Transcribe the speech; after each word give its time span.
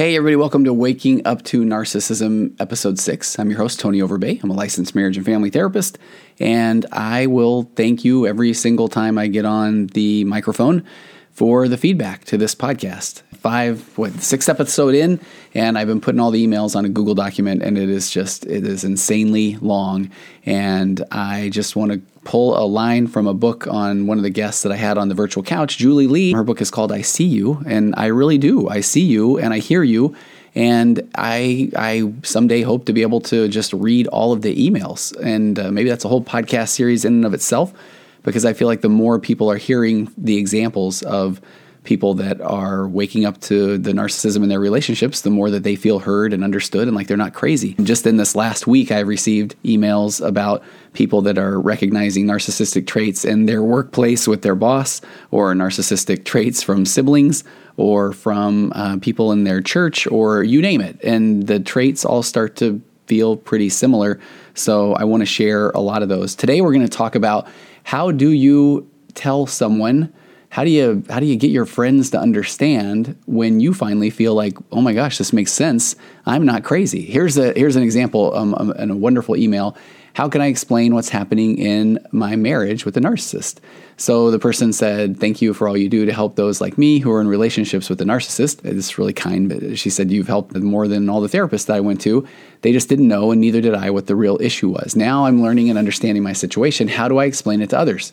Hey, 0.00 0.16
everybody, 0.16 0.36
welcome 0.36 0.64
to 0.64 0.72
Waking 0.72 1.26
Up 1.26 1.42
to 1.42 1.60
Narcissism, 1.60 2.58
Episode 2.58 2.98
6. 2.98 3.38
I'm 3.38 3.50
your 3.50 3.58
host, 3.58 3.80
Tony 3.80 3.98
Overbay. 3.98 4.42
I'm 4.42 4.48
a 4.48 4.54
licensed 4.54 4.94
marriage 4.94 5.18
and 5.18 5.26
family 5.26 5.50
therapist, 5.50 5.98
and 6.38 6.86
I 6.90 7.26
will 7.26 7.70
thank 7.76 8.02
you 8.02 8.26
every 8.26 8.54
single 8.54 8.88
time 8.88 9.18
I 9.18 9.26
get 9.26 9.44
on 9.44 9.88
the 9.88 10.24
microphone 10.24 10.86
for 11.32 11.68
the 11.68 11.76
feedback 11.76 12.24
to 12.26 12.36
this 12.36 12.54
podcast. 12.54 13.22
Five, 13.34 13.96
what, 13.96 14.12
sixth 14.20 14.48
episode 14.48 14.94
in, 14.94 15.18
and 15.54 15.78
I've 15.78 15.86
been 15.86 16.00
putting 16.00 16.20
all 16.20 16.30
the 16.30 16.46
emails 16.46 16.76
on 16.76 16.84
a 16.84 16.88
Google 16.90 17.14
document, 17.14 17.62
and 17.62 17.78
it 17.78 17.88
is 17.88 18.10
just, 18.10 18.44
it 18.44 18.66
is 18.66 18.84
insanely 18.84 19.56
long. 19.56 20.10
And 20.44 21.02
I 21.10 21.48
just 21.48 21.74
want 21.74 21.92
to 21.92 22.02
pull 22.24 22.56
a 22.56 22.66
line 22.66 23.06
from 23.06 23.26
a 23.26 23.32
book 23.32 23.66
on 23.66 24.06
one 24.06 24.18
of 24.18 24.24
the 24.24 24.30
guests 24.30 24.62
that 24.62 24.72
I 24.72 24.76
had 24.76 24.98
on 24.98 25.08
the 25.08 25.14
virtual 25.14 25.42
couch, 25.42 25.78
Julie 25.78 26.06
Lee. 26.06 26.32
Her 26.32 26.44
book 26.44 26.60
is 26.60 26.70
called 26.70 26.92
I 26.92 27.00
See 27.00 27.24
You, 27.24 27.62
and 27.66 27.94
I 27.96 28.06
really 28.06 28.36
do. 28.36 28.68
I 28.68 28.80
see 28.80 29.04
you 29.04 29.38
and 29.38 29.54
I 29.54 29.58
hear 29.58 29.82
you. 29.82 30.14
And 30.54 31.08
I, 31.14 31.70
I 31.76 32.12
someday 32.24 32.62
hope 32.62 32.84
to 32.86 32.92
be 32.92 33.02
able 33.02 33.20
to 33.22 33.48
just 33.48 33.72
read 33.72 34.08
all 34.08 34.32
of 34.32 34.42
the 34.42 34.54
emails. 34.54 35.16
And 35.20 35.58
uh, 35.58 35.70
maybe 35.70 35.88
that's 35.88 36.04
a 36.04 36.08
whole 36.08 36.24
podcast 36.24 36.70
series 36.70 37.04
in 37.04 37.14
and 37.14 37.24
of 37.24 37.34
itself, 37.34 37.72
because 38.22 38.44
I 38.44 38.52
feel 38.52 38.68
like 38.68 38.80
the 38.80 38.88
more 38.88 39.18
people 39.18 39.50
are 39.50 39.56
hearing 39.56 40.12
the 40.16 40.36
examples 40.36 41.02
of 41.02 41.40
people 41.84 42.12
that 42.14 42.40
are 42.42 42.86
waking 42.86 43.24
up 43.24 43.40
to 43.40 43.78
the 43.78 43.92
narcissism 43.92 44.42
in 44.42 44.48
their 44.48 44.60
relationships, 44.60 45.22
the 45.22 45.30
more 45.30 45.50
that 45.50 45.62
they 45.62 45.76
feel 45.76 45.98
heard 45.98 46.32
and 46.32 46.44
understood 46.44 46.86
and 46.86 46.94
like 46.94 47.06
they're 47.06 47.16
not 47.16 47.32
crazy. 47.32 47.74
Just 47.82 48.06
in 48.06 48.18
this 48.18 48.36
last 48.36 48.66
week, 48.66 48.92
I've 48.92 49.08
received 49.08 49.56
emails 49.64 50.24
about 50.24 50.62
people 50.92 51.22
that 51.22 51.38
are 51.38 51.58
recognizing 51.58 52.26
narcissistic 52.26 52.86
traits 52.86 53.24
in 53.24 53.46
their 53.46 53.62
workplace 53.62 54.28
with 54.28 54.42
their 54.42 54.54
boss, 54.54 55.00
or 55.30 55.54
narcissistic 55.54 56.24
traits 56.24 56.62
from 56.62 56.84
siblings, 56.84 57.44
or 57.76 58.12
from 58.12 58.72
uh, 58.74 58.98
people 58.98 59.32
in 59.32 59.44
their 59.44 59.62
church, 59.62 60.06
or 60.08 60.42
you 60.42 60.60
name 60.60 60.82
it. 60.82 61.02
And 61.02 61.46
the 61.46 61.60
traits 61.60 62.04
all 62.04 62.22
start 62.22 62.56
to 62.56 62.82
feel 63.06 63.36
pretty 63.36 63.70
similar. 63.70 64.20
So 64.54 64.92
I 64.94 65.04
want 65.04 65.22
to 65.22 65.26
share 65.26 65.70
a 65.70 65.80
lot 65.80 66.02
of 66.02 66.08
those. 66.08 66.34
Today, 66.34 66.60
we're 66.60 66.74
going 66.74 66.86
to 66.86 66.96
talk 66.96 67.14
about 67.14 67.48
how 67.90 68.12
do 68.12 68.30
you 68.30 68.88
tell 69.14 69.46
someone 69.46 70.12
how 70.50 70.62
do 70.62 70.70
you 70.70 71.02
how 71.10 71.18
do 71.18 71.26
you 71.26 71.34
get 71.34 71.50
your 71.50 71.66
friends 71.66 72.10
to 72.10 72.20
understand 72.20 73.16
when 73.26 73.58
you 73.58 73.74
finally 73.74 74.10
feel 74.10 74.32
like 74.32 74.56
oh 74.70 74.80
my 74.80 74.92
gosh 74.92 75.18
this 75.18 75.32
makes 75.32 75.52
sense. 75.52 75.96
I'm 76.24 76.44
not 76.44 76.62
crazy. 76.62 77.02
Here's 77.02 77.36
a 77.36 77.52
here's 77.52 77.74
an 77.74 77.82
example 77.82 78.32
um, 78.36 78.54
um, 78.54 78.72
in 78.74 78.90
a 78.90 78.96
wonderful 78.96 79.36
email 79.36 79.76
how 80.14 80.28
can 80.28 80.40
i 80.40 80.46
explain 80.46 80.94
what's 80.94 81.08
happening 81.08 81.58
in 81.58 81.98
my 82.12 82.36
marriage 82.36 82.84
with 82.84 82.96
a 82.96 83.00
narcissist? 83.00 83.58
So 83.96 84.30
the 84.30 84.38
person 84.38 84.72
said 84.72 85.18
thank 85.18 85.42
you 85.42 85.54
for 85.54 85.68
all 85.68 85.76
you 85.76 85.88
do 85.88 86.06
to 86.06 86.12
help 86.12 86.36
those 86.36 86.60
like 86.60 86.78
me 86.78 86.98
who 86.98 87.12
are 87.12 87.20
in 87.20 87.28
relationships 87.28 87.88
with 87.88 88.00
a 88.00 88.04
narcissist. 88.04 88.64
It's 88.64 88.98
really 88.98 89.12
kind 89.12 89.48
but 89.48 89.78
she 89.78 89.90
said 89.90 90.10
you've 90.10 90.28
helped 90.28 90.54
more 90.56 90.88
than 90.88 91.08
all 91.08 91.20
the 91.20 91.28
therapists 91.28 91.66
that 91.66 91.76
i 91.76 91.80
went 91.80 92.00
to. 92.02 92.26
They 92.62 92.72
just 92.72 92.88
didn't 92.88 93.08
know 93.08 93.30
and 93.30 93.40
neither 93.40 93.60
did 93.60 93.74
i 93.74 93.90
what 93.90 94.06
the 94.06 94.16
real 94.16 94.38
issue 94.40 94.68
was. 94.68 94.96
Now 94.96 95.26
i'm 95.26 95.42
learning 95.42 95.70
and 95.70 95.78
understanding 95.78 96.22
my 96.22 96.32
situation. 96.32 96.88
How 96.88 97.08
do 97.08 97.18
i 97.18 97.24
explain 97.24 97.60
it 97.60 97.70
to 97.70 97.78
others? 97.78 98.12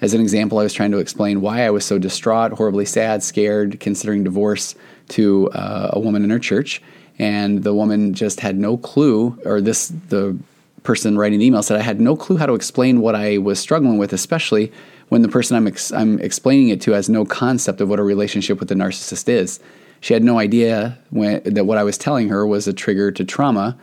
As 0.00 0.12
an 0.12 0.20
example, 0.20 0.58
I 0.58 0.64
was 0.64 0.72
trying 0.72 0.90
to 0.90 0.98
explain 0.98 1.40
why 1.40 1.64
I 1.64 1.70
was 1.70 1.84
so 1.84 1.98
distraught, 1.98 2.52
horribly 2.52 2.84
sad, 2.84 3.22
scared, 3.22 3.80
considering 3.80 4.24
divorce 4.24 4.74
to 5.10 5.50
uh, 5.52 5.90
a 5.92 6.00
woman 6.00 6.24
in 6.24 6.30
her 6.30 6.38
church. 6.38 6.82
And 7.18 7.62
the 7.62 7.74
woman 7.74 8.12
just 8.12 8.40
had 8.40 8.56
no 8.58 8.76
clue, 8.76 9.40
or 9.44 9.60
this, 9.60 9.88
the 10.08 10.36
person 10.84 11.18
writing 11.18 11.40
the 11.40 11.46
email 11.46 11.62
said, 11.62 11.78
I 11.78 11.82
had 11.82 12.00
no 12.00 12.14
clue 12.14 12.36
how 12.36 12.46
to 12.46 12.54
explain 12.54 13.00
what 13.00 13.16
I 13.16 13.38
was 13.38 13.58
struggling 13.58 13.98
with, 13.98 14.12
especially 14.12 14.72
when 15.08 15.22
the 15.22 15.28
person 15.28 15.56
I'm, 15.56 15.66
ex- 15.66 15.92
I'm 15.92 16.20
explaining 16.20 16.68
it 16.68 16.80
to 16.82 16.92
has 16.92 17.08
no 17.08 17.24
concept 17.24 17.80
of 17.80 17.88
what 17.88 17.98
a 17.98 18.04
relationship 18.04 18.60
with 18.60 18.70
a 18.70 18.74
narcissist 18.74 19.28
is. 19.28 19.60
She 20.00 20.14
had 20.14 20.22
no 20.22 20.38
idea 20.38 20.98
when, 21.10 21.42
that 21.44 21.64
what 21.64 21.78
I 21.78 21.82
was 21.82 21.98
telling 21.98 22.28
her 22.28 22.46
was 22.46 22.68
a 22.68 22.72
trigger 22.72 23.10
to 23.12 23.24
trauma 23.24 23.76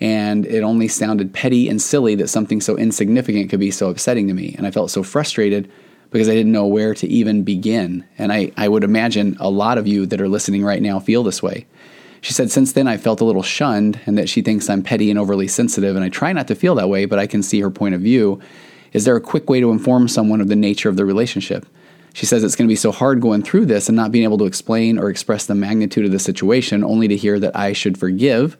and 0.00 0.46
it 0.46 0.62
only 0.62 0.88
sounded 0.88 1.32
petty 1.32 1.68
and 1.68 1.80
silly 1.80 2.14
that 2.16 2.28
something 2.28 2.60
so 2.60 2.76
insignificant 2.76 3.50
could 3.50 3.60
be 3.60 3.70
so 3.70 3.88
upsetting 3.88 4.28
to 4.28 4.34
me. 4.34 4.54
And 4.56 4.66
I 4.66 4.70
felt 4.70 4.90
so 4.90 5.02
frustrated 5.02 5.70
because 6.10 6.28
I 6.28 6.34
didn't 6.34 6.52
know 6.52 6.66
where 6.66 6.94
to 6.94 7.06
even 7.08 7.42
begin. 7.42 8.04
And 8.16 8.32
I, 8.32 8.52
I 8.56 8.68
would 8.68 8.84
imagine 8.84 9.36
a 9.40 9.50
lot 9.50 9.76
of 9.76 9.86
you 9.86 10.06
that 10.06 10.20
are 10.20 10.28
listening 10.28 10.64
right 10.64 10.80
now 10.80 10.98
feel 10.98 11.22
this 11.22 11.42
way. 11.42 11.66
She 12.20 12.32
said, 12.32 12.50
Since 12.50 12.72
then, 12.72 12.88
I 12.88 12.96
felt 12.96 13.20
a 13.20 13.24
little 13.24 13.42
shunned 13.42 14.00
and 14.06 14.18
that 14.18 14.28
she 14.28 14.42
thinks 14.42 14.68
I'm 14.68 14.82
petty 14.82 15.10
and 15.10 15.18
overly 15.18 15.48
sensitive. 15.48 15.96
And 15.96 16.04
I 16.04 16.08
try 16.08 16.32
not 16.32 16.48
to 16.48 16.54
feel 16.54 16.74
that 16.76 16.88
way, 16.88 17.04
but 17.04 17.18
I 17.18 17.26
can 17.26 17.42
see 17.42 17.60
her 17.60 17.70
point 17.70 17.94
of 17.94 18.00
view. 18.00 18.40
Is 18.92 19.04
there 19.04 19.16
a 19.16 19.20
quick 19.20 19.50
way 19.50 19.60
to 19.60 19.70
inform 19.70 20.08
someone 20.08 20.40
of 20.40 20.48
the 20.48 20.56
nature 20.56 20.88
of 20.88 20.96
the 20.96 21.04
relationship? 21.04 21.66
She 22.14 22.26
says 22.26 22.42
it's 22.42 22.56
going 22.56 22.66
to 22.66 22.72
be 22.72 22.76
so 22.76 22.90
hard 22.90 23.20
going 23.20 23.42
through 23.42 23.66
this 23.66 23.88
and 23.88 23.94
not 23.94 24.10
being 24.10 24.24
able 24.24 24.38
to 24.38 24.46
explain 24.46 24.98
or 24.98 25.10
express 25.10 25.46
the 25.46 25.54
magnitude 25.54 26.06
of 26.06 26.10
the 26.10 26.18
situation, 26.18 26.82
only 26.82 27.06
to 27.06 27.16
hear 27.16 27.38
that 27.38 27.54
I 27.54 27.72
should 27.72 27.98
forgive 27.98 28.56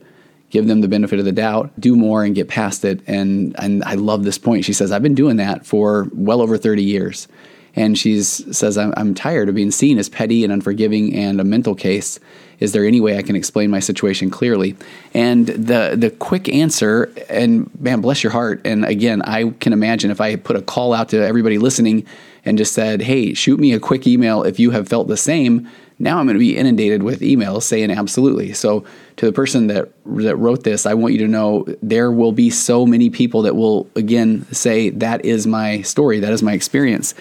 give 0.50 0.66
them 0.66 0.80
the 0.80 0.88
benefit 0.88 1.18
of 1.18 1.24
the 1.24 1.32
doubt, 1.32 1.78
do 1.78 1.94
more 1.94 2.24
and 2.24 2.34
get 2.34 2.48
past 2.48 2.84
it. 2.84 3.00
And 3.06 3.54
and 3.58 3.84
I 3.84 3.94
love 3.94 4.24
this 4.24 4.38
point. 4.38 4.64
She 4.64 4.72
says, 4.72 4.92
I've 4.92 5.02
been 5.02 5.14
doing 5.14 5.36
that 5.36 5.66
for 5.66 6.08
well 6.12 6.40
over 6.40 6.56
30 6.56 6.82
years. 6.82 7.28
And 7.78 7.96
she 7.96 8.22
says, 8.22 8.76
I'm, 8.76 8.92
I'm 8.96 9.14
tired 9.14 9.48
of 9.48 9.54
being 9.54 9.70
seen 9.70 9.98
as 9.98 10.08
petty 10.08 10.44
and 10.44 10.52
unforgiving 10.52 11.14
and 11.14 11.40
a 11.40 11.44
mental 11.44 11.74
case. 11.74 12.18
Is 12.58 12.72
there 12.72 12.84
any 12.84 13.00
way 13.00 13.16
I 13.16 13.22
can 13.22 13.36
explain 13.36 13.70
my 13.70 13.78
situation 13.78 14.30
clearly? 14.30 14.76
And 15.14 15.46
the 15.46 15.94
the 15.96 16.10
quick 16.10 16.48
answer, 16.48 17.12
and 17.28 17.70
man, 17.80 18.00
bless 18.00 18.24
your 18.24 18.32
heart. 18.32 18.60
And 18.64 18.84
again, 18.84 19.22
I 19.22 19.50
can 19.60 19.72
imagine 19.72 20.10
if 20.10 20.20
I 20.20 20.34
put 20.34 20.56
a 20.56 20.62
call 20.62 20.92
out 20.92 21.10
to 21.10 21.24
everybody 21.24 21.58
listening 21.58 22.04
and 22.44 22.58
just 22.58 22.72
said, 22.72 23.02
hey, 23.02 23.32
shoot 23.34 23.60
me 23.60 23.72
a 23.72 23.80
quick 23.80 24.06
email 24.06 24.42
if 24.42 24.58
you 24.58 24.72
have 24.72 24.88
felt 24.88 25.06
the 25.06 25.16
same 25.16 25.68
now 25.98 26.18
I'm 26.18 26.26
going 26.26 26.34
to 26.34 26.38
be 26.38 26.56
inundated 26.56 27.02
with 27.02 27.20
emails 27.20 27.62
saying 27.62 27.90
absolutely. 27.90 28.52
So 28.52 28.84
to 29.16 29.26
the 29.26 29.32
person 29.32 29.66
that 29.68 29.90
that 30.06 30.36
wrote 30.36 30.62
this, 30.62 30.86
I 30.86 30.94
want 30.94 31.12
you 31.14 31.18
to 31.20 31.28
know 31.28 31.66
there 31.82 32.12
will 32.12 32.32
be 32.32 32.50
so 32.50 32.86
many 32.86 33.10
people 33.10 33.42
that 33.42 33.56
will 33.56 33.88
again 33.96 34.46
say 34.52 34.90
that 34.90 35.24
is 35.24 35.46
my 35.46 35.82
story, 35.82 36.20
that 36.20 36.32
is 36.32 36.42
my 36.42 36.52
experience. 36.52 37.14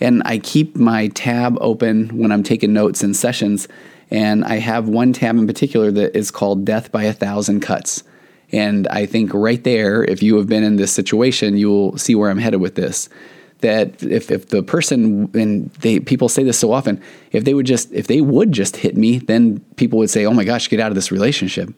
And 0.00 0.22
I 0.24 0.38
keep 0.38 0.76
my 0.76 1.08
tab 1.08 1.56
open 1.60 2.16
when 2.16 2.30
I'm 2.30 2.42
taking 2.42 2.72
notes 2.72 3.02
in 3.02 3.14
sessions, 3.14 3.68
and 4.10 4.44
I 4.44 4.56
have 4.56 4.88
one 4.88 5.12
tab 5.12 5.36
in 5.36 5.46
particular 5.46 5.90
that 5.92 6.16
is 6.16 6.30
called 6.30 6.64
Death 6.64 6.92
by 6.92 7.04
a 7.04 7.12
Thousand 7.12 7.60
Cuts. 7.60 8.04
And 8.52 8.88
I 8.88 9.06
think 9.06 9.34
right 9.34 9.62
there, 9.62 10.04
if 10.04 10.22
you 10.22 10.36
have 10.36 10.46
been 10.46 10.62
in 10.62 10.76
this 10.76 10.92
situation, 10.92 11.56
you 11.56 11.68
will 11.68 11.98
see 11.98 12.14
where 12.14 12.30
I'm 12.30 12.38
headed 12.38 12.60
with 12.60 12.74
this. 12.76 13.08
That 13.60 14.02
if, 14.02 14.30
if 14.30 14.48
the 14.48 14.62
person 14.62 15.30
and 15.34 15.70
they 15.80 15.98
people 15.98 16.28
say 16.28 16.44
this 16.44 16.56
so 16.56 16.72
often 16.72 17.02
if 17.32 17.44
they 17.44 17.54
would 17.54 17.66
just 17.66 17.90
if 17.92 18.06
they 18.06 18.20
would 18.20 18.52
just 18.52 18.76
hit 18.76 18.96
me 18.96 19.18
then 19.18 19.58
people 19.74 19.98
would 19.98 20.10
say 20.10 20.24
oh 20.26 20.32
my 20.32 20.44
gosh 20.44 20.68
get 20.68 20.78
out 20.78 20.92
of 20.92 20.94
this 20.94 21.10
relationship. 21.10 21.74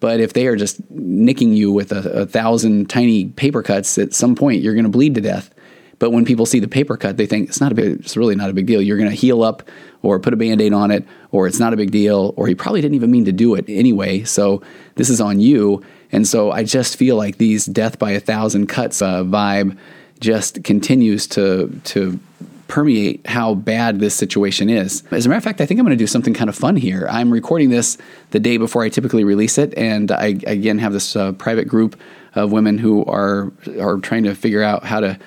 But 0.00 0.18
if 0.18 0.32
they 0.32 0.48
are 0.48 0.56
just 0.56 0.80
nicking 0.90 1.52
you 1.52 1.70
with 1.70 1.92
a, 1.92 2.22
a 2.22 2.26
thousand 2.26 2.90
tiny 2.90 3.26
paper 3.26 3.62
cuts 3.62 3.98
at 3.98 4.12
some 4.12 4.34
point 4.34 4.62
you're 4.62 4.74
going 4.74 4.82
to 4.82 4.90
bleed 4.90 5.14
to 5.14 5.20
death 5.20 5.54
but 6.02 6.10
when 6.10 6.24
people 6.24 6.44
see 6.44 6.58
the 6.58 6.66
paper 6.66 6.96
cut 6.96 7.16
they 7.16 7.26
think 7.26 7.48
it's 7.48 7.60
not 7.60 7.70
a 7.70 7.76
big 7.76 8.00
it's 8.00 8.16
really 8.16 8.34
not 8.34 8.50
a 8.50 8.52
big 8.52 8.66
deal 8.66 8.82
you're 8.82 8.98
going 8.98 9.08
to 9.08 9.14
heal 9.14 9.44
up 9.44 9.62
or 10.02 10.18
put 10.18 10.34
a 10.34 10.36
band-aid 10.36 10.72
on 10.72 10.90
it 10.90 11.06
or 11.30 11.46
it's 11.46 11.60
not 11.60 11.72
a 11.72 11.76
big 11.76 11.92
deal 11.92 12.34
or 12.36 12.48
he 12.48 12.56
probably 12.56 12.80
didn't 12.80 12.96
even 12.96 13.08
mean 13.08 13.24
to 13.24 13.30
do 13.30 13.54
it 13.54 13.64
anyway 13.68 14.24
so 14.24 14.60
this 14.96 15.08
is 15.08 15.20
on 15.20 15.38
you 15.38 15.80
and 16.10 16.26
so 16.26 16.50
i 16.50 16.64
just 16.64 16.96
feel 16.96 17.14
like 17.14 17.38
these 17.38 17.66
death 17.66 18.00
by 18.00 18.10
a 18.10 18.18
thousand 18.18 18.66
cuts 18.66 19.00
uh, 19.00 19.22
vibe 19.22 19.78
just 20.18 20.64
continues 20.64 21.28
to 21.28 21.68
to 21.84 22.18
permeate 22.66 23.26
how 23.26 23.54
bad 23.54 24.00
this 24.00 24.14
situation 24.14 24.70
is. 24.70 25.02
As 25.10 25.26
a 25.26 25.28
matter 25.28 25.36
of 25.36 25.44
fact, 25.44 25.60
I 25.60 25.66
think 25.66 25.78
I'm 25.78 25.84
going 25.84 25.98
to 25.98 26.02
do 26.02 26.06
something 26.06 26.32
kind 26.32 26.48
of 26.48 26.56
fun 26.56 26.74
here. 26.74 27.06
I'm 27.10 27.30
recording 27.30 27.68
this 27.68 27.98
the 28.30 28.40
day 28.40 28.56
before 28.56 28.82
I 28.82 28.88
typically 28.88 29.24
release 29.24 29.58
it, 29.58 29.76
and 29.76 30.10
I 30.10 30.38
again 30.46 30.78
have 30.78 30.94
this 30.94 31.14
uh, 31.14 31.32
private 31.32 31.68
group 31.68 32.00
of 32.34 32.50
women 32.50 32.78
who 32.78 33.04
are 33.04 33.52
are 33.78 33.98
trying 33.98 34.24
to 34.24 34.34
figure 34.34 34.62
out 34.62 34.84
how 34.84 35.00
to 35.00 35.18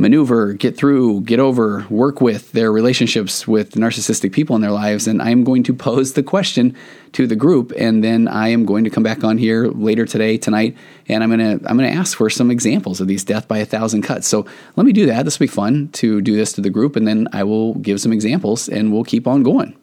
maneuver, 0.00 0.54
get 0.54 0.76
through, 0.76 1.20
get 1.20 1.38
over, 1.38 1.86
work 1.90 2.22
with 2.22 2.50
their 2.52 2.72
relationships 2.72 3.46
with 3.46 3.72
narcissistic 3.72 4.32
people 4.32 4.56
in 4.56 4.62
their 4.62 4.70
lives. 4.70 5.06
And 5.06 5.20
I'm 5.20 5.44
going 5.44 5.62
to 5.64 5.74
pose 5.74 6.14
the 6.14 6.22
question 6.22 6.74
to 7.12 7.26
the 7.26 7.36
group, 7.36 7.70
and 7.76 8.02
then 8.02 8.26
I 8.26 8.48
am 8.48 8.64
going 8.64 8.84
to 8.84 8.90
come 8.90 9.02
back 9.02 9.22
on 9.22 9.36
here 9.36 9.68
later 9.68 10.06
today, 10.06 10.38
tonight, 10.38 10.76
and 11.08 11.22
I'm 11.22 11.28
gonna 11.30 11.60
I'm 11.66 11.76
gonna 11.76 11.88
ask 11.88 12.16
for 12.16 12.30
some 12.30 12.50
examples 12.50 13.00
of 13.00 13.08
these 13.08 13.24
death 13.24 13.46
by 13.46 13.58
a 13.58 13.66
thousand 13.66 14.02
cuts. 14.02 14.26
So 14.26 14.46
let 14.76 14.86
me 14.86 14.92
do 14.92 15.06
that. 15.06 15.24
This 15.24 15.38
will 15.38 15.44
be 15.44 15.52
fun 15.52 15.88
to 15.92 16.22
do 16.22 16.34
this 16.34 16.52
to 16.54 16.60
the 16.60 16.70
group, 16.70 16.96
and 16.96 17.06
then 17.06 17.28
I 17.32 17.44
will 17.44 17.74
give 17.74 18.00
some 18.00 18.12
examples, 18.12 18.68
and 18.68 18.92
we'll 18.92 19.04
keep 19.04 19.26
on 19.26 19.42
going. 19.42 19.76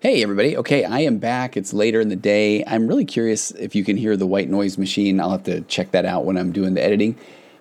Hey, 0.00 0.22
everybody. 0.22 0.56
Okay, 0.56 0.84
I 0.84 1.00
am 1.00 1.18
back. 1.18 1.56
It's 1.56 1.72
later 1.72 2.00
in 2.00 2.08
the 2.08 2.16
day. 2.16 2.64
I'm 2.66 2.88
really 2.88 3.04
curious 3.04 3.52
if 3.52 3.76
you 3.76 3.84
can 3.84 3.96
hear 3.96 4.16
the 4.16 4.26
white 4.26 4.48
noise 4.48 4.76
machine. 4.76 5.20
I'll 5.20 5.30
have 5.30 5.44
to 5.44 5.60
check 5.62 5.92
that 5.92 6.04
out 6.04 6.24
when 6.24 6.36
I'm 6.36 6.50
doing 6.50 6.74
the 6.74 6.82
editing. 6.82 7.16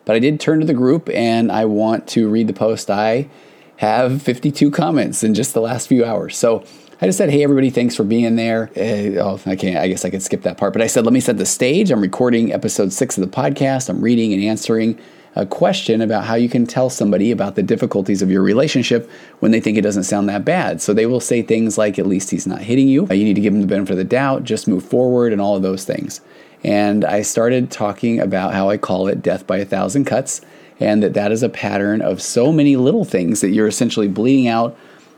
But 0.06 0.16
I 0.16 0.20
did 0.20 0.40
turn 0.40 0.60
to 0.60 0.66
the 0.66 0.74
group 0.74 1.10
and 1.10 1.52
I 1.52 1.66
want 1.66 2.08
to 2.10 2.30
read 2.30 2.48
the 2.48 2.54
post. 2.54 2.90
I 2.90 3.30
have 3.78 4.22
52 4.22 4.72
comments 4.72 5.24
in 5.24 5.34
just 5.34 5.54
the 5.54 5.62
last 5.62 5.88
few 5.88 6.06
hours. 6.06 6.38
So 6.38 6.64
I 7.02 7.08
just 7.08 7.18
said, 7.18 7.32
hey, 7.32 7.44
everybody, 7.44 7.72
thanks 7.72 7.96
for 7.96 8.04
being 8.04 8.36
there. 8.36 8.70
Uh, 8.78 9.20
oh, 9.20 9.40
I 9.48 9.56
can't, 9.56 9.78
I 9.78 9.88
guess 9.88 10.06
I 10.06 10.12
could 10.12 10.22
skip 10.22 10.44
that 10.44 10.58
part. 10.58 10.74
But 10.74 10.84
I 10.84 10.88
said, 10.88 11.04
let 11.04 11.14
me 11.14 11.20
set 11.20 11.38
the 11.38 11.48
stage. 11.48 11.90
I'm 11.90 12.02
recording 12.02 12.54
episode 12.54 12.94
six 12.94 13.18
of 13.18 13.24
the 13.24 13.36
podcast. 13.36 13.90
I'm 13.90 14.02
reading 14.02 14.34
and 14.34 14.44
answering 14.44 15.00
a 15.36 15.46
question 15.46 16.02
about 16.02 16.26
how 16.26 16.36
you 16.36 16.50
can 16.50 16.68
tell 16.68 16.90
somebody 16.90 17.32
about 17.32 17.56
the 17.56 17.64
difficulties 17.64 18.22
of 18.22 18.30
your 18.30 18.44
relationship 18.44 19.10
when 19.40 19.52
they 19.52 19.60
think 19.60 19.78
it 19.78 19.82
doesn't 19.82 20.04
sound 20.04 20.30
that 20.30 20.46
bad. 20.46 20.82
So 20.82 20.94
they 20.94 21.06
will 21.06 21.20
say 21.20 21.42
things 21.42 21.78
like, 21.78 21.98
at 21.98 22.06
least 22.06 22.30
he's 22.30 22.46
not 22.46 22.62
hitting 22.62 22.88
you. 22.88 23.08
You 23.10 23.24
need 23.24 23.36
to 23.36 23.42
give 23.42 23.54
him 23.54 23.62
the 23.62 23.68
benefit 23.68 23.94
of 23.94 23.98
the 23.98 24.04
doubt, 24.04 24.44
just 24.44 24.68
move 24.68 24.84
forward, 24.84 25.32
and 25.32 25.42
all 25.42 25.56
of 25.56 25.64
those 25.64 25.86
things. 25.86 26.22
And 26.64 27.04
I 27.06 27.22
started 27.22 27.72
talking 27.72 28.20
about 28.20 28.54
how 28.54 28.70
I 28.70 28.78
call 28.78 29.08
it 29.08 29.22
death 29.22 29.48
by 29.48 29.58
a 29.58 29.66
thousand 29.66 30.06
cuts, 30.06 30.42
and 30.80 31.02
that 31.04 31.14
that 31.14 31.32
is 31.32 31.44
a 31.44 31.50
pattern 31.50 32.02
of 32.02 32.22
so 32.22 32.52
many 32.52 32.76
little 32.76 33.06
things 33.06 33.42
that 33.42 33.50
you're 33.50 33.68
essentially 33.68 34.08
bleeding 34.08 34.48
out 34.48 34.78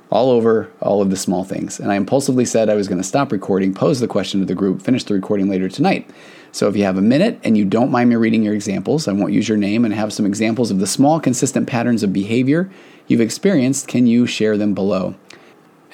all 0.09 0.29
over 0.29 0.69
all 0.79 1.01
of 1.01 1.09
the 1.09 1.17
small 1.17 1.43
things. 1.43 1.79
And 1.79 1.91
I 1.91 1.95
impulsively 1.95 2.45
said 2.45 2.69
I 2.69 2.75
was 2.75 2.87
going 2.87 2.99
to 2.99 3.07
stop 3.07 3.31
recording, 3.31 3.73
pose 3.73 3.99
the 3.99 4.07
question 4.07 4.39
to 4.41 4.45
the 4.45 4.53
group, 4.53 4.81
finish 4.81 5.03
the 5.03 5.15
recording 5.15 5.49
later 5.49 5.67
tonight. 5.67 6.07
So 6.51 6.67
if 6.67 6.75
you 6.75 6.83
have 6.83 6.97
a 6.97 7.01
minute 7.01 7.39
and 7.43 7.57
you 7.57 7.65
don't 7.65 7.89
mind 7.89 8.11
me 8.11 8.15
reading 8.15 8.43
your 8.43 8.53
examples, 8.53 9.07
I 9.07 9.13
won't 9.13 9.33
use 9.33 9.49
your 9.49 9.57
name 9.57 9.85
and 9.85 9.93
have 9.93 10.13
some 10.13 10.27
examples 10.27 10.69
of 10.69 10.77
the 10.77 10.85
small, 10.85 11.19
consistent 11.19 11.67
patterns 11.67 12.03
of 12.03 12.13
behavior 12.13 12.69
you've 13.07 13.21
experienced. 13.21 13.87
Can 13.87 14.05
you 14.05 14.27
share 14.27 14.55
them 14.55 14.75
below? 14.75 15.15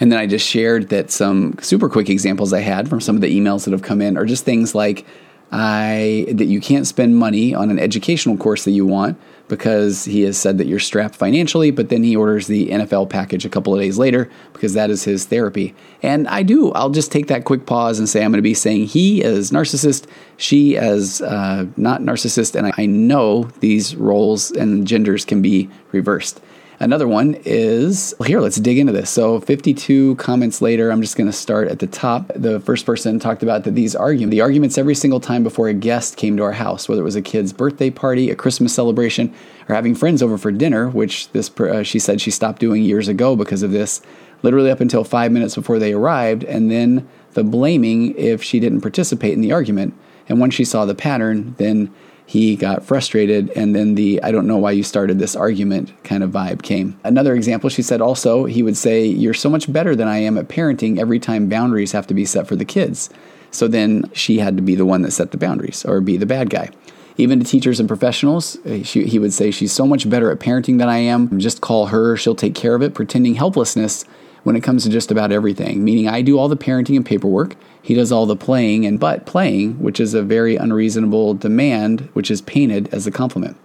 And 0.02 0.12
then 0.12 0.20
I 0.20 0.28
just 0.28 0.46
shared 0.46 0.90
that 0.90 1.12
some 1.12 1.58
super 1.62 1.88
quick 1.88 2.10
examples 2.10 2.52
I 2.52 2.60
had 2.60 2.90
from 2.90 3.00
some 3.00 3.16
of 3.16 3.22
the 3.22 3.34
emails 3.34 3.64
that 3.64 3.72
have 3.72 3.82
come 3.82 4.02
in 4.02 4.18
are 4.18 4.26
just 4.26 4.44
things 4.44 4.76
like 4.76 5.06
I 5.52 6.26
that 6.30 6.46
you 6.46 6.62
can't 6.62 6.86
spend 6.86 7.18
money 7.18 7.56
on 7.56 7.72
an 7.72 7.80
educational 7.80 8.38
course 8.38 8.66
that 8.66 8.72
you 8.72 8.86
want 8.86 9.20
because 9.48 10.06
he 10.06 10.22
has 10.22 10.38
said 10.38 10.60
that 10.60 10.68
you're 10.68 10.80
strapped 10.80 11.16
financially, 11.16 11.72
but 11.72 11.90
then 11.90 12.04
he 12.04 12.16
orders 12.16 12.46
the 12.46 12.68
NFL 12.68 13.10
package 13.10 13.46
a 13.46 13.50
couple 13.50 13.74
of 13.74 13.82
days 13.82 13.98
later 13.98 14.30
because 14.54 14.76
that 14.76 14.92
is 14.92 15.04
his 15.04 15.26
therapy. 15.26 15.74
And 16.04 16.28
I 16.28 16.44
do. 16.44 16.72
I'll 16.74 16.92
just 16.92 17.12
take 17.12 17.28
that 17.28 17.46
quick 17.46 17.66
pause 17.66 17.98
and 17.98 18.08
say 18.08 18.24
I'm 18.24 18.32
going 18.32 18.38
to 18.38 18.44
be 18.44 18.54
saying 18.54 18.86
he 18.86 19.24
as 19.24 19.50
narcissist, 19.50 20.06
she 20.38 20.78
as 20.78 21.22
uh, 21.22 21.66
not 21.78 22.02
narcissist, 22.02 22.56
and 22.56 22.72
I 22.78 22.86
know 22.86 23.46
these 23.60 23.96
roles 23.96 24.52
and 24.52 24.86
genders 24.86 25.26
can 25.26 25.42
be 25.42 25.68
reversed. 25.92 26.42
Another 26.82 27.10
one 27.10 27.36
is 27.44 28.16
well, 28.18 28.28
here, 28.28 28.40
let's 28.40 28.56
dig 28.56 28.78
into 28.78 28.94
this. 28.94 29.10
So, 29.10 29.42
52 29.42 30.16
comments 30.16 30.62
later, 30.62 30.92
I'm 30.92 31.02
just 31.02 31.18
going 31.18 31.28
to 31.28 31.34
start 31.34 31.68
at 31.68 31.80
the 31.80 31.88
top. 31.88 32.32
The 32.34 32.62
first 32.62 32.86
person 32.86 33.20
talked 33.20 33.44
about 33.44 33.66
that 33.66 33.76
these 33.76 33.98
arguments, 33.98 34.32
the 34.32 34.40
arguments 34.40 34.78
every 34.78 34.96
single 34.96 35.20
time 35.20 35.44
before 35.44 35.68
a 35.68 35.74
guest 35.74 36.16
came 36.16 36.38
to 36.38 36.44
our 36.44 36.54
house, 36.54 36.88
whether 36.88 37.02
it 37.02 37.04
was 37.04 37.18
a 37.18 37.22
kid's 37.22 37.52
birthday 37.52 37.90
party, 37.90 38.30
a 38.30 38.36
Christmas 38.36 38.74
celebration, 38.74 39.34
or 39.68 39.76
having 39.76 39.94
friends 39.94 40.24
over 40.24 40.38
for 40.38 40.54
dinner, 40.54 40.88
which 40.90 41.30
this 41.34 41.52
uh, 41.60 41.84
she 41.84 42.00
said 42.00 42.22
she 42.22 42.32
stopped 42.32 42.60
doing 42.60 42.82
years 42.82 43.10
ago 43.10 43.36
because 43.36 43.62
of 43.62 43.72
this, 43.72 44.02
literally 44.42 44.72
up 44.72 44.80
until 44.80 45.04
five 45.04 45.34
minutes 45.34 45.56
before 45.56 45.80
they 45.80 45.92
arrived, 45.92 46.46
and 46.46 46.72
then 46.72 47.06
the 47.34 47.44
blaming 47.44 48.16
if 48.16 48.42
she 48.42 48.58
didn't 48.58 48.80
participate 48.80 49.34
in 49.34 49.42
the 49.42 49.52
argument. 49.52 49.94
And 50.30 50.40
once 50.40 50.54
she 50.54 50.64
saw 50.64 50.86
the 50.86 50.96
pattern, 50.96 51.56
then 51.58 51.94
he 52.30 52.56
got 52.56 52.86
frustrated, 52.86 53.50
and 53.56 53.76
then 53.76 53.96
the 53.96 54.22
I 54.22 54.32
don't 54.32 54.46
know 54.46 54.58
why 54.58 54.70
you 54.70 54.84
started 54.84 55.18
this 55.18 55.36
argument 55.36 55.92
kind 56.04 56.22
of 56.22 56.30
vibe 56.30 56.62
came. 56.62 56.96
Another 57.04 57.34
example, 57.34 57.72
she 57.72 57.82
said 57.82 58.02
also, 58.02 58.46
he 58.46 58.62
would 58.62 58.78
say, 58.78 59.04
You're 59.04 59.34
so 59.34 59.50
much 59.50 59.74
better 59.74 59.96
than 59.96 60.08
I 60.08 60.20
am 60.20 60.38
at 60.38 60.48
parenting 60.48 61.00
every 61.00 61.18
time 61.18 61.50
boundaries 61.50 61.92
have 61.92 62.06
to 62.06 62.14
be 62.14 62.26
set 62.26 62.46
for 62.46 62.56
the 62.56 62.66
kids. 62.66 63.10
So 63.50 63.68
then 63.68 64.12
she 64.14 64.38
had 64.38 64.58
to 64.58 64.62
be 64.62 64.76
the 64.76 64.86
one 64.86 65.02
that 65.02 65.12
set 65.12 65.32
the 65.32 65.40
boundaries 65.40 65.84
or 65.84 66.02
be 66.02 66.18
the 66.18 66.28
bad 66.28 66.52
guy. 66.52 66.70
Even 67.18 67.40
to 67.40 67.46
teachers 67.48 67.80
and 67.80 67.90
professionals, 67.90 68.60
eh, 68.64 68.84
she, 68.84 69.06
he 69.06 69.18
would 69.18 69.34
say, 69.34 69.50
She's 69.50 69.74
so 69.74 69.88
much 69.88 70.08
better 70.08 70.30
at 70.30 70.38
parenting 70.38 70.78
than 70.78 70.88
I 70.88 71.00
am. 71.00 71.40
Just 71.40 71.62
call 71.62 71.88
her, 71.88 72.16
she'll 72.16 72.36
take 72.36 72.54
care 72.54 72.76
of 72.76 72.84
it, 72.84 72.94
pretending 72.94 73.34
helplessness 73.34 74.06
when 74.44 74.56
it 74.56 74.64
comes 74.64 74.84
to 74.84 74.90
just 74.90 75.12
about 75.12 75.32
everything. 75.32 75.84
Meaning, 75.84 76.08
I 76.08 76.22
do 76.22 76.38
all 76.38 76.48
the 76.48 76.58
parenting 76.58 76.96
and 76.96 77.06
paperwork. 77.06 77.56
He 77.82 77.94
does 77.94 78.12
all 78.12 78.26
the 78.26 78.36
playing 78.36 78.86
and 78.86 79.00
but 79.00 79.26
playing, 79.26 79.80
which 79.80 80.00
is 80.00 80.14
a 80.14 80.22
very 80.22 80.56
unreasonable 80.56 81.34
demand, 81.34 82.10
which 82.14 82.30
is 82.30 82.42
painted 82.42 82.94
as 82.94 83.08
a 83.08 83.12
compliment. 83.12 83.58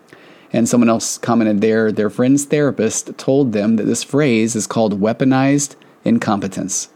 And 0.53 0.69
someone 0.69 0.88
else 0.88 1.19
commented 1.19 1.61
there, 1.61 1.91
their 1.91 2.11
friend's 2.11 2.44
therapist 2.44 3.19
told 3.19 3.53
them 3.53 3.75
that 3.76 3.87
this 3.87 4.05
phrase 4.05 4.55
is 4.55 4.69
called 4.69 5.00
weaponized 5.00 5.75
incompetence. 6.05 6.91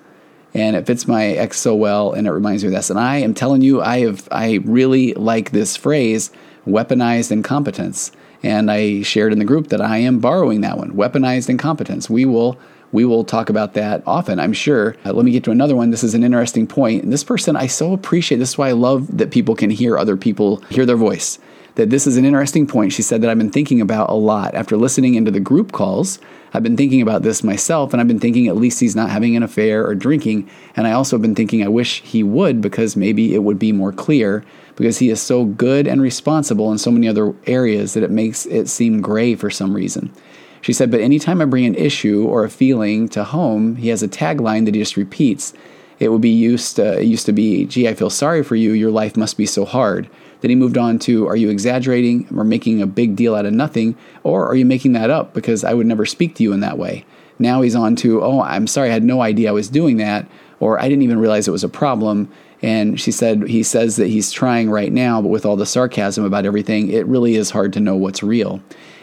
And 0.55 0.77
it 0.77 0.87
fits 0.87 1.09
my 1.09 1.27
ex 1.27 1.59
so 1.59 1.75
well, 1.75 2.13
and 2.13 2.27
it 2.27 2.33
reminds 2.33 2.63
me 2.63 2.69
of 2.69 2.75
this. 2.75 2.89
And 2.89 2.99
I 2.99 3.17
am 3.17 3.35
telling 3.35 3.61
you, 3.61 3.83
I 3.83 4.01
have 4.01 4.29
I 4.31 4.61
really 4.65 5.13
like 5.15 5.51
this 5.51 5.77
phrase, 5.77 6.31
weaponized 6.67 7.33
incompetence. 7.33 8.13
And 8.43 8.71
I 8.71 9.03
shared 9.03 9.33
in 9.33 9.41
the 9.41 9.45
group 9.45 9.69
that 9.69 9.81
I 9.81 9.99
am 9.99 10.21
borrowing 10.21 10.61
that 10.61 10.79
one, 10.79 10.93
weaponized 10.93 11.49
incompetence. 11.49 12.09
We 12.09 12.25
will 12.25 12.59
we 12.93 13.05
will 13.05 13.25
talk 13.25 13.51
about 13.51 13.75
that 13.75 14.03
often, 14.07 14.41
I'm 14.41 14.53
sure. 14.53 14.97
Uh, 15.05 15.13
let 15.13 15.25
me 15.25 15.31
get 15.31 15.45
to 15.45 15.51
another 15.51 15.77
one. 15.77 15.91
This 15.91 16.05
is 16.05 16.15
an 16.15 16.25
interesting 16.25 16.67
point. 16.67 17.05
And 17.05 17.13
this 17.13 17.25
person, 17.25 17.57
I 17.57 17.67
so 17.67 17.93
appreciate. 17.93 18.39
This 18.39 18.51
is 18.51 18.59
why 18.59 18.69
I 18.69 18.73
love 18.73 19.19
that 19.19 19.31
people 19.31 19.55
can 19.55 19.71
hear 19.71 19.99
other 19.99 20.17
people 20.17 20.57
hear 20.71 20.87
their 20.87 20.97
voice. 20.97 21.39
That 21.75 21.91
this 21.91 22.07
is 22.07 22.17
an 22.17 22.25
interesting 22.25 22.67
point. 22.67 22.93
She 22.93 23.03
said 23.03 23.21
that 23.23 23.31
I've 23.31 23.39
been 23.39 23.51
thinking 23.51 23.81
about 23.81 24.11
a 24.11 24.15
lot 24.15 24.55
after 24.55 24.77
listening 24.77 25.15
into 25.15 25.31
the 25.31 25.39
group 25.39 25.71
calls. 25.71 26.19
I've 26.53 26.63
been 26.63 26.79
thinking 26.79 27.03
about 27.03 27.23
this 27.23 27.45
myself, 27.45 27.93
and 27.93 28.01
I've 28.01 28.09
been 28.09 28.19
thinking 28.19 28.49
at 28.49 28.57
least 28.57 28.81
he's 28.81 28.97
not 28.97 29.11
having 29.11 29.37
an 29.37 29.43
affair 29.43 29.87
or 29.87 29.95
drinking. 29.95 30.49
And 30.75 30.87
I 30.87 30.93
also 30.93 31.17
have 31.17 31.23
been 31.23 31.35
thinking 31.35 31.63
I 31.63 31.69
wish 31.69 32.01
he 32.01 32.23
would 32.23 32.61
because 32.61 32.97
maybe 32.97 33.35
it 33.35 33.45
would 33.45 33.59
be 33.59 33.71
more 33.71 33.93
clear 33.93 34.45
because 34.75 34.99
he 34.99 35.11
is 35.11 35.21
so 35.21 35.45
good 35.45 35.87
and 35.87 36.01
responsible 36.01 36.73
in 36.73 36.79
so 36.79 36.91
many 36.91 37.07
other 37.07 37.35
areas 37.47 37.95
that 37.95 38.03
it 38.03 38.11
makes 38.11 38.47
it 38.47 38.69
seem 38.69 39.01
gray 39.01 39.35
for 39.35 39.51
some 39.51 39.75
reason. 39.75 40.13
She 40.61 40.73
said, 40.73 40.91
But 40.91 41.01
anytime 41.01 41.41
I 41.41 41.45
bring 41.45 41.67
an 41.67 41.75
issue 41.75 42.27
or 42.27 42.45
a 42.45 42.51
feeling 42.51 43.09
to 43.11 43.25
home, 43.25 43.77
he 43.77 43.89
has 43.89 44.03
a 44.03 44.09
tagline 44.09 44.65
that 44.65 44.75
he 44.75 44.81
just 44.81 44.97
repeats. 44.97 45.53
It 45.99 46.11
would 46.11 46.21
be 46.21 46.31
used 46.31 46.77
to, 46.77 47.01
it 47.01 47.07
used 47.07 47.27
to 47.27 47.33
be, 47.33 47.65
gee, 47.67 47.89
I 47.89 47.95
feel 47.95 48.11
sorry 48.11 48.43
for 48.43 48.55
you. 48.57 48.73
Your 48.73 48.91
life 48.91 49.17
must 49.17 49.37
be 49.37 49.47
so 49.47 49.65
hard. 49.65 50.09
Then 50.41 50.51
he 50.51 50.55
moved 50.55 50.79
on 50.79 50.99
to, 51.01 51.27
are 51.27 51.37
you 51.37 51.51
exaggerating 51.51 52.29
or 52.37 52.45
making 52.45 52.81
a 52.81 52.87
big 52.87 53.17
deal 53.17 53.35
out 53.35 53.47
of 53.47 53.53
nothing? 53.53 53.97
Or 54.23 54.47
are 54.47 54.55
you 54.55 54.65
making 54.65 54.93
that 54.93 55.11
up 55.11 55.35
because 55.35 55.65
I 55.65 55.75
would 55.75 55.87
never 55.87 56.07
speak 56.07 56.37
to 56.37 56.43
you 56.43 56.53
in 56.53 56.61
that 56.61 56.79
way? 56.79 57.05
Now 57.41 57.63
he's 57.63 57.75
on 57.75 57.97
to, 57.97 58.23
oh, 58.23 58.43
I'm 58.43 58.67
sorry, 58.67 58.91
I 58.91 58.93
had 58.93 59.03
no 59.03 59.21
idea 59.23 59.49
I 59.49 59.53
was 59.53 59.69
doing 59.69 59.97
that. 59.97 60.27
Or 60.61 60.81
I 60.81 60.89
didn't 60.89 61.03
even 61.03 61.19
realize 61.19 61.49
it 61.49 61.53
was 61.53 61.65
a 61.65 61.69
problem. 61.69 62.31
And 62.63 63.01
she 63.01 63.13
said, 63.13 63.45
he 63.49 63.63
says 63.63 63.97
that 63.97 64.09
he's 64.09 64.33
trying 64.33 64.71
right 64.71 64.93
now, 64.93 65.23
but 65.23 65.29
with 65.29 65.47
all 65.47 65.57
the 65.57 65.67
sarcasm 65.67 66.25
about 66.25 66.45
everything, 66.45 66.91
it 66.91 67.07
really 67.07 67.37
is 67.37 67.51
hard 67.51 67.73
to 67.75 67.81
know 67.81 67.95
what's 67.95 68.23
real. 68.23 68.61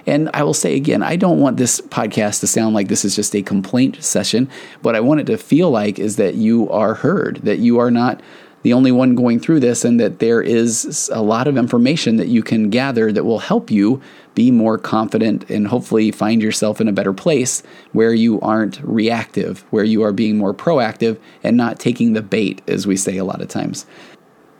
And 0.07 0.29
I 0.33 0.43
will 0.43 0.53
say 0.53 0.75
again, 0.75 1.01
I 1.03 1.15
don't 1.15 1.39
want 1.39 1.57
this 1.57 1.81
podcast 1.81 2.39
to 2.41 2.47
sound 2.47 2.75
like 2.75 2.87
this 2.87 3.05
is 3.05 3.15
just 3.15 3.35
a 3.35 3.41
complaint 3.41 4.03
session. 4.03 4.49
What 4.81 4.95
I 4.95 4.99
want 4.99 5.21
it 5.21 5.27
to 5.27 5.37
feel 5.37 5.71
like 5.71 5.99
is 5.99 6.15
that 6.17 6.35
you 6.35 6.69
are 6.69 6.93
heard, 6.93 7.37
that 7.43 7.59
you 7.59 7.79
are 7.79 7.91
not 7.91 8.21
the 8.61 8.73
only 8.73 8.91
one 8.91 9.13
going 9.13 9.39
through 9.39 9.59
this, 9.59 9.85
and 9.85 9.99
that 9.99 10.17
there 10.17 10.41
is 10.41 11.07
a 11.13 11.21
lot 11.21 11.47
of 11.47 11.55
information 11.55 12.17
that 12.17 12.29
you 12.29 12.41
can 12.41 12.71
gather 12.71 13.11
that 13.11 13.23
will 13.23 13.37
help 13.37 13.69
you 13.69 14.01
be 14.33 14.49
more 14.49 14.79
confident 14.79 15.47
and 15.51 15.67
hopefully 15.67 16.09
find 16.09 16.41
yourself 16.41 16.81
in 16.81 16.87
a 16.87 16.91
better 16.91 17.13
place 17.13 17.61
where 17.91 18.13
you 18.13 18.41
aren't 18.41 18.81
reactive, 18.81 19.63
where 19.69 19.83
you 19.83 20.01
are 20.01 20.11
being 20.11 20.37
more 20.37 20.53
proactive 20.53 21.19
and 21.43 21.55
not 21.55 21.79
taking 21.79 22.13
the 22.13 22.23
bait, 22.23 22.59
as 22.67 22.87
we 22.87 22.97
say 22.97 23.17
a 23.17 23.23
lot 23.23 23.39
of 23.39 23.47
times. 23.47 23.85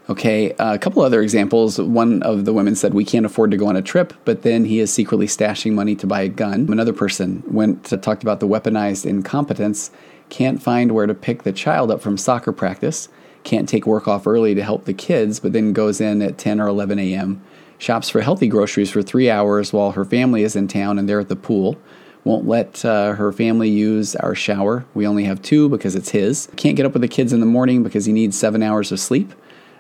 Okay, 0.08 0.52
uh, 0.54 0.76
a 0.76 0.78
couple 0.78 1.02
other 1.02 1.24
examples. 1.24 1.80
One 1.80 2.22
of 2.22 2.46
the 2.46 2.54
women 2.54 2.76
said, 2.76 2.94
We 2.94 3.04
can't 3.04 3.26
afford 3.26 3.50
to 3.52 3.58
go 3.58 3.66
on 3.66 3.76
a 3.76 3.82
trip, 3.82 4.14
but 4.24 4.44
then 4.44 4.66
he 4.66 4.80
is 4.80 4.94
secretly 4.94 5.26
stashing 5.26 5.74
money 5.74 5.96
to 5.96 6.06
buy 6.06 6.22
a 6.22 6.30
gun. 6.30 6.68
Another 6.72 6.94
person 6.94 7.44
went 7.48 7.86
to 7.86 7.98
talked 7.98 8.22
about 8.22 8.40
the 8.40 8.48
weaponized 8.48 9.08
incompetence, 9.08 9.90
can't 10.30 10.62
find 10.62 10.92
where 10.92 11.08
to 11.08 11.16
pick 11.16 11.42
the 11.42 11.52
child 11.52 11.90
up 11.90 12.02
from 12.02 12.18
soccer 12.18 12.52
practice, 12.52 13.10
can't 13.44 13.68
take 13.68 13.88
work 13.88 14.08
off 14.08 14.28
early 14.28 14.54
to 14.54 14.64
help 14.64 14.86
the 14.86 14.94
kids, 14.94 15.40
but 15.40 15.54
then 15.54 15.74
goes 15.74 16.00
in 16.00 16.22
at 16.22 16.38
10 16.38 16.62
or 16.62 16.68
11 16.68 17.00
a.m., 17.00 17.44
shops 17.80 18.08
for 18.08 18.22
healthy 18.22 18.48
groceries 18.48 18.92
for 18.92 19.02
three 19.02 19.30
hours 19.30 19.74
while 19.74 19.94
her 19.94 20.06
family 20.06 20.44
is 20.44 20.56
in 20.56 20.68
town 20.68 21.00
and 21.00 21.10
they're 21.10 21.20
at 21.20 21.30
the 21.30 21.36
pool. 21.36 21.78
Won't 22.24 22.48
let 22.48 22.86
uh, 22.86 23.14
her 23.14 23.32
family 23.32 23.70
use 23.70 24.16
our 24.16 24.34
shower. 24.36 24.86
We 24.94 25.06
only 25.06 25.26
have 25.26 25.42
two 25.42 25.68
because 25.68 25.96
it's 25.96 26.10
his. 26.10 26.48
Can't 26.56 26.78
get 26.78 26.86
up 26.86 26.94
with 26.94 27.02
the 27.02 27.08
kids 27.08 27.34
in 27.34 27.40
the 27.40 27.46
morning 27.46 27.84
because 27.84 28.06
he 28.06 28.14
needs 28.14 28.38
seven 28.38 28.64
hours 28.64 28.92
of 28.92 29.00
sleep 29.00 29.34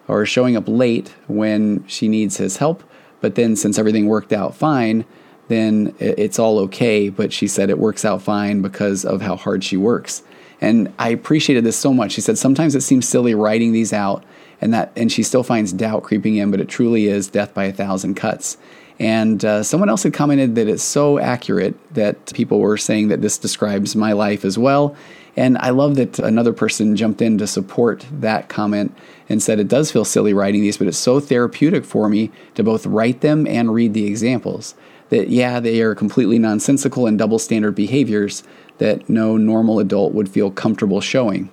or 0.07 0.25
showing 0.25 0.55
up 0.55 0.65
late 0.67 1.13
when 1.27 1.85
she 1.87 2.07
needs 2.07 2.37
his 2.37 2.57
help. 2.57 2.83
But 3.21 3.35
then, 3.35 3.55
since 3.55 3.79
everything 3.79 4.07
worked 4.07 4.33
out 4.33 4.55
fine, 4.55 5.05
then 5.47 5.95
it's 5.99 6.39
all 6.39 6.59
okay. 6.59 7.09
But 7.09 7.33
she 7.33 7.47
said 7.47 7.69
it 7.69 7.79
works 7.79 8.05
out 8.05 8.21
fine 8.21 8.61
because 8.61 9.05
of 9.05 9.21
how 9.21 9.35
hard 9.35 9.63
she 9.63 9.77
works. 9.77 10.23
And 10.61 10.93
I 10.99 11.09
appreciated 11.09 11.63
this 11.63 11.77
so 11.77 11.93
much. 11.93 12.13
She 12.13 12.21
said 12.21 12.37
sometimes 12.37 12.75
it 12.75 12.81
seems 12.81 13.07
silly 13.07 13.35
writing 13.35 13.71
these 13.71 13.93
out, 13.93 14.23
and 14.61 14.73
that 14.73 14.91
and 14.95 15.11
she 15.11 15.23
still 15.23 15.43
finds 15.43 15.73
doubt 15.73 16.03
creeping 16.03 16.35
in, 16.35 16.51
but 16.51 16.59
it 16.59 16.69
truly 16.69 17.07
is 17.07 17.27
death 17.27 17.53
by 17.53 17.65
a 17.65 17.73
thousand 17.73 18.15
cuts. 18.15 18.57
And 18.97 19.43
uh, 19.43 19.63
someone 19.63 19.89
else 19.89 20.03
had 20.03 20.13
commented 20.13 20.55
that 20.55 20.69
it's 20.69 20.83
so 20.83 21.19
accurate 21.19 21.75
that 21.93 22.33
people 22.33 22.59
were 22.59 22.77
saying 22.77 23.09
that 23.09 23.21
this 23.21 23.37
describes 23.37 23.95
my 23.95 24.13
life 24.13 24.45
as 24.45 24.57
well. 24.57 24.95
And 25.37 25.57
I 25.57 25.71
love 25.71 25.95
that 25.95 26.19
another 26.19 26.53
person 26.53 26.95
jumped 26.95 27.21
in 27.21 27.37
to 27.39 27.47
support 27.47 28.05
that 28.11 28.47
comment 28.47 28.95
and 29.27 29.41
said 29.43 29.59
it 29.59 29.67
does 29.67 29.91
feel 29.91 30.05
silly 30.05 30.33
writing 30.33 30.61
these, 30.61 30.77
but 30.77 30.87
it's 30.87 30.97
so 30.97 31.19
therapeutic 31.19 31.83
for 31.83 32.07
me 32.07 32.31
to 32.53 32.63
both 32.63 32.85
write 32.85 33.21
them 33.21 33.45
and 33.45 33.73
read 33.73 33.93
the 33.93 34.05
examples. 34.05 34.75
That, 35.09 35.29
yeah, 35.29 35.59
they 35.59 35.81
are 35.81 35.93
completely 35.93 36.39
nonsensical 36.39 37.05
and 37.05 37.17
double 37.17 37.37
standard 37.37 37.75
behaviors 37.75 38.43
that 38.77 39.07
no 39.09 39.37
normal 39.37 39.79
adult 39.79 40.13
would 40.13 40.29
feel 40.29 40.51
comfortable 40.51 41.01
showing. 41.01 41.51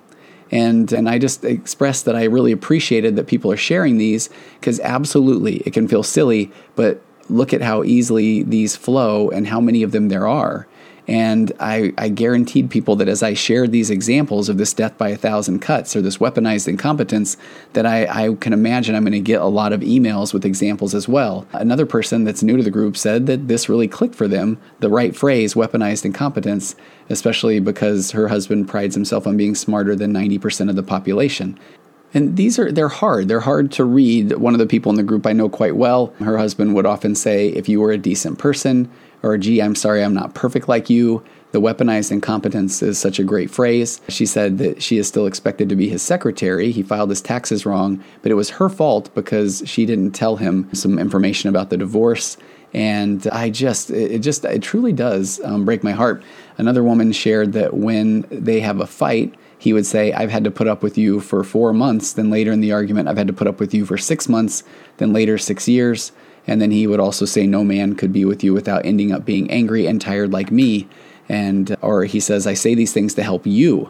And, 0.51 0.91
and 0.93 1.09
I 1.09 1.17
just 1.17 1.43
expressed 1.43 2.05
that 2.05 2.15
I 2.15 2.25
really 2.25 2.51
appreciated 2.51 3.15
that 3.15 3.27
people 3.27 3.51
are 3.51 3.57
sharing 3.57 3.97
these 3.97 4.29
because 4.59 4.79
absolutely 4.81 5.57
it 5.57 5.73
can 5.73 5.87
feel 5.87 6.03
silly, 6.03 6.51
but 6.75 7.01
look 7.29 7.53
at 7.53 7.61
how 7.61 7.83
easily 7.83 8.43
these 8.43 8.75
flow 8.75 9.29
and 9.29 9.47
how 9.47 9.59
many 9.59 9.83
of 9.83 9.91
them 9.91 10.09
there 10.09 10.27
are. 10.27 10.67
And 11.07 11.51
I, 11.59 11.93
I, 11.97 12.07
guaranteed 12.07 12.69
people 12.69 12.95
that 12.95 13.09
as 13.09 13.21
I 13.21 13.33
shared 13.33 13.73
these 13.73 13.89
examples 13.89 14.47
of 14.47 14.57
this 14.57 14.73
death 14.73 14.97
by 14.97 15.09
a 15.09 15.17
thousand 15.17 15.59
cuts 15.59 15.97
or 15.97 16.01
this 16.01 16.17
weaponized 16.17 16.69
incompetence, 16.69 17.35
that 17.73 17.85
I, 17.85 18.05
I 18.05 18.35
can 18.35 18.53
imagine 18.53 18.95
I'm 18.95 19.03
going 19.03 19.11
to 19.11 19.19
get 19.19 19.41
a 19.41 19.47
lot 19.47 19.73
of 19.73 19.81
emails 19.81 20.33
with 20.33 20.45
examples 20.45 20.95
as 20.95 21.07
well. 21.07 21.45
Another 21.51 21.85
person 21.85 22.23
that's 22.23 22.41
new 22.41 22.55
to 22.55 22.63
the 22.63 22.71
group 22.71 22.95
said 22.95 23.25
that 23.25 23.49
this 23.49 23.67
really 23.67 23.87
clicked 23.89 24.15
for 24.15 24.29
them, 24.29 24.61
the 24.79 24.89
right 24.89 25.13
phrase, 25.13 25.55
weaponized 25.55 26.05
incompetence, 26.05 26.75
especially 27.09 27.59
because 27.59 28.11
her 28.11 28.29
husband 28.29 28.69
prides 28.69 28.95
himself 28.95 29.27
on 29.27 29.35
being 29.35 29.55
smarter 29.55 29.95
than 29.95 30.13
90% 30.13 30.69
of 30.69 30.77
the 30.77 30.83
population. 30.83 31.59
And 32.13 32.37
these 32.37 32.59
are 32.59 32.71
they're 32.71 32.89
hard. 32.89 33.27
They're 33.27 33.39
hard 33.39 33.71
to 33.73 33.83
read. 33.83 34.33
One 34.37 34.53
of 34.53 34.59
the 34.59 34.67
people 34.67 34.91
in 34.91 34.95
the 34.95 35.03
group 35.03 35.25
I 35.25 35.33
know 35.33 35.49
quite 35.49 35.75
well, 35.75 36.13
her 36.19 36.37
husband 36.37 36.75
would 36.75 36.85
often 36.85 37.15
say, 37.15 37.47
if 37.49 37.67
you 37.67 37.81
were 37.81 37.91
a 37.91 37.97
decent 37.97 38.37
person, 38.37 38.89
or 39.23 39.37
gee, 39.37 39.61
I'm 39.61 39.75
sorry 39.75 40.03
I'm 40.03 40.13
not 40.13 40.35
perfect 40.35 40.67
like 40.67 40.89
you. 40.89 41.23
The 41.51 41.61
weaponized 41.61 42.11
incompetence 42.11 42.81
is 42.81 42.97
such 42.97 43.19
a 43.19 43.23
great 43.23 43.49
phrase. 43.49 44.01
She 44.09 44.25
said 44.25 44.57
that 44.57 44.81
she 44.81 44.97
is 44.97 45.07
still 45.07 45.27
expected 45.27 45.69
to 45.69 45.75
be 45.75 45.87
his 45.87 46.01
secretary. 46.01 46.71
He 46.71 46.81
filed 46.81 47.09
his 47.09 47.21
taxes 47.21 47.65
wrong, 47.65 48.03
but 48.23 48.31
it 48.31 48.35
was 48.35 48.49
her 48.51 48.69
fault 48.69 49.13
because 49.13 49.61
she 49.65 49.85
didn't 49.85 50.11
tell 50.11 50.35
him 50.35 50.67
some 50.73 50.97
information 50.97 51.49
about 51.49 51.69
the 51.69 51.77
divorce. 51.77 52.37
And 52.73 53.27
I 53.27 53.51
just, 53.51 53.91
it 53.91 54.19
just, 54.19 54.45
it 54.45 54.63
truly 54.63 54.93
does 54.93 55.39
um, 55.43 55.63
break 55.63 55.83
my 55.83 55.91
heart. 55.91 56.23
Another 56.57 56.83
woman 56.83 57.11
shared 57.11 57.53
that 57.53 57.75
when 57.75 58.25
they 58.31 58.59
have 58.61 58.79
a 58.79 58.87
fight, 58.87 59.35
he 59.59 59.73
would 59.73 59.85
say, 59.85 60.11
I've 60.11 60.31
had 60.31 60.43
to 60.45 60.51
put 60.51 60.67
up 60.67 60.81
with 60.81 60.97
you 60.97 61.19
for 61.19 61.43
four 61.43 61.71
months. 61.71 62.13
Then 62.13 62.31
later 62.31 62.51
in 62.51 62.61
the 62.61 62.71
argument, 62.71 63.07
I've 63.07 63.17
had 63.17 63.27
to 63.27 63.33
put 63.33 63.47
up 63.47 63.59
with 63.59 63.75
you 63.75 63.85
for 63.85 63.97
six 63.97 64.27
months. 64.27 64.63
Then 64.97 65.13
later, 65.13 65.37
six 65.37 65.67
years. 65.67 66.11
And 66.47 66.61
then 66.61 66.71
he 66.71 66.87
would 66.87 66.99
also 66.99 67.25
say, 67.25 67.47
No 67.47 67.63
man 67.63 67.95
could 67.95 68.11
be 68.11 68.25
with 68.25 68.43
you 68.43 68.53
without 68.53 68.85
ending 68.85 69.11
up 69.11 69.25
being 69.25 69.49
angry 69.49 69.85
and 69.85 70.01
tired 70.01 70.31
like 70.31 70.51
me. 70.51 70.87
And, 71.29 71.75
or 71.81 72.03
he 72.03 72.19
says, 72.19 72.45
I 72.45 72.53
say 72.53 72.75
these 72.75 72.93
things 72.93 73.13
to 73.15 73.23
help 73.23 73.47
you. 73.47 73.89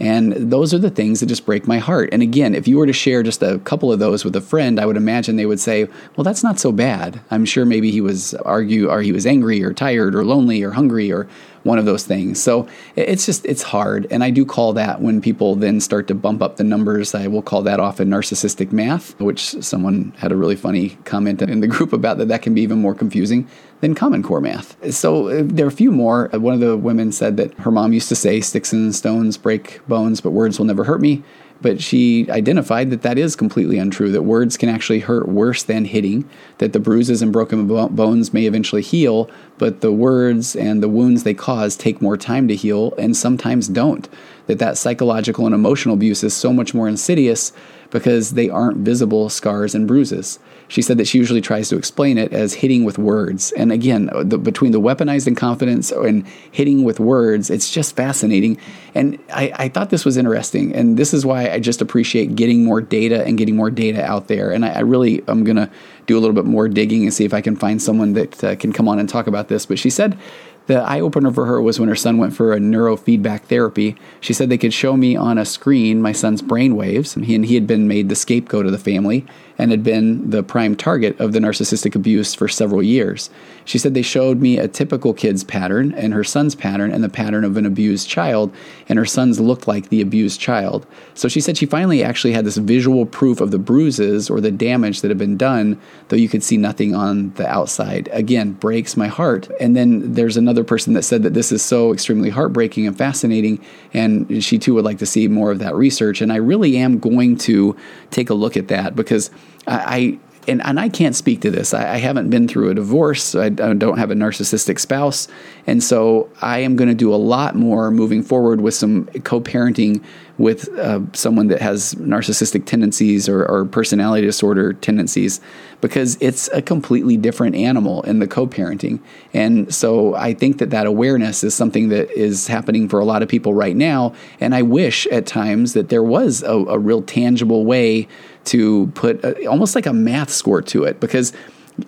And 0.00 0.32
those 0.32 0.74
are 0.74 0.78
the 0.78 0.90
things 0.90 1.20
that 1.20 1.26
just 1.26 1.46
break 1.46 1.68
my 1.68 1.78
heart. 1.78 2.08
And 2.12 2.20
again, 2.20 2.54
if 2.54 2.66
you 2.66 2.78
were 2.78 2.86
to 2.86 2.92
share 2.92 3.22
just 3.22 3.42
a 3.42 3.60
couple 3.60 3.92
of 3.92 4.00
those 4.00 4.24
with 4.24 4.34
a 4.34 4.40
friend, 4.40 4.80
I 4.80 4.86
would 4.86 4.96
imagine 4.96 5.36
they 5.36 5.46
would 5.46 5.60
say, 5.60 5.88
"Well, 6.16 6.24
that's 6.24 6.42
not 6.42 6.58
so 6.58 6.72
bad." 6.72 7.20
I'm 7.30 7.44
sure 7.44 7.64
maybe 7.64 7.92
he 7.92 8.00
was 8.00 8.34
argue 8.44 8.90
or 8.90 9.02
he 9.02 9.12
was 9.12 9.24
angry 9.24 9.62
or 9.62 9.72
tired 9.72 10.16
or 10.16 10.24
lonely 10.24 10.64
or 10.64 10.72
hungry 10.72 11.12
or 11.12 11.28
one 11.64 11.78
of 11.78 11.84
those 11.84 12.04
things. 12.04 12.40
So 12.42 12.68
it's 12.94 13.26
just 13.26 13.44
it's 13.44 13.62
hard, 13.62 14.06
and 14.10 14.22
I 14.22 14.30
do 14.30 14.46
call 14.46 14.72
that 14.74 15.00
when 15.00 15.20
people 15.20 15.56
then 15.56 15.80
start 15.80 16.06
to 16.08 16.14
bump 16.14 16.40
up 16.40 16.56
the 16.56 16.64
numbers. 16.64 17.14
I 17.14 17.26
will 17.26 17.42
call 17.42 17.62
that 17.62 17.80
often 17.80 18.08
narcissistic 18.08 18.70
math, 18.70 19.18
which 19.20 19.62
someone 19.62 20.14
had 20.18 20.30
a 20.30 20.36
really 20.36 20.56
funny 20.56 20.90
comment 21.04 21.42
in 21.42 21.60
the 21.60 21.66
group 21.74 21.92
about 21.92 22.18
that. 22.18 22.28
That 22.28 22.42
can 22.42 22.54
be 22.54 22.62
even 22.62 22.78
more 22.78 22.94
confusing 22.94 23.48
than 23.80 23.94
Common 23.94 24.22
Core 24.22 24.40
math. 24.40 24.94
So 24.94 25.28
uh, 25.28 25.42
there 25.44 25.66
are 25.66 25.68
a 25.68 25.72
few 25.72 25.90
more. 25.90 26.28
One 26.32 26.54
of 26.54 26.60
the 26.60 26.76
women 26.76 27.12
said 27.12 27.36
that 27.38 27.52
her 27.54 27.70
mom 27.70 27.92
used 27.92 28.08
to 28.10 28.16
say, 28.16 28.40
"Sticks 28.40 28.72
and 28.72 28.94
stones 28.94 29.36
break 29.36 29.80
bones, 29.88 30.20
but 30.20 30.30
words 30.30 30.58
will 30.58 30.66
never 30.66 30.84
hurt 30.84 31.00
me." 31.00 31.22
But 31.64 31.80
she 31.80 32.28
identified 32.28 32.90
that 32.90 33.00
that 33.00 33.16
is 33.16 33.34
completely 33.34 33.78
untrue, 33.78 34.12
that 34.12 34.20
words 34.20 34.58
can 34.58 34.68
actually 34.68 34.98
hurt 34.98 35.26
worse 35.26 35.62
than 35.62 35.86
hitting, 35.86 36.28
that 36.58 36.74
the 36.74 36.78
bruises 36.78 37.22
and 37.22 37.32
broken 37.32 37.66
bones 37.66 38.34
may 38.34 38.44
eventually 38.44 38.82
heal, 38.82 39.30
but 39.56 39.80
the 39.80 39.90
words 39.90 40.54
and 40.54 40.82
the 40.82 40.90
wounds 40.90 41.22
they 41.22 41.32
cause 41.32 41.74
take 41.74 42.02
more 42.02 42.18
time 42.18 42.48
to 42.48 42.54
heal 42.54 42.92
and 42.98 43.16
sometimes 43.16 43.66
don't. 43.66 44.10
That 44.46 44.58
that 44.58 44.76
psychological 44.76 45.46
and 45.46 45.54
emotional 45.54 45.94
abuse 45.94 46.22
is 46.22 46.34
so 46.34 46.52
much 46.52 46.74
more 46.74 46.86
insidious 46.86 47.50
because 47.94 48.32
they 48.32 48.50
aren't 48.50 48.78
visible 48.78 49.28
scars 49.28 49.72
and 49.72 49.86
bruises. 49.86 50.40
She 50.66 50.82
said 50.82 50.98
that 50.98 51.06
she 51.06 51.16
usually 51.16 51.40
tries 51.40 51.68
to 51.68 51.76
explain 51.76 52.18
it 52.18 52.32
as 52.32 52.54
hitting 52.54 52.82
with 52.82 52.98
words. 52.98 53.52
And 53.52 53.70
again, 53.70 54.10
the, 54.12 54.36
between 54.36 54.72
the 54.72 54.80
weaponized 54.80 55.28
incompetence 55.28 55.92
and 55.92 56.26
hitting 56.50 56.82
with 56.82 56.98
words, 56.98 57.50
it's 57.50 57.70
just 57.70 57.94
fascinating. 57.94 58.58
And 58.96 59.20
I, 59.32 59.52
I, 59.54 59.68
thought 59.68 59.90
this 59.90 60.04
was 60.04 60.16
interesting. 60.16 60.74
And 60.74 60.96
this 60.96 61.14
is 61.14 61.24
why 61.24 61.48
I 61.48 61.60
just 61.60 61.80
appreciate 61.80 62.34
getting 62.34 62.64
more 62.64 62.80
data 62.80 63.24
and 63.24 63.38
getting 63.38 63.54
more 63.54 63.70
data 63.70 64.04
out 64.04 64.26
there. 64.26 64.50
And 64.50 64.64
I, 64.64 64.70
I 64.70 64.80
really 64.80 65.22
am 65.28 65.44
going 65.44 65.54
to 65.54 65.70
do 66.06 66.18
a 66.18 66.20
little 66.20 66.34
bit 66.34 66.46
more 66.46 66.66
digging 66.66 67.04
and 67.04 67.14
see 67.14 67.24
if 67.24 67.32
I 67.32 67.42
can 67.42 67.54
find 67.54 67.80
someone 67.80 68.14
that 68.14 68.42
uh, 68.42 68.56
can 68.56 68.72
come 68.72 68.88
on 68.88 68.98
and 68.98 69.08
talk 69.08 69.28
about 69.28 69.46
this. 69.46 69.66
But 69.66 69.78
she 69.78 69.88
said 69.88 70.18
the 70.66 70.80
eye 70.80 71.00
opener 71.00 71.30
for 71.30 71.46
her 71.46 71.60
was 71.60 71.78
when 71.78 71.88
her 71.88 71.96
son 71.96 72.16
went 72.16 72.34
for 72.34 72.52
a 72.52 72.58
neurofeedback 72.58 73.42
therapy. 73.42 73.96
She 74.20 74.32
said 74.32 74.48
they 74.48 74.58
could 74.58 74.72
show 74.72 74.96
me 74.96 75.14
on 75.14 75.36
a 75.36 75.44
screen 75.44 76.00
my 76.00 76.12
son's 76.12 76.40
brain 76.40 76.74
waves, 76.76 77.16
and 77.16 77.26
he, 77.26 77.34
and 77.34 77.44
he 77.44 77.54
had 77.54 77.66
been 77.66 77.86
made 77.86 78.08
the 78.08 78.14
scapegoat 78.14 78.66
of 78.66 78.72
the 78.72 78.78
family 78.78 79.26
and 79.58 79.70
had 79.70 79.84
been 79.84 80.30
the 80.30 80.42
prime 80.42 80.74
target 80.74 81.18
of 81.20 81.32
the 81.32 81.38
narcissistic 81.38 81.94
abuse 81.94 82.34
for 82.34 82.48
several 82.48 82.82
years. 82.82 83.30
She 83.64 83.78
said 83.78 83.94
they 83.94 84.02
showed 84.02 84.40
me 84.40 84.58
a 84.58 84.68
typical 84.68 85.14
kid's 85.14 85.44
pattern 85.44 85.94
and 85.94 86.12
her 86.12 86.24
son's 86.24 86.54
pattern 86.54 86.90
and 86.90 87.04
the 87.04 87.08
pattern 87.08 87.44
of 87.44 87.56
an 87.56 87.66
abused 87.66 88.08
child, 88.08 88.52
and 88.88 88.98
her 88.98 89.04
son's 89.04 89.40
looked 89.40 89.68
like 89.68 89.88
the 89.88 90.00
abused 90.00 90.40
child. 90.40 90.86
So 91.14 91.28
she 91.28 91.40
said 91.40 91.56
she 91.56 91.66
finally 91.66 92.02
actually 92.02 92.32
had 92.32 92.44
this 92.44 92.56
visual 92.56 93.06
proof 93.06 93.40
of 93.40 93.50
the 93.50 93.58
bruises 93.58 94.28
or 94.28 94.40
the 94.40 94.50
damage 94.50 95.00
that 95.00 95.08
had 95.08 95.18
been 95.18 95.36
done, 95.36 95.80
though 96.08 96.16
you 96.16 96.28
could 96.28 96.42
see 96.42 96.56
nothing 96.56 96.94
on 96.94 97.32
the 97.34 97.46
outside. 97.46 98.08
Again, 98.12 98.52
breaks 98.52 98.96
my 98.96 99.06
heart. 99.06 99.48
And 99.60 99.76
then 99.76 100.14
there's 100.14 100.36
another 100.36 100.53
person 100.62 100.92
that 100.92 101.02
said 101.02 101.24
that 101.24 101.34
this 101.34 101.50
is 101.50 101.62
so 101.62 101.92
extremely 101.92 102.30
heartbreaking 102.30 102.86
and 102.86 102.96
fascinating, 102.96 103.58
and 103.92 104.44
she 104.44 104.58
too 104.58 104.74
would 104.74 104.84
like 104.84 104.98
to 104.98 105.06
see 105.06 105.26
more 105.26 105.50
of 105.50 105.58
that 105.58 105.74
research. 105.74 106.20
And 106.20 106.32
I 106.32 106.36
really 106.36 106.76
am 106.76 107.00
going 107.00 107.36
to 107.38 107.74
take 108.10 108.30
a 108.30 108.34
look 108.34 108.56
at 108.56 108.68
that 108.68 108.94
because 108.94 109.30
I, 109.66 110.18
and, 110.48 110.64
and 110.64 110.78
I 110.78 110.88
can't 110.88 111.16
speak 111.16 111.40
to 111.42 111.50
this. 111.50 111.74
I, 111.74 111.94
I 111.94 111.96
haven't 111.98 112.30
been 112.30 112.48
through 112.48 112.70
a 112.70 112.74
divorce. 112.74 113.34
I, 113.34 113.46
I, 113.46 113.48
don't 113.48 113.98
have 113.98 114.10
a 114.10 114.14
narcissistic 114.14 114.78
spouse. 114.78 115.28
And 115.66 115.82
so 115.82 116.28
I 116.42 116.58
am 116.60 116.76
going 116.76 116.88
to 116.88 116.94
do 116.94 117.14
a 117.14 117.16
lot 117.16 117.54
more 117.54 117.90
moving 117.90 118.22
forward 118.22 118.60
with 118.60 118.74
some 118.74 119.06
co 119.24 119.40
parenting 119.40 120.02
with 120.36 120.68
uh, 120.78 121.00
someone 121.12 121.46
that 121.46 121.60
has 121.60 121.94
narcissistic 121.94 122.66
tendencies 122.66 123.28
or, 123.28 123.44
or, 123.46 123.64
personality 123.64 124.26
disorder 124.26 124.72
tendencies 124.72 125.40
because 125.80 126.18
it's 126.20 126.48
a 126.48 126.60
completely 126.60 127.16
different 127.16 127.54
animal 127.54 128.02
in 128.02 128.18
the 128.18 128.26
co 128.26 128.46
parenting. 128.46 128.98
And 129.32 129.72
so 129.72 130.14
I 130.16 130.34
think 130.34 130.58
that 130.58 130.70
that 130.70 130.86
awareness 130.86 131.44
is 131.44 131.54
something 131.54 131.88
that 131.90 132.10
is 132.10 132.48
happening 132.48 132.88
for 132.88 132.98
a 132.98 133.04
lot 133.04 133.22
of 133.22 133.28
people 133.28 133.54
right 133.54 133.76
now. 133.76 134.12
And 134.40 134.54
I 134.54 134.62
wish 134.62 135.06
at 135.06 135.26
times 135.26 135.72
that 135.74 135.88
there 135.88 136.02
was 136.02 136.42
a, 136.42 136.52
a 136.52 136.78
real 136.78 137.02
tangible 137.02 137.64
way 137.64 138.08
to 138.46 138.86
put 138.94 139.22
a, 139.24 139.46
almost 139.46 139.74
like 139.74 139.86
a 139.86 139.92
math 139.92 140.30
score 140.30 140.62
to 140.62 140.84
it 140.84 141.00
because 141.00 141.32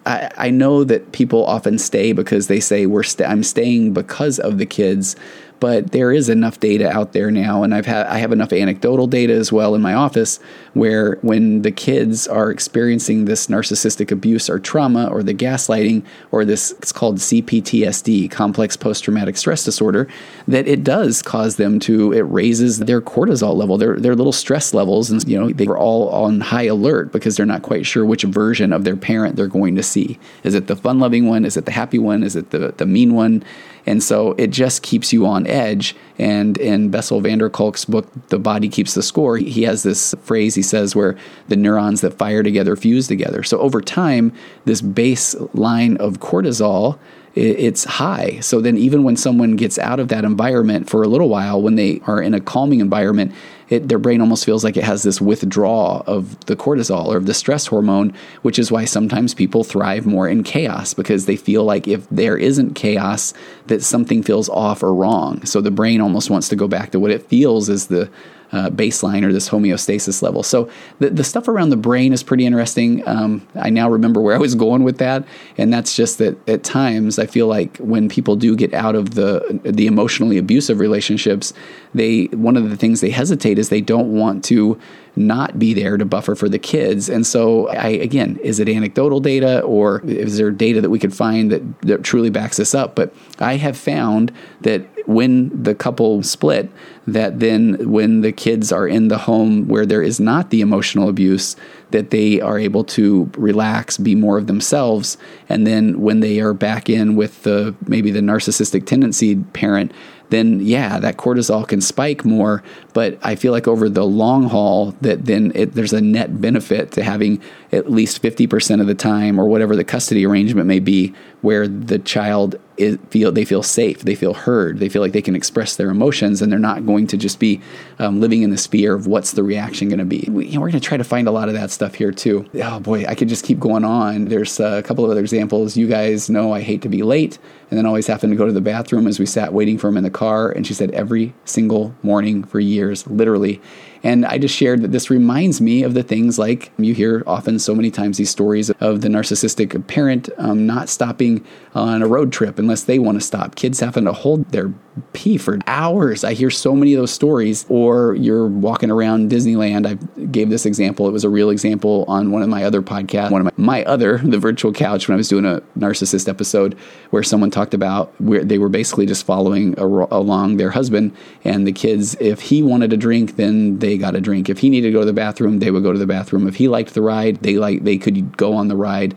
I, 0.05 0.31
I 0.37 0.51
know 0.51 0.85
that 0.85 1.13
people 1.13 1.45
often 1.47 1.79
stay 1.79 2.13
because 2.13 2.49
they 2.49 2.61
say 2.61 2.87
we're 2.87 3.03
st- 3.03 3.29
I'm 3.29 3.43
staying 3.43 3.93
because 3.93 4.39
of 4.39 4.59
the 4.59 4.67
kids, 4.67 5.17
but 5.61 5.93
there 5.93 6.13
is 6.13 6.29
enough 6.29 6.61
data 6.61 6.91
out 6.91 7.13
there 7.13 7.31
now, 7.31 7.63
and 7.63 7.75
I've 7.75 7.87
had 7.87 8.07
I 8.07 8.19
have 8.19 8.33
enough 8.33 8.53
anecdotal 8.53 9.07
data 9.07 9.33
as 9.33 9.53
well 9.53 9.75
in 9.75 9.83
my 9.83 9.95
office 9.95 10.39
where 10.75 11.19
when 11.23 11.63
the 11.63 11.71
kids 11.71 12.29
are 12.29 12.51
experiencing 12.51 13.25
this 13.25 13.47
narcissistic 13.47 14.11
abuse 14.11 14.51
or 14.51 14.59
trauma 14.59 15.07
or 15.09 15.23
the 15.23 15.35
gaslighting 15.35 16.05
or 16.31 16.45
this 16.45 16.73
it's 16.73 16.93
called 16.93 17.17
CPTSD, 17.19 18.31
complex 18.31 18.77
post 18.77 19.05
traumatic 19.05 19.37
stress 19.37 19.65
disorder, 19.65 20.09
that 20.47 20.69
it 20.69 20.85
does 20.85 21.23
cause 21.23 21.57
them 21.57 21.81
to 21.81 22.13
it 22.13 22.23
raises 22.23 22.81
their 22.81 23.01
cortisol 23.01 23.55
level, 23.55 23.79
their 23.79 23.99
their 23.99 24.15
little 24.15 24.33
stress 24.33 24.75
levels, 24.75 25.11
and 25.11 25.27
you 25.29 25.39
know 25.39 25.51
they 25.51 25.67
are 25.67 25.79
all 25.79 26.09
on 26.11 26.41
high 26.41 26.65
alert 26.65 27.13
because 27.13 27.37
they're 27.37 27.47
not 27.47 27.63
quite 27.63 27.87
sure 27.87 28.05
which 28.05 28.23
version 28.25 28.73
of 28.73 28.85
their 28.85 28.97
parent 28.97 29.37
they're 29.37 29.47
going 29.47 29.77
to 29.77 29.83
see. 29.83 30.19
Is 30.43 30.55
it 30.55 30.67
the 30.67 30.77
fun 30.77 30.99
loving 30.99 31.27
one? 31.27 31.45
Is 31.45 31.57
it 31.57 31.65
the 31.65 31.73
happy 31.73 31.99
one? 31.99 32.23
Is 32.23 32.37
it 32.37 32.51
the 32.51 32.75
the 32.77 32.87
mean 32.87 33.15
one? 33.15 33.43
And 33.87 34.03
so 34.03 34.33
it 34.33 34.49
just 34.49 34.83
keeps 34.83 35.13
you 35.13 35.27
on 35.27 35.47
edge. 35.47 35.95
And 36.19 36.59
in 36.59 36.91
Bessel 36.91 37.21
van 37.21 37.39
der 37.39 37.49
Kolk's 37.49 37.85
book, 37.85 38.09
The 38.29 38.39
Body 38.39 38.69
Keeps 38.69 38.95
the 38.95 39.03
Score, 39.03 39.37
he 39.37 39.63
has 39.63 39.85
this 39.85 40.15
phrase 40.23 40.55
he 40.55 40.63
says 40.63 40.97
where 40.97 41.17
the 41.49 41.57
neurons 41.57 42.01
that 42.01 42.15
fire 42.15 42.43
together 42.43 42.75
fuse 42.75 43.07
together. 43.07 43.43
So 43.43 43.59
over 43.61 43.81
time, 43.81 44.33
this 44.65 44.83
baseline 44.83 45.97
of 45.99 46.19
cortisol 46.19 46.99
it's 47.37 47.85
high. 47.85 48.41
So 48.41 48.63
then, 48.63 48.79
even 48.79 49.03
when 49.05 49.17
someone 49.17 49.57
gets 49.57 49.79
out 49.79 50.01
of 50.01 50.09
that 50.09 50.25
environment 50.25 50.89
for 50.89 51.03
a 51.03 51.09
little 51.09 51.29
while, 51.29 51.61
when 51.61 51.75
they 51.75 52.01
are 52.07 52.21
in 52.21 52.33
a 52.33 52.41
calming 52.41 52.81
environment, 52.81 53.33
it, 53.69 53.89
their 53.89 53.99
brain 53.99 54.23
almost 54.23 54.47
feels 54.47 54.65
like 54.65 54.77
it 54.77 54.85
has 54.85 55.03
this 55.03 55.21
withdrawal 55.21 56.03
of 56.07 56.39
the 56.47 56.57
cortisol 56.57 57.07
or 57.07 57.19
of 57.19 57.27
the 57.27 57.35
stress 57.35 57.67
hormone, 57.67 58.15
which 58.41 58.59
is 58.59 58.73
why 58.73 58.87
sometimes 58.87 59.35
people 59.35 59.65
thrive 59.65 60.07
more 60.07 60.27
in 60.27 60.45
chaos 60.45 60.95
because 60.95 61.27
they 61.27 61.37
feel 61.37 61.65
like 61.65 61.87
if 61.87 62.09
there 62.09 62.39
isn't 62.39 62.75
chaos, 62.75 63.35
that 63.67 63.83
something 63.83 64.23
feels 64.23 64.49
off 64.49 64.83
or 64.83 64.95
wrong. 64.95 65.45
So 65.45 65.61
the 65.61 65.71
brain 65.71 66.01
almost 66.01 66.31
wants 66.31 66.49
to 66.49 66.57
go 66.57 66.69
back 66.69 66.91
to 66.93 67.01
what 67.01 67.11
it 67.11 67.27
feels 67.29 67.69
is 67.69 67.89
the 67.89 68.09
uh, 68.53 68.71
baseline 68.71 69.25
or 69.25 69.33
this 69.33 69.49
homeostasis 69.49 70.23
level. 70.23 70.43
So 70.43 70.71
the, 70.99 71.11
the 71.11 71.25
stuff 71.25 71.49
around 71.49 71.71
the 71.71 71.77
brain 71.77 72.13
is 72.13 72.23
pretty 72.23 72.47
interesting. 72.47 73.07
Um, 73.07 73.47
I 73.55 73.71
now 73.71 73.89
remember 73.91 74.21
where 74.21 74.35
I 74.35 74.39
was 74.39 74.55
going 74.55 74.85
with 74.85 74.99
that, 74.99 75.25
and 75.59 75.73
that's 75.73 75.97
just 75.97 76.19
that 76.19 76.49
at 76.49 76.65
times 76.65 77.19
I 77.19 77.27
feel 77.27 77.47
like 77.47 77.77
when 77.79 78.09
people 78.09 78.37
do 78.37 78.57
get 78.57 78.73
out 78.75 78.95
of 78.95 79.15
the 79.15 79.61
the 79.65 79.87
emotionally 79.87 80.39
abusive 80.39 80.81
relationships, 80.81 81.53
they 81.95 82.25
one 82.27 82.57
of 82.57 82.71
the 82.71 82.77
things 82.77 83.01
they 83.01 83.11
hesitate 83.11 83.59
is 83.59 83.69
they 83.69 83.81
don't 83.81 84.13
want 84.13 84.45
to 84.45 84.79
not 85.17 85.59
be 85.59 85.73
there 85.73 85.97
to 85.97 86.05
buffer 86.05 86.35
for 86.35 86.49
the 86.49 86.59
kids. 86.59 87.09
And 87.09 87.27
so, 87.27 87.69
I 87.69 87.89
again, 87.89 88.39
is 88.43 88.61
it 88.61 88.69
anecdotal 88.69 89.21
data 89.21 89.61
or 89.63 90.03
is 90.05 90.37
there 90.37 90.51
data 90.51 90.81
that 90.83 90.91
we 90.91 90.99
could 90.99 91.15
find 91.15 91.51
that, 91.51 91.81
that 91.83 92.03
truly 92.05 92.31
backs 92.31 92.59
this 92.59 92.75
up? 92.75 92.95
But 92.95 93.15
I 93.39 93.57
have 93.57 93.77
found 93.77 94.33
that 94.61 94.87
when 95.07 95.51
the 95.63 95.75
couple 95.75 96.23
split, 96.23 96.71
that 97.07 97.39
then 97.41 97.91
when 97.91 98.21
the 98.21 98.33
kids 98.33 98.73
are 98.73 98.89
in 98.89 99.09
the 99.09 99.19
home 99.19 99.69
where 99.69 99.87
there 99.87 100.03
is 100.03 100.19
not 100.19 100.51
the 100.51 100.61
emotional 100.61 101.09
abuse, 101.09 101.57
that 101.93 102.11
they 102.11 102.41
are 102.41 102.59
able 102.59 102.83
to 102.83 103.31
relax, 103.37 103.97
be 103.97 104.15
more 104.15 104.37
of 104.37 104.49
themselves, 104.49 105.17
and 105.49 105.67
then 105.67 106.01
when 106.01 106.21
they 106.21 106.41
are 106.41 106.53
back 106.53 106.91
in 106.91 107.15
with 107.15 107.43
the 107.45 107.75
maybe 107.87 108.11
the 108.11 108.21
narcissistic 108.21 108.87
tendency 108.87 109.37
parent, 109.37 109.93
then 110.31 110.61
yeah, 110.61 110.99
that 110.99 111.17
cortisol 111.17 111.67
can 111.67 111.81
spike 111.81 112.25
more. 112.25 112.63
But 112.93 113.19
I 113.23 113.37
feel 113.37 113.53
like 113.53 113.69
over 113.69 113.89
the 113.89 114.05
long 114.05 114.49
haul, 114.49 114.93
that 115.01 115.27
then 115.27 115.53
it, 115.55 115.75
there's 115.75 115.93
a 115.93 116.01
net 116.01 116.41
benefit 116.41 116.93
to 116.93 117.05
having 117.05 117.41
at 117.77 117.91
least 117.91 118.23
50% 118.23 118.81
of 118.81 118.87
the 118.87 118.95
time 118.95 119.39
or 119.39 119.47
whatever 119.47 119.77
the 119.77 119.85
custody 119.85 120.27
arrangement 120.27 120.67
may 120.67 120.81
be 120.81 121.15
where 121.43 121.69
the 121.69 121.99
child 121.99 122.57
is, 122.77 122.99
feel 123.11 123.31
they 123.31 123.45
feel 123.45 123.63
safe, 123.63 124.01
they 124.01 124.15
feel 124.15 124.35
heard, 124.35 124.79
they 124.79 124.89
feel 124.89 125.03
like 125.03 125.13
they 125.13 125.23
can 125.23 125.37
express 125.37 125.77
their 125.77 125.91
emotions, 125.91 126.43
and 126.43 126.51
they're 126.51 126.59
not 126.59 126.85
going 126.87 127.07
to 127.07 127.17
just 127.17 127.39
be 127.39 127.61
um, 127.99 128.21
living 128.21 128.43
in 128.43 128.51
this 128.51 128.67
fear 128.67 128.95
of 128.95 129.07
what's 129.07 129.33
the 129.33 129.43
reaction 129.43 129.89
going 129.89 129.99
to 129.99 130.05
be. 130.05 130.27
We, 130.31 130.47
we're 130.59 130.71
going 130.71 130.73
to 130.73 130.81
try 130.81 130.97
to 130.97 131.05
find 131.05 131.29
a 131.29 131.31
lot 131.31 131.49
of 131.49 131.55
that 131.55 131.71
stuff 131.71 131.95
here 131.95 132.13
too. 132.13 132.47
Oh 132.63 132.81
boy, 132.81 133.05
I 133.07 133.15
could 133.15 133.29
just 133.29 133.45
keep 133.45 133.59
going 133.59 133.85
on. 133.85 134.27
There's 134.27 134.59
a 134.59 134.83
couple 134.83 135.05
of 135.05 135.11
other 135.11 135.21
examples. 135.21 135.77
You 135.77 135.87
guys 135.87 136.29
know 136.29 136.53
I 136.53 136.63
hate 136.63 136.83
to 136.83 136.89
be 136.89 137.03
late, 137.03 137.39
and 137.71 137.79
then 137.79 137.87
always 137.87 138.07
having 138.07 138.31
to 138.31 138.37
go 138.37 138.47
to 138.47 138.53
the 138.53 138.61
bathroom 138.61 139.07
as 139.07 139.19
we 139.19 139.27
sat 139.27 139.53
waiting 139.53 139.79
for 139.79 139.89
him 139.89 139.97
in 139.97 140.05
the 140.05 140.11
car. 140.11 140.51
And 140.51 140.67
she 140.67 140.75
said 140.75 140.91
every 140.93 141.35
single 141.45 141.95
morning 142.03 142.45
for 142.45 142.61
years, 142.61 143.07
literally. 143.07 143.61
And 144.07 144.25
I 144.25 144.39
just 144.39 144.55
shared 144.55 144.83
that 144.83 144.93
this 144.93 145.11
reminds 145.11 145.61
me 145.61 145.83
of 145.83 145.95
the 145.95 146.03
things 146.05 146.39
like 146.39 146.71
you 146.79 146.95
hear 146.95 147.25
often 147.27 147.59
so 147.59 147.75
many 147.75 147.91
times 147.91 148.19
these 148.19 148.31
stories 148.31 148.71
of 148.71 149.01
the 149.01 149.09
narcissistic 149.09 149.85
parent 149.89 150.29
um, 150.39 150.65
not 150.65 150.89
stopping 150.89 151.45
on 151.75 152.03
a 152.03 152.07
road 152.07 152.33
trip 152.33 152.61
unless 152.61 152.85
they 152.85 153.01
want 153.01 153.19
to 153.19 153.27
stop. 153.27 153.57
Kids 153.57 153.81
having 153.81 154.05
to 154.05 154.13
hold 154.13 154.53
their 154.53 154.73
pee 155.13 155.37
for 155.37 155.59
hours. 155.67 156.25
I 156.25 156.35
hear 156.35 156.51
so 156.51 156.75
many 156.75 156.95
of 156.95 157.01
those 157.01 157.13
stories. 157.13 157.67
Or 157.69 158.15
you're 158.15 158.47
walking 158.47 158.91
around 158.91 159.31
Disneyland. 159.31 159.87
I 159.87 159.95
gave 160.27 160.51
this 160.51 160.67
example. 160.67 161.07
It 161.07 161.13
was 161.13 161.25
a 161.25 161.29
real 161.29 161.51
example 161.51 162.05
on 162.09 162.31
one 162.31 162.43
of 162.43 162.49
my 162.49 162.65
other 162.65 162.83
podcasts, 162.83 163.31
one 163.31 163.47
of 163.47 163.59
my, 163.59 163.65
my 163.79 163.85
other, 163.85 164.19
the 164.25 164.39
virtual 164.39 164.73
couch, 164.73 165.09
when 165.09 165.15
I 165.15 165.17
was 165.17 165.29
doing 165.29 165.45
a 165.45 165.63
narcissist 165.79 166.29
episode 166.29 166.75
where 167.11 167.23
someone 167.23 167.51
talked 167.51 167.75
about 167.75 168.19
where 168.21 168.45
they 168.45 168.59
were 168.59 168.69
basically 168.69 169.07
just 169.07 169.25
following 169.25 169.79
a, 169.79 169.87
along 169.87 170.57
their 170.57 170.71
husband 170.71 171.15
and 171.45 171.67
the 171.67 171.73
kids. 171.73 172.17
If 172.21 172.41
he 172.41 172.63
wanted 172.63 172.93
a 172.93 172.97
drink, 172.97 173.37
then 173.37 173.79
they 173.79 173.99
got 173.99 174.15
a 174.15 174.21
drink. 174.21 174.49
If 174.49 174.59
he 174.59 174.71
needed 174.71 174.89
to 174.89 174.93
go 174.93 175.01
to 175.01 175.07
the 175.07 175.13
bathroom, 175.13 175.59
they 175.59 175.71
would 175.71 175.83
go 175.83 175.93
to 175.93 175.99
the 175.99 176.07
bathroom. 176.07 176.47
If 176.49 176.57
he 176.57 176.69
liked 176.69 176.95
the 176.95 177.03
ride, 177.03 177.37
they 177.39 177.57
like 177.57 177.85
they 177.85 177.99
could 177.99 178.37
go 178.37 178.55
on 178.55 178.69
the 178.69 178.77
ride. 178.77 179.15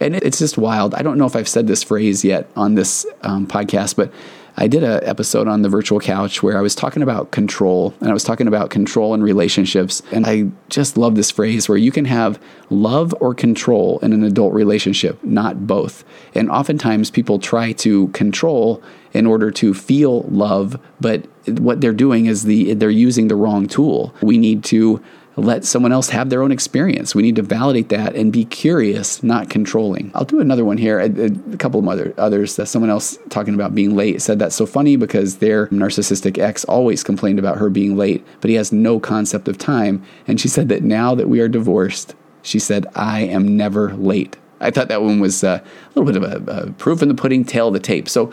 And 0.00 0.16
it's 0.16 0.38
just 0.38 0.58
wild. 0.58 0.94
I 0.94 1.02
don't 1.02 1.16
know 1.16 1.26
if 1.26 1.36
I've 1.36 1.48
said 1.48 1.68
this 1.68 1.84
phrase 1.84 2.24
yet 2.24 2.50
on 2.56 2.74
this 2.74 3.06
um, 3.22 3.46
podcast, 3.46 3.94
but 3.94 4.12
I 4.56 4.66
did 4.66 4.82
an 4.82 5.00
episode 5.02 5.48
on 5.48 5.62
the 5.62 5.68
virtual 5.68 5.98
couch 5.98 6.42
where 6.42 6.58
I 6.58 6.60
was 6.60 6.74
talking 6.74 7.02
about 7.02 7.30
control 7.30 7.94
and 8.00 8.10
I 8.10 8.12
was 8.12 8.24
talking 8.24 8.46
about 8.46 8.70
control 8.70 9.14
in 9.14 9.22
relationships. 9.22 10.02
And 10.12 10.26
I 10.26 10.50
just 10.68 10.96
love 10.96 11.14
this 11.14 11.30
phrase 11.30 11.68
where 11.68 11.78
you 11.78 11.90
can 11.90 12.04
have 12.04 12.40
love 12.68 13.14
or 13.20 13.34
control 13.34 13.98
in 14.00 14.12
an 14.12 14.22
adult 14.22 14.52
relationship, 14.52 15.22
not 15.24 15.66
both. 15.66 16.04
And 16.34 16.50
oftentimes 16.50 17.10
people 17.10 17.38
try 17.38 17.72
to 17.72 18.08
control 18.08 18.82
in 19.12 19.26
order 19.26 19.50
to 19.50 19.74
feel 19.74 20.22
love, 20.22 20.78
but 21.00 21.26
what 21.46 21.80
they're 21.80 21.92
doing 21.92 22.26
is 22.26 22.44
the 22.44 22.74
they're 22.74 22.90
using 22.90 23.28
the 23.28 23.36
wrong 23.36 23.66
tool. 23.66 24.14
We 24.22 24.38
need 24.38 24.64
to 24.64 25.02
let 25.36 25.64
someone 25.64 25.92
else 25.92 26.10
have 26.10 26.30
their 26.30 26.42
own 26.42 26.52
experience. 26.52 27.14
We 27.14 27.22
need 27.22 27.36
to 27.36 27.42
validate 27.42 27.88
that 27.88 28.14
and 28.14 28.32
be 28.32 28.44
curious, 28.44 29.22
not 29.22 29.48
controlling. 29.48 30.10
I'll 30.14 30.24
do 30.24 30.40
another 30.40 30.64
one 30.64 30.76
here. 30.76 31.00
A, 31.00 31.06
a 31.06 31.56
couple 31.56 31.80
of 31.80 31.88
other 31.88 32.14
others. 32.18 32.56
That 32.56 32.66
someone 32.66 32.90
else 32.90 33.18
talking 33.30 33.54
about 33.54 33.74
being 33.74 33.96
late 33.96 34.20
said 34.20 34.38
that's 34.38 34.56
so 34.56 34.66
funny 34.66 34.96
because 34.96 35.38
their 35.38 35.68
narcissistic 35.68 36.38
ex 36.38 36.64
always 36.64 37.02
complained 37.02 37.38
about 37.38 37.58
her 37.58 37.70
being 37.70 37.96
late, 37.96 38.24
but 38.40 38.50
he 38.50 38.56
has 38.56 38.72
no 38.72 39.00
concept 39.00 39.48
of 39.48 39.58
time. 39.58 40.04
And 40.26 40.40
she 40.40 40.48
said 40.48 40.68
that 40.68 40.82
now 40.82 41.14
that 41.14 41.28
we 41.28 41.40
are 41.40 41.48
divorced, 41.48 42.14
she 42.42 42.58
said, 42.58 42.86
"I 42.94 43.20
am 43.20 43.56
never 43.56 43.94
late." 43.94 44.36
I 44.60 44.70
thought 44.70 44.88
that 44.88 45.02
one 45.02 45.18
was 45.18 45.42
uh, 45.42 45.60
a 45.64 45.98
little 45.98 46.12
bit 46.12 46.22
of 46.22 46.48
a, 46.48 46.52
a 46.52 46.72
proof 46.72 47.02
in 47.02 47.08
the 47.08 47.14
pudding, 47.14 47.44
tail 47.44 47.68
of 47.68 47.74
the 47.74 47.80
tape. 47.80 48.08
So 48.08 48.32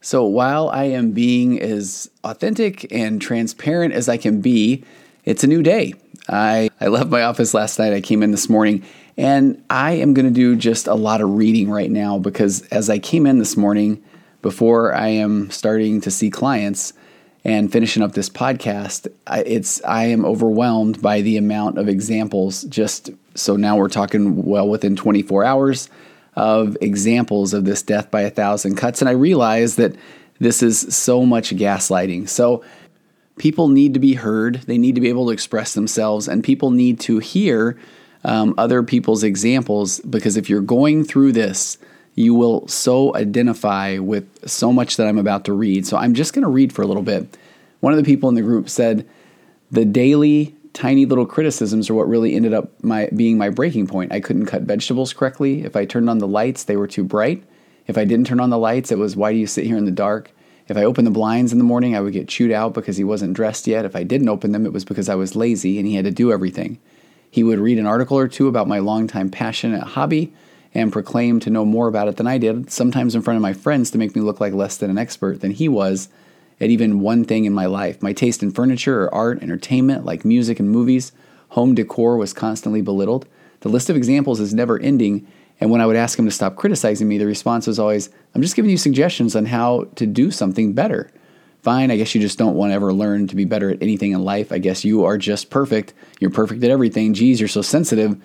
so 0.00 0.24
while 0.24 0.68
I 0.68 0.84
am 0.84 1.10
being 1.10 1.60
as 1.60 2.10
authentic 2.22 2.90
and 2.92 3.20
transparent 3.20 3.94
as 3.94 4.08
I 4.08 4.16
can 4.16 4.40
be, 4.40 4.84
it's 5.28 5.44
a 5.44 5.46
new 5.46 5.62
day. 5.62 5.92
I, 6.26 6.70
I 6.80 6.86
left 6.86 7.10
my 7.10 7.22
office 7.22 7.52
last 7.52 7.78
night. 7.78 7.92
I 7.92 8.00
came 8.00 8.22
in 8.22 8.30
this 8.30 8.48
morning 8.48 8.82
and 9.18 9.62
I 9.68 9.92
am 9.92 10.14
going 10.14 10.24
to 10.24 10.32
do 10.32 10.56
just 10.56 10.86
a 10.86 10.94
lot 10.94 11.20
of 11.20 11.28
reading 11.28 11.68
right 11.68 11.90
now 11.90 12.18
because 12.18 12.62
as 12.68 12.88
I 12.88 12.98
came 12.98 13.26
in 13.26 13.38
this 13.38 13.54
morning, 13.54 14.02
before 14.40 14.94
I 14.94 15.08
am 15.08 15.50
starting 15.50 16.00
to 16.00 16.10
see 16.10 16.30
clients 16.30 16.94
and 17.44 17.70
finishing 17.70 18.02
up 18.02 18.12
this 18.12 18.30
podcast, 18.30 19.06
I, 19.26 19.40
it's 19.40 19.84
I 19.84 20.06
am 20.06 20.24
overwhelmed 20.24 21.02
by 21.02 21.20
the 21.20 21.36
amount 21.36 21.76
of 21.76 21.88
examples. 21.90 22.62
Just 22.64 23.10
so 23.34 23.54
now 23.54 23.76
we're 23.76 23.88
talking 23.90 24.44
well 24.46 24.68
within 24.68 24.96
24 24.96 25.44
hours 25.44 25.90
of 26.36 26.74
examples 26.80 27.52
of 27.52 27.66
this 27.66 27.82
death 27.82 28.10
by 28.10 28.22
a 28.22 28.30
thousand 28.30 28.76
cuts, 28.76 29.02
and 29.02 29.10
I 29.10 29.12
realize 29.12 29.76
that 29.76 29.94
this 30.38 30.62
is 30.62 30.94
so 30.94 31.26
much 31.26 31.50
gaslighting. 31.50 32.28
So 32.28 32.64
people 33.38 33.68
need 33.68 33.94
to 33.94 34.00
be 34.00 34.14
heard, 34.14 34.56
they 34.66 34.78
need 34.78 34.94
to 34.94 35.00
be 35.00 35.08
able 35.08 35.26
to 35.26 35.32
express 35.32 35.74
themselves, 35.74 36.28
and 36.28 36.42
people 36.42 36.70
need 36.70 37.00
to 37.00 37.18
hear 37.18 37.78
um, 38.24 38.54
other 38.58 38.82
people's 38.82 39.22
examples 39.22 40.00
because 40.00 40.36
if 40.36 40.50
you're 40.50 40.60
going 40.60 41.04
through 41.04 41.32
this, 41.32 41.78
you 42.14 42.34
will 42.34 42.66
so 42.66 43.14
identify 43.14 43.98
with 43.98 44.48
so 44.48 44.72
much 44.72 44.96
that 44.96 45.06
I'm 45.06 45.18
about 45.18 45.44
to 45.44 45.52
read. 45.52 45.86
So 45.86 45.96
I'm 45.96 46.14
just 46.14 46.32
going 46.32 46.42
to 46.42 46.50
read 46.50 46.72
for 46.72 46.82
a 46.82 46.86
little 46.86 47.02
bit. 47.02 47.38
One 47.80 47.92
of 47.92 47.96
the 47.96 48.04
people 48.04 48.28
in 48.28 48.34
the 48.34 48.42
group 48.42 48.68
said, 48.68 49.08
The 49.70 49.84
daily 49.84 50.56
tiny 50.72 51.06
little 51.06 51.26
criticisms 51.26 51.88
are 51.88 51.94
what 51.94 52.08
really 52.08 52.34
ended 52.34 52.54
up 52.54 52.72
my 52.82 53.08
being 53.14 53.38
my 53.38 53.50
breaking 53.50 53.86
point. 53.86 54.12
I 54.12 54.20
couldn't 54.20 54.46
cut 54.46 54.62
vegetables 54.62 55.12
correctly. 55.12 55.62
If 55.62 55.76
I 55.76 55.84
turned 55.84 56.10
on 56.10 56.18
the 56.18 56.26
lights, 56.26 56.64
they 56.64 56.76
were 56.76 56.88
too 56.88 57.04
bright. 57.04 57.44
If 57.86 57.96
I 57.96 58.04
didn't 58.04 58.26
turn 58.26 58.40
on 58.40 58.50
the 58.50 58.58
lights, 58.58 58.90
it 58.90 58.98
was 58.98 59.16
why 59.16 59.32
do 59.32 59.38
you 59.38 59.46
sit 59.46 59.64
here 59.64 59.76
in 59.76 59.84
the 59.84 59.90
dark? 59.90 60.30
If 60.68 60.76
I 60.76 60.84
opened 60.84 61.06
the 61.06 61.12
blinds 61.12 61.50
in 61.50 61.58
the 61.58 61.64
morning, 61.64 61.96
I 61.96 62.00
would 62.00 62.12
get 62.12 62.28
chewed 62.28 62.52
out 62.52 62.74
because 62.74 62.98
he 62.98 63.04
wasn't 63.04 63.34
dressed 63.34 63.66
yet. 63.66 63.86
If 63.86 63.96
I 63.96 64.02
didn't 64.02 64.28
open 64.28 64.52
them, 64.52 64.66
it 64.66 64.72
was 64.72 64.84
because 64.84 65.08
I 65.08 65.14
was 65.14 65.34
lazy 65.34 65.78
and 65.78 65.86
he 65.86 65.94
had 65.94 66.04
to 66.04 66.10
do 66.10 66.30
everything. 66.30 66.78
He 67.30 67.42
would 67.42 67.58
read 67.58 67.78
an 67.78 67.86
article 67.86 68.18
or 68.18 68.28
two 68.28 68.48
about 68.48 68.68
my 68.68 68.78
longtime 68.78 69.30
passionate 69.30 69.82
hobby 69.82 70.32
and 70.74 70.92
proclaim 70.92 71.40
to 71.40 71.50
know 71.50 71.64
more 71.64 71.88
about 71.88 72.08
it 72.08 72.16
than 72.16 72.26
I 72.26 72.36
did, 72.36 72.70
sometimes 72.70 73.14
in 73.14 73.22
front 73.22 73.36
of 73.36 73.42
my 73.42 73.54
friends 73.54 73.90
to 73.90 73.98
make 73.98 74.14
me 74.14 74.20
look 74.20 74.40
like 74.40 74.52
less 74.52 74.76
than 74.76 74.90
an 74.90 74.98
expert 74.98 75.40
than 75.40 75.52
he 75.52 75.68
was 75.68 76.10
at 76.60 76.70
even 76.70 77.00
one 77.00 77.24
thing 77.24 77.46
in 77.46 77.54
my 77.54 77.66
life. 77.66 78.02
My 78.02 78.12
taste 78.12 78.42
in 78.42 78.50
furniture 78.50 79.04
or 79.04 79.14
art, 79.14 79.42
entertainment, 79.42 80.04
like 80.04 80.24
music 80.24 80.60
and 80.60 80.70
movies, 80.70 81.12
home 81.50 81.74
decor 81.74 82.18
was 82.18 82.34
constantly 82.34 82.82
belittled. 82.82 83.26
The 83.60 83.70
list 83.70 83.88
of 83.88 83.96
examples 83.96 84.38
is 84.38 84.52
never 84.52 84.78
ending, 84.78 85.26
and 85.60 85.70
when 85.70 85.80
I 85.80 85.86
would 85.86 85.96
ask 85.96 86.18
him 86.18 86.24
to 86.24 86.30
stop 86.30 86.56
criticizing 86.56 87.08
me, 87.08 87.18
the 87.18 87.26
response 87.26 87.66
was 87.66 87.78
always, 87.78 88.10
I'm 88.34 88.42
just 88.42 88.56
giving 88.56 88.70
you 88.70 88.76
suggestions 88.76 89.34
on 89.34 89.46
how 89.46 89.88
to 89.96 90.06
do 90.06 90.30
something 90.30 90.72
better. 90.72 91.10
Fine, 91.62 91.90
I 91.90 91.96
guess 91.96 92.14
you 92.14 92.20
just 92.20 92.38
don't 92.38 92.54
want 92.54 92.70
to 92.70 92.74
ever 92.74 92.92
learn 92.92 93.26
to 93.26 93.36
be 93.36 93.44
better 93.44 93.70
at 93.70 93.82
anything 93.82 94.12
in 94.12 94.22
life. 94.22 94.52
I 94.52 94.58
guess 94.58 94.84
you 94.84 95.04
are 95.04 95.18
just 95.18 95.50
perfect. 95.50 95.92
You're 96.20 96.30
perfect 96.30 96.62
at 96.62 96.70
everything. 96.70 97.14
Geez, 97.14 97.40
you're 97.40 97.48
so 97.48 97.62
sensitive. 97.62 98.20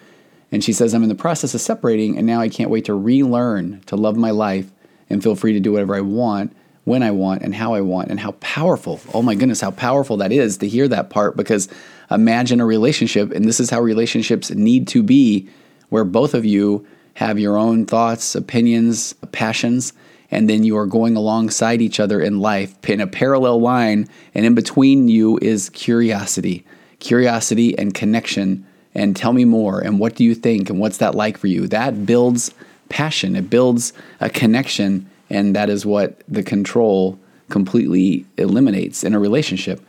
And 0.51 0.63
she 0.63 0.71
says, 0.71 0.93
I'm 0.93 1.01
in 1.01 1.09
the 1.09 1.15
process 1.15 1.55
of 1.55 1.61
separating, 1.61 2.15
and 2.15 2.27
now 2.27 2.39
I 2.39 2.47
can't 2.49 2.69
wait 2.69 2.85
to 2.85 2.93
relearn 2.93 3.81
to 3.87 3.95
love 3.95 4.15
my 4.15 4.29
life 4.29 4.71
and 5.09 5.23
feel 5.23 5.35
free 5.35 5.53
to 5.53 5.59
do 5.59 5.71
whatever 5.71 5.95
I 5.95 6.01
want, 6.01 6.55
when 6.83 7.01
I 7.01 7.09
want, 7.09 7.41
and 7.41 7.55
how 7.55 7.73
I 7.73 7.81
want, 7.81 8.11
and 8.11 8.19
how 8.19 8.33
powerful. 8.33 8.99
Oh 9.15 9.23
my 9.23 9.33
goodness, 9.33 9.61
how 9.61 9.71
powerful 9.71 10.17
that 10.17 10.31
is 10.31 10.57
to 10.57 10.67
hear 10.67 10.87
that 10.89 11.09
part 11.09 11.35
because 11.35 11.69
imagine 12.11 12.61
a 12.61 12.65
relationship, 12.67 13.31
and 13.31 13.45
this 13.45 13.59
is 13.59 13.71
how 13.71 13.81
relationships 13.81 14.51
need 14.51 14.87
to 14.89 15.01
be, 15.01 15.49
where 15.89 16.03
both 16.03 16.35
of 16.35 16.45
you 16.45 16.85
have 17.15 17.39
your 17.39 17.57
own 17.57 17.85
thoughts, 17.85 18.35
opinions, 18.35 19.13
passions, 19.31 19.93
and 20.31 20.49
then 20.49 20.63
you 20.63 20.75
are 20.77 20.87
going 20.87 21.15
alongside 21.15 21.81
each 21.81 21.99
other 21.99 22.19
in 22.19 22.39
life 22.39 22.73
in 22.89 22.99
a 22.99 23.07
parallel 23.07 23.61
line, 23.61 24.07
and 24.33 24.45
in 24.45 24.55
between 24.55 25.07
you 25.07 25.37
is 25.41 25.69
curiosity, 25.69 26.65
curiosity 26.99 27.77
and 27.77 27.93
connection. 27.93 28.65
And 28.95 29.15
tell 29.15 29.33
me 29.33 29.45
more, 29.45 29.79
and 29.79 29.99
what 29.99 30.15
do 30.15 30.23
you 30.23 30.35
think, 30.35 30.69
and 30.69 30.79
what's 30.79 30.97
that 30.97 31.15
like 31.15 31.37
for 31.37 31.47
you? 31.47 31.67
That 31.67 32.05
builds 32.05 32.51
passion, 32.89 33.35
it 33.35 33.49
builds 33.49 33.93
a 34.19 34.29
connection, 34.29 35.09
and 35.29 35.55
that 35.55 35.69
is 35.69 35.85
what 35.85 36.21
the 36.27 36.43
control 36.43 37.19
completely 37.49 38.25
eliminates 38.37 39.03
in 39.03 39.13
a 39.13 39.19
relationship. 39.19 39.81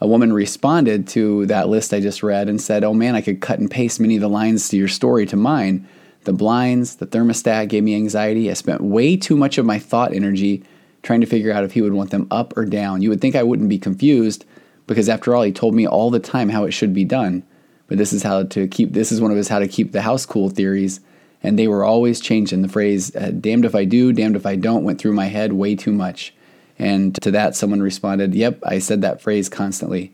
A 0.00 0.06
woman 0.06 0.32
responded 0.32 1.08
to 1.08 1.46
that 1.46 1.68
list 1.68 1.92
I 1.92 2.00
just 2.00 2.22
read 2.22 2.48
and 2.48 2.60
said, 2.60 2.84
Oh 2.84 2.94
man, 2.94 3.16
I 3.16 3.20
could 3.20 3.40
cut 3.40 3.58
and 3.58 3.70
paste 3.70 3.98
many 3.98 4.14
of 4.14 4.20
the 4.20 4.28
lines 4.28 4.68
to 4.68 4.76
your 4.76 4.88
story 4.88 5.26
to 5.26 5.36
mine. 5.36 5.88
The 6.24 6.32
blinds, 6.32 6.96
the 6.96 7.06
thermostat 7.06 7.68
gave 7.68 7.84
me 7.84 7.94
anxiety. 7.94 8.50
I 8.50 8.54
spent 8.54 8.80
way 8.80 9.16
too 9.16 9.36
much 9.36 9.58
of 9.58 9.66
my 9.66 9.78
thought 9.78 10.12
energy 10.12 10.62
trying 11.02 11.20
to 11.20 11.26
figure 11.26 11.52
out 11.52 11.64
if 11.64 11.72
he 11.72 11.82
would 11.82 11.92
want 11.92 12.10
them 12.10 12.26
up 12.30 12.56
or 12.56 12.64
down. 12.64 13.02
You 13.02 13.10
would 13.10 13.20
think 13.20 13.36
I 13.36 13.42
wouldn't 13.42 13.68
be 13.68 13.78
confused 13.78 14.44
because 14.86 15.08
after 15.08 15.34
all, 15.34 15.42
he 15.42 15.52
told 15.52 15.74
me 15.74 15.86
all 15.86 16.10
the 16.10 16.18
time 16.18 16.48
how 16.48 16.64
it 16.64 16.72
should 16.72 16.92
be 16.92 17.04
done. 17.04 17.44
But 17.86 17.98
this 17.98 18.12
is 18.12 18.22
how 18.22 18.42
to 18.42 18.68
keep 18.68 18.92
this 18.92 19.10
is 19.12 19.20
one 19.20 19.30
of 19.30 19.36
his 19.36 19.48
how 19.48 19.58
to 19.58 19.68
keep 19.68 19.92
the 19.92 20.02
house 20.02 20.26
cool 20.26 20.50
theories. 20.50 21.00
And 21.42 21.58
they 21.58 21.68
were 21.68 21.84
always 21.84 22.20
changing. 22.20 22.62
The 22.62 22.68
phrase, 22.68 23.14
uh, 23.14 23.30
damned 23.30 23.64
if 23.64 23.74
I 23.74 23.84
do, 23.84 24.12
damned 24.12 24.34
if 24.34 24.44
I 24.44 24.56
don't, 24.56 24.82
went 24.82 25.00
through 25.00 25.12
my 25.12 25.26
head 25.26 25.52
way 25.52 25.76
too 25.76 25.92
much. 25.92 26.34
And 26.78 27.14
to 27.22 27.30
that, 27.32 27.56
someone 27.56 27.80
responded, 27.80 28.34
Yep, 28.34 28.60
I 28.64 28.78
said 28.78 29.02
that 29.02 29.20
phrase 29.20 29.48
constantly. 29.48 30.12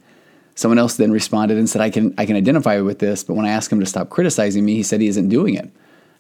Someone 0.55 0.79
else 0.79 0.97
then 0.97 1.11
responded 1.11 1.59
and 1.59 1.69
said, 1.69 1.83
I 1.83 1.91
can, 1.91 2.15
I 2.17 2.27
can 2.27 2.37
identify 2.37 2.81
with 2.81 3.01
this, 3.01 3.25
but 3.25 3.35
when 3.35 3.45
I 3.45 3.51
asked 3.51 3.73
him 3.73 3.81
to 3.81 3.87
stop 3.87 4.09
criticizing 4.09 4.65
me, 4.65 4.77
he 4.77 4.83
said 4.83 5.01
he 5.01 5.09
isn't 5.09 5.29
doing 5.29 5.55
it. 5.55 5.69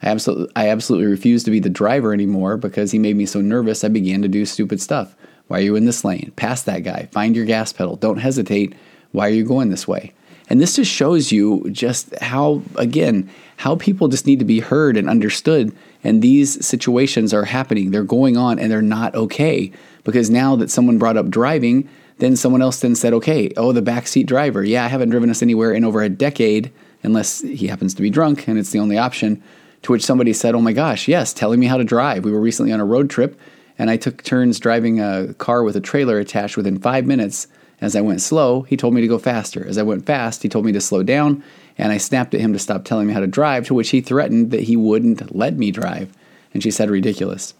I 0.04 0.08
absolutely, 0.08 0.52
I 0.54 0.68
absolutely 0.68 1.06
refused 1.06 1.46
to 1.46 1.50
be 1.50 1.60
the 1.60 1.70
driver 1.70 2.12
anymore 2.12 2.58
because 2.58 2.92
he 2.92 2.98
made 2.98 3.16
me 3.16 3.24
so 3.24 3.40
nervous 3.40 3.84
I 3.84 3.88
began 3.88 4.20
to 4.22 4.28
do 4.28 4.44
stupid 4.44 4.80
stuff. 4.80 5.16
Why 5.48 5.58
are 5.58 5.62
you 5.62 5.76
in 5.76 5.86
this 5.86 6.04
lane? 6.04 6.32
Pass 6.36 6.62
that 6.62 6.80
guy. 6.80 7.08
Find 7.10 7.34
your 7.34 7.46
gas 7.46 7.72
pedal. 7.72 7.96
Don't 7.96 8.18
hesitate. 8.18 8.74
Why 9.12 9.28
are 9.28 9.32
you 9.32 9.44
going 9.44 9.70
this 9.70 9.88
way? 9.88 10.12
And 10.50 10.60
this 10.60 10.76
just 10.76 10.90
shows 10.90 11.32
you 11.32 11.70
just 11.70 12.14
how, 12.18 12.62
again, 12.76 13.30
how 13.56 13.76
people 13.76 14.08
just 14.08 14.26
need 14.26 14.40
to 14.40 14.44
be 14.44 14.60
heard 14.60 14.98
and 14.98 15.08
understood. 15.08 15.74
And 16.02 16.20
these 16.20 16.64
situations 16.64 17.32
are 17.32 17.46
happening. 17.46 17.90
They're 17.90 18.04
going 18.04 18.36
on 18.36 18.58
and 18.58 18.70
they're 18.70 18.82
not 18.82 19.14
okay. 19.14 19.72
Because 20.04 20.28
now 20.28 20.54
that 20.56 20.70
someone 20.70 20.98
brought 20.98 21.16
up 21.16 21.30
driving, 21.30 21.88
then 22.18 22.36
someone 22.36 22.60
else 22.60 22.80
then 22.80 22.94
said, 22.94 23.14
okay, 23.14 23.50
oh, 23.56 23.72
the 23.72 23.80
backseat 23.80 24.26
driver. 24.26 24.62
Yeah, 24.62 24.84
I 24.84 24.88
haven't 24.88 25.10
driven 25.10 25.30
us 25.30 25.42
anywhere 25.42 25.72
in 25.72 25.82
over 25.82 26.02
a 26.02 26.10
decade 26.10 26.70
unless 27.02 27.40
he 27.40 27.68
happens 27.68 27.94
to 27.94 28.02
be 28.02 28.10
drunk 28.10 28.46
and 28.46 28.58
it's 28.58 28.70
the 28.70 28.80
only 28.80 28.98
option. 28.98 29.42
To 29.84 29.92
which 29.92 30.04
somebody 30.04 30.32
said, 30.32 30.54
Oh 30.54 30.60
my 30.60 30.72
gosh, 30.72 31.08
yes, 31.08 31.32
telling 31.32 31.60
me 31.60 31.66
how 31.66 31.76
to 31.76 31.84
drive. 31.84 32.24
We 32.24 32.32
were 32.32 32.40
recently 32.40 32.72
on 32.72 32.80
a 32.80 32.84
road 32.84 33.08
trip 33.10 33.38
and 33.78 33.90
I 33.90 33.96
took 33.96 34.22
turns 34.22 34.60
driving 34.60 35.00
a 35.00 35.34
car 35.34 35.62
with 35.62 35.76
a 35.76 35.80
trailer 35.80 36.18
attached 36.18 36.56
within 36.56 36.78
five 36.78 37.06
minutes. 37.06 37.48
As 37.80 37.96
I 37.96 38.00
went 38.00 38.22
slow, 38.22 38.62
he 38.62 38.76
told 38.76 38.94
me 38.94 39.00
to 39.00 39.08
go 39.08 39.18
faster. 39.18 39.66
As 39.66 39.78
I 39.78 39.82
went 39.82 40.06
fast, 40.06 40.42
he 40.42 40.48
told 40.48 40.64
me 40.64 40.72
to 40.72 40.80
slow 40.80 41.02
down, 41.02 41.42
and 41.76 41.92
I 41.92 41.98
snapped 41.98 42.32
at 42.32 42.40
him 42.40 42.52
to 42.52 42.58
stop 42.58 42.84
telling 42.84 43.08
me 43.08 43.12
how 43.12 43.20
to 43.20 43.26
drive, 43.26 43.66
to 43.66 43.74
which 43.74 43.90
he 43.90 44.00
threatened 44.00 44.52
that 44.52 44.62
he 44.62 44.76
wouldn't 44.76 45.34
let 45.34 45.56
me 45.56 45.70
drive. 45.70 46.12
And 46.54 46.62
she 46.62 46.70
said, 46.70 46.88
Ridiculous. 46.88 47.52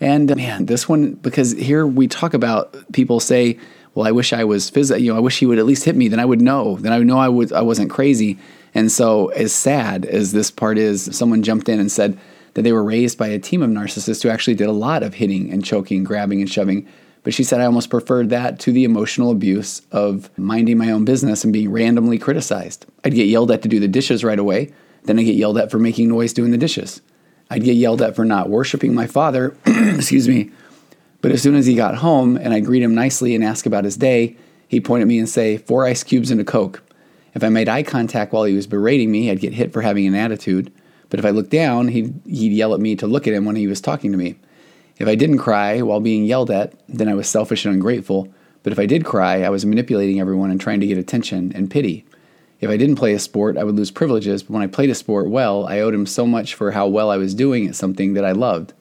And 0.00 0.32
uh, 0.32 0.36
man, 0.36 0.66
this 0.66 0.88
one, 0.88 1.14
because 1.14 1.52
here 1.52 1.86
we 1.86 2.08
talk 2.08 2.34
about 2.34 2.74
people 2.92 3.20
say, 3.20 3.58
well, 3.94 4.06
I 4.06 4.10
wish 4.10 4.32
I 4.32 4.42
was 4.42 4.70
physical, 4.70 5.00
you 5.00 5.12
know, 5.12 5.18
I 5.18 5.20
wish 5.20 5.38
he 5.38 5.46
would 5.46 5.58
at 5.58 5.66
least 5.66 5.84
hit 5.84 5.94
me, 5.94 6.08
then 6.08 6.18
I 6.18 6.24
would 6.24 6.40
know, 6.40 6.76
then 6.76 6.92
I 6.92 6.98
would 6.98 7.06
know 7.06 7.18
I, 7.18 7.28
would, 7.28 7.52
I 7.52 7.60
wasn't 7.60 7.90
crazy. 7.90 8.38
And 8.74 8.90
so, 8.90 9.28
as 9.28 9.52
sad 9.52 10.04
as 10.04 10.32
this 10.32 10.50
part 10.50 10.78
is, 10.78 11.16
someone 11.16 11.42
jumped 11.42 11.68
in 11.68 11.78
and 11.78 11.92
said 11.92 12.18
that 12.54 12.62
they 12.62 12.72
were 12.72 12.84
raised 12.84 13.18
by 13.18 13.28
a 13.28 13.38
team 13.38 13.62
of 13.62 13.70
narcissists 13.70 14.22
who 14.22 14.28
actually 14.28 14.54
did 14.54 14.68
a 14.68 14.72
lot 14.72 15.02
of 15.02 15.14
hitting 15.14 15.50
and 15.50 15.64
choking, 15.64 16.04
grabbing 16.04 16.40
and 16.40 16.50
shoving. 16.50 16.86
But 17.22 17.34
she 17.34 17.44
said, 17.44 17.60
I 17.60 17.66
almost 17.66 17.90
preferred 17.90 18.30
that 18.30 18.58
to 18.60 18.72
the 18.72 18.84
emotional 18.84 19.30
abuse 19.30 19.82
of 19.92 20.30
minding 20.38 20.78
my 20.78 20.90
own 20.90 21.04
business 21.04 21.44
and 21.44 21.52
being 21.52 21.70
randomly 21.70 22.18
criticized. 22.18 22.86
I'd 23.04 23.14
get 23.14 23.28
yelled 23.28 23.50
at 23.50 23.62
to 23.62 23.68
do 23.68 23.78
the 23.78 23.88
dishes 23.88 24.24
right 24.24 24.38
away, 24.38 24.72
then 25.04 25.18
I'd 25.18 25.24
get 25.24 25.36
yelled 25.36 25.58
at 25.58 25.70
for 25.70 25.78
making 25.78 26.08
noise 26.08 26.32
doing 26.32 26.50
the 26.50 26.58
dishes. 26.58 27.00
I'd 27.50 27.64
get 27.64 27.76
yelled 27.76 28.02
at 28.02 28.16
for 28.16 28.24
not 28.24 28.48
worshiping 28.48 28.94
my 28.94 29.06
father, 29.06 29.56
excuse 29.66 30.28
me. 30.28 30.50
But 31.20 31.32
as 31.32 31.42
soon 31.42 31.54
as 31.54 31.66
he 31.66 31.74
got 31.74 31.96
home 31.96 32.36
and 32.36 32.52
I 32.52 32.60
greet 32.60 32.82
him 32.82 32.94
nicely 32.94 33.34
and 33.34 33.44
ask 33.44 33.66
about 33.66 33.84
his 33.84 33.96
day, 33.96 34.36
he'd 34.68 34.84
point 34.84 35.02
at 35.02 35.06
me 35.06 35.18
and 35.18 35.28
say, 35.28 35.58
Four 35.58 35.86
ice 35.86 36.02
cubes 36.02 36.30
and 36.30 36.40
a 36.40 36.44
Coke. 36.44 36.82
If 37.34 37.42
I 37.42 37.48
made 37.48 37.68
eye 37.68 37.82
contact 37.82 38.32
while 38.32 38.44
he 38.44 38.54
was 38.54 38.66
berating 38.66 39.10
me, 39.10 39.30
I'd 39.30 39.40
get 39.40 39.54
hit 39.54 39.72
for 39.72 39.82
having 39.82 40.06
an 40.06 40.14
attitude. 40.14 40.72
But 41.08 41.18
if 41.18 41.26
I 41.26 41.30
looked 41.30 41.50
down, 41.50 41.88
he'd, 41.88 42.20
he'd 42.26 42.52
yell 42.52 42.74
at 42.74 42.80
me 42.80 42.96
to 42.96 43.06
look 43.06 43.26
at 43.26 43.34
him 43.34 43.44
when 43.44 43.56
he 43.56 43.66
was 43.66 43.80
talking 43.80 44.12
to 44.12 44.18
me. 44.18 44.36
If 44.98 45.08
I 45.08 45.14
didn't 45.14 45.38
cry 45.38 45.82
while 45.82 46.00
being 46.00 46.24
yelled 46.24 46.50
at, 46.50 46.74
then 46.88 47.08
I 47.08 47.14
was 47.14 47.28
selfish 47.28 47.64
and 47.64 47.74
ungrateful. 47.74 48.32
But 48.62 48.72
if 48.72 48.78
I 48.78 48.86
did 48.86 49.04
cry, 49.04 49.42
I 49.42 49.50
was 49.50 49.66
manipulating 49.66 50.20
everyone 50.20 50.50
and 50.50 50.60
trying 50.60 50.80
to 50.80 50.86
get 50.86 50.98
attention 50.98 51.52
and 51.54 51.70
pity. 51.70 52.04
If 52.60 52.70
I 52.70 52.76
didn't 52.76 52.96
play 52.96 53.12
a 53.12 53.18
sport, 53.18 53.56
I 53.56 53.64
would 53.64 53.74
lose 53.74 53.90
privileges, 53.90 54.44
but 54.44 54.52
when 54.52 54.62
I 54.62 54.68
played 54.68 54.90
a 54.90 54.94
sport 54.94 55.28
well, 55.28 55.66
I 55.66 55.80
owed 55.80 55.94
him 55.94 56.06
so 56.06 56.26
much 56.26 56.54
for 56.54 56.70
how 56.70 56.86
well 56.86 57.10
I 57.10 57.16
was 57.16 57.34
doing 57.34 57.66
at 57.66 57.74
something 57.74 58.14
that 58.14 58.24
I 58.24 58.32
loved. 58.32 58.72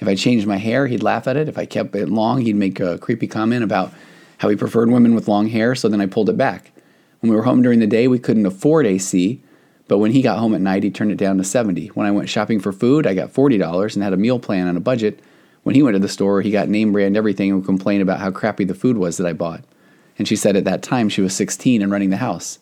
If 0.00 0.08
I 0.08 0.16
changed 0.16 0.46
my 0.46 0.56
hair, 0.56 0.88
he'd 0.88 1.02
laugh 1.02 1.28
at 1.28 1.36
it. 1.36 1.48
If 1.48 1.56
I 1.56 1.66
kept 1.66 1.94
it 1.94 2.08
long, 2.08 2.40
he'd 2.40 2.56
make 2.56 2.80
a 2.80 2.98
creepy 2.98 3.28
comment 3.28 3.62
about 3.62 3.92
how 4.38 4.48
he 4.48 4.56
preferred 4.56 4.90
women 4.90 5.14
with 5.14 5.28
long 5.28 5.46
hair, 5.46 5.74
so 5.76 5.88
then 5.88 6.00
I 6.00 6.06
pulled 6.06 6.28
it 6.28 6.36
back. 6.36 6.72
When 7.20 7.30
we 7.30 7.36
were 7.36 7.42
home 7.42 7.62
during 7.62 7.80
the 7.80 7.86
day, 7.86 8.08
we 8.08 8.18
couldn't 8.18 8.46
afford 8.46 8.86
AC, 8.86 9.42
but 9.88 9.98
when 9.98 10.12
he 10.12 10.22
got 10.22 10.38
home 10.38 10.54
at 10.54 10.60
night, 10.60 10.84
he 10.84 10.90
turned 10.90 11.12
it 11.12 11.18
down 11.18 11.36
to 11.36 11.44
70. 11.44 11.88
When 11.88 12.06
I 12.06 12.10
went 12.10 12.30
shopping 12.30 12.60
for 12.60 12.72
food, 12.72 13.06
I 13.06 13.12
got 13.12 13.32
$40 13.32 13.94
and 13.94 14.02
had 14.02 14.14
a 14.14 14.16
meal 14.16 14.38
plan 14.38 14.68
on 14.68 14.76
a 14.76 14.80
budget. 14.80 15.20
When 15.62 15.74
he 15.74 15.82
went 15.82 15.94
to 15.94 16.00
the 16.00 16.08
store, 16.08 16.40
he 16.40 16.50
got 16.50 16.68
name 16.68 16.92
brand 16.92 17.18
everything 17.18 17.50
and 17.50 17.58
would 17.58 17.66
complain 17.66 18.00
about 18.00 18.20
how 18.20 18.30
crappy 18.30 18.64
the 18.64 18.74
food 18.74 18.96
was 18.96 19.18
that 19.18 19.26
I 19.26 19.34
bought. 19.34 19.62
And 20.18 20.26
she 20.26 20.36
said 20.36 20.56
at 20.56 20.64
that 20.64 20.82
time 20.82 21.08
she 21.08 21.20
was 21.20 21.36
16 21.36 21.82
and 21.82 21.92
running 21.92 22.10
the 22.10 22.16
house. 22.16 22.58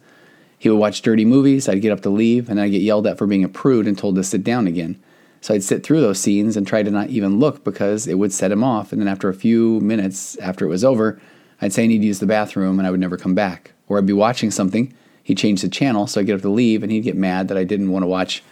He 0.58 0.68
would 0.68 0.78
watch 0.78 1.02
dirty 1.02 1.24
movies, 1.24 1.68
I'd 1.68 1.82
get 1.82 1.92
up 1.92 2.00
to 2.00 2.10
leave, 2.10 2.48
and 2.48 2.60
I'd 2.60 2.72
get 2.72 2.82
yelled 2.82 3.06
at 3.06 3.16
for 3.16 3.28
being 3.28 3.44
a 3.44 3.48
prude 3.48 3.86
and 3.86 3.96
told 3.96 4.16
to 4.16 4.24
sit 4.24 4.42
down 4.42 4.66
again. 4.66 5.00
So 5.40 5.54
I'd 5.54 5.62
sit 5.62 5.84
through 5.84 6.00
those 6.00 6.18
scenes 6.18 6.56
and 6.56 6.66
try 6.66 6.82
to 6.82 6.90
not 6.90 7.10
even 7.10 7.38
look 7.38 7.62
because 7.62 8.08
it 8.08 8.14
would 8.14 8.32
set 8.32 8.50
him 8.50 8.64
off. 8.64 8.90
And 8.90 9.00
then 9.00 9.06
after 9.06 9.28
a 9.28 9.34
few 9.34 9.78
minutes 9.78 10.36
after 10.38 10.64
it 10.64 10.68
was 10.68 10.84
over, 10.84 11.20
I'd 11.60 11.72
say 11.72 11.84
I 11.84 11.86
need 11.86 12.00
to 12.00 12.06
use 12.06 12.18
the 12.18 12.26
bathroom 12.26 12.80
and 12.80 12.88
I 12.88 12.90
would 12.90 12.98
never 12.98 13.16
come 13.16 13.36
back. 13.36 13.72
Or 13.88 13.98
I'd 13.98 14.06
be 14.06 14.12
watching 14.12 14.50
something, 14.50 14.92
he'd 15.22 15.38
change 15.38 15.62
the 15.62 15.68
channel, 15.68 16.06
so 16.06 16.20
I'd 16.20 16.26
get 16.26 16.36
up 16.36 16.42
to 16.42 16.48
leave, 16.48 16.82
and 16.82 16.92
he'd 16.92 17.02
get 17.02 17.16
mad 17.16 17.48
that 17.48 17.56
I 17.56 17.64
didn't 17.64 17.90
want 17.90 18.02
to 18.02 18.06
watch 18.06 18.42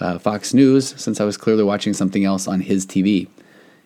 uh, 0.00 0.18
Fox 0.18 0.52
News 0.52 0.94
since 1.00 1.20
I 1.20 1.24
was 1.24 1.36
clearly 1.36 1.64
watching 1.64 1.92
something 1.92 2.24
else 2.24 2.48
on 2.48 2.60
his 2.60 2.86
TV. 2.86 3.28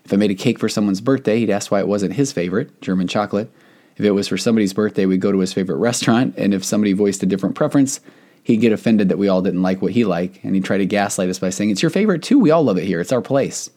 If 0.05 0.13
I 0.13 0.17
made 0.17 0.31
a 0.31 0.35
cake 0.35 0.59
for 0.59 0.69
someone's 0.69 1.01
birthday, 1.01 1.41
he'd 1.41 1.51
ask 1.51 1.71
why 1.71 1.81
it 1.81 1.89
wasn't 1.89 2.15
his 2.15 2.33
favorite, 2.33 2.81
German 2.81 3.09
chocolate. 3.09 3.51
If 3.97 4.05
it 4.05 4.13
was 4.13 4.29
for 4.29 4.37
somebody's 4.37 4.73
birthday, 4.73 5.07
we'd 5.07 5.21
go 5.21 5.33
to 5.33 5.39
his 5.39 5.53
favorite 5.53 5.77
restaurant, 5.77 6.35
and 6.37 6.55
if 6.55 6.65
somebody 6.65 6.93
voiced 6.93 7.23
a 7.23 7.27
different 7.27 7.55
preference, 7.55 8.01
he'd 8.43 8.59
get 8.59 8.73
offended 8.73 9.09
that 9.09 9.19
we 9.19 9.29
all 9.29 9.43
didn't 9.43 9.63
like 9.63 9.83
what 9.83 9.93
he 9.93 10.05
liked, 10.05 10.39
and 10.45 10.55
he'd 10.55 10.65
try 10.65 10.79
to 10.79 10.87
gaslight 10.87 11.29
us 11.29 11.39
by 11.39 11.51
saying, 11.51 11.71
It's 11.71 11.83
your 11.83 11.91
favorite 11.91 12.23
too. 12.23 12.39
We 12.39 12.51
all 12.51 12.63
love 12.63 12.79
it 12.79 12.85
here. 12.85 13.01
It's 13.01 13.13
our 13.13 13.23
place. 13.23 13.71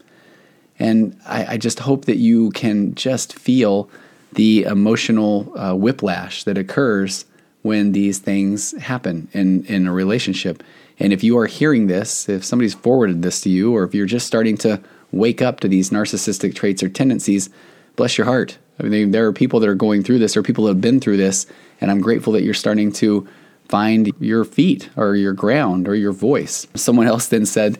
And 0.78 1.20
I, 1.26 1.54
I 1.54 1.58
just 1.58 1.80
hope 1.80 2.06
that 2.06 2.18
you 2.18 2.52
can 2.52 2.96
just 2.96 3.34
feel 3.34 3.90
the 4.34 4.64
emotional 4.64 5.52
uh, 5.58 5.74
whiplash 5.74 6.44
that 6.44 6.58
occurs 6.58 7.26
when 7.62 7.92
these 7.92 8.20
things 8.20 8.72
happen 8.80 9.28
in, 9.34 9.66
in 9.66 9.88
a 9.88 9.94
relationship. 9.94 10.64
And 11.00 11.14
if 11.14 11.24
you 11.24 11.38
are 11.38 11.46
hearing 11.46 11.88
this, 11.88 12.30
if 12.30 12.44
somebody's 12.44 12.74
forwarded 12.74 13.22
this 13.22 13.42
to 13.42 13.50
you, 13.50 13.76
or 13.76 13.84
if 13.84 13.94
you're 13.94 14.06
just 14.06 14.28
starting 14.28 14.58
to 14.58 14.82
wake 15.12 15.42
up 15.42 15.60
to 15.62 15.68
these 15.68 15.90
narcissistic 15.90 16.56
traits 16.56 16.84
or 16.84 16.90
tendencies, 16.90 17.50
bless 17.96 18.18
your 18.18 18.26
heart. 18.26 18.58
I 18.80 18.84
mean, 18.84 19.12
there 19.12 19.26
are 19.26 19.34
people 19.34 19.60
that 19.60 19.70
are 19.70 19.76
going 19.76 20.04
through 20.04 20.20
this, 20.20 20.38
or 20.38 20.44
people 20.44 20.66
that 20.66 20.72
have 20.72 20.82
been 20.82 21.00
through 21.00 21.18
this, 21.18 21.46
and 21.82 21.90
I'm 21.90 22.02
grateful 22.02 22.34
that 22.34 22.44
you're 22.44 22.54
starting 22.54 22.92
to 22.94 23.28
find 23.68 24.12
your 24.20 24.44
feet 24.46 24.90
or 24.96 25.16
your 25.16 25.34
ground 25.34 25.88
or 25.88 25.96
your 25.96 26.12
voice. 26.12 26.68
Someone 26.76 27.08
else 27.08 27.28
then 27.28 27.46
said, 27.46 27.80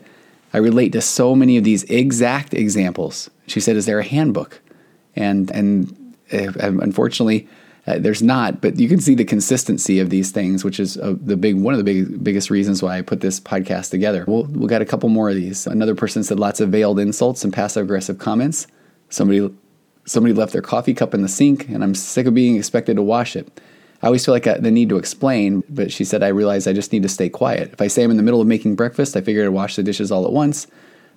I 0.52 0.58
relate 0.58 0.92
to 0.92 1.00
so 1.00 1.34
many 1.34 1.56
of 1.56 1.64
these 1.64 1.84
exact 1.84 2.54
examples. 2.54 3.30
She 3.46 3.60
said, 3.60 3.76
Is 3.76 3.86
there 3.86 3.98
a 3.98 4.04
handbook? 4.04 4.60
And, 5.16 5.50
and 5.50 5.96
unfortunately, 6.32 7.48
uh, 7.86 7.98
there's 7.98 8.22
not, 8.22 8.60
but 8.60 8.78
you 8.78 8.88
can 8.88 9.00
see 9.00 9.14
the 9.14 9.24
consistency 9.24 10.00
of 10.00 10.10
these 10.10 10.30
things, 10.30 10.64
which 10.64 10.78
is 10.78 10.98
uh, 10.98 11.14
the 11.20 11.36
big 11.36 11.56
one 11.56 11.72
of 11.72 11.78
the 11.78 11.84
big 11.84 12.22
biggest 12.22 12.50
reasons 12.50 12.82
why 12.82 12.98
I 12.98 13.02
put 13.02 13.20
this 13.20 13.40
podcast 13.40 13.90
together. 13.90 14.24
We'll, 14.28 14.44
we 14.44 14.66
got 14.66 14.82
a 14.82 14.86
couple 14.86 15.08
more 15.08 15.30
of 15.30 15.34
these. 15.34 15.66
Another 15.66 15.94
person 15.94 16.22
said 16.22 16.38
lots 16.38 16.60
of 16.60 16.68
veiled 16.68 16.98
insults 16.98 17.42
and 17.42 17.52
passive 17.52 17.84
aggressive 17.84 18.18
comments. 18.18 18.66
Somebody 19.08 19.50
somebody 20.04 20.34
left 20.34 20.52
their 20.52 20.62
coffee 20.62 20.94
cup 20.94 21.14
in 21.14 21.22
the 21.22 21.28
sink, 21.28 21.68
and 21.68 21.82
I'm 21.82 21.94
sick 21.94 22.26
of 22.26 22.34
being 22.34 22.56
expected 22.56 22.96
to 22.96 23.02
wash 23.02 23.34
it. 23.34 23.60
I 24.02 24.06
always 24.06 24.24
feel 24.24 24.34
like 24.34 24.46
I, 24.46 24.58
the 24.58 24.70
need 24.70 24.88
to 24.90 24.96
explain, 24.96 25.62
but 25.68 25.92
she 25.92 26.04
said 26.04 26.22
I 26.22 26.28
realize 26.28 26.66
I 26.66 26.72
just 26.72 26.92
need 26.92 27.02
to 27.02 27.08
stay 27.08 27.28
quiet. 27.28 27.72
If 27.72 27.82
I 27.82 27.86
say 27.86 28.02
I'm 28.02 28.10
in 28.10 28.16
the 28.16 28.22
middle 28.22 28.40
of 28.40 28.46
making 28.46 28.74
breakfast, 28.76 29.16
I 29.16 29.20
figure 29.20 29.44
to 29.44 29.52
wash 29.52 29.76
the 29.76 29.82
dishes 29.82 30.10
all 30.12 30.26
at 30.26 30.32
once. 30.32 30.66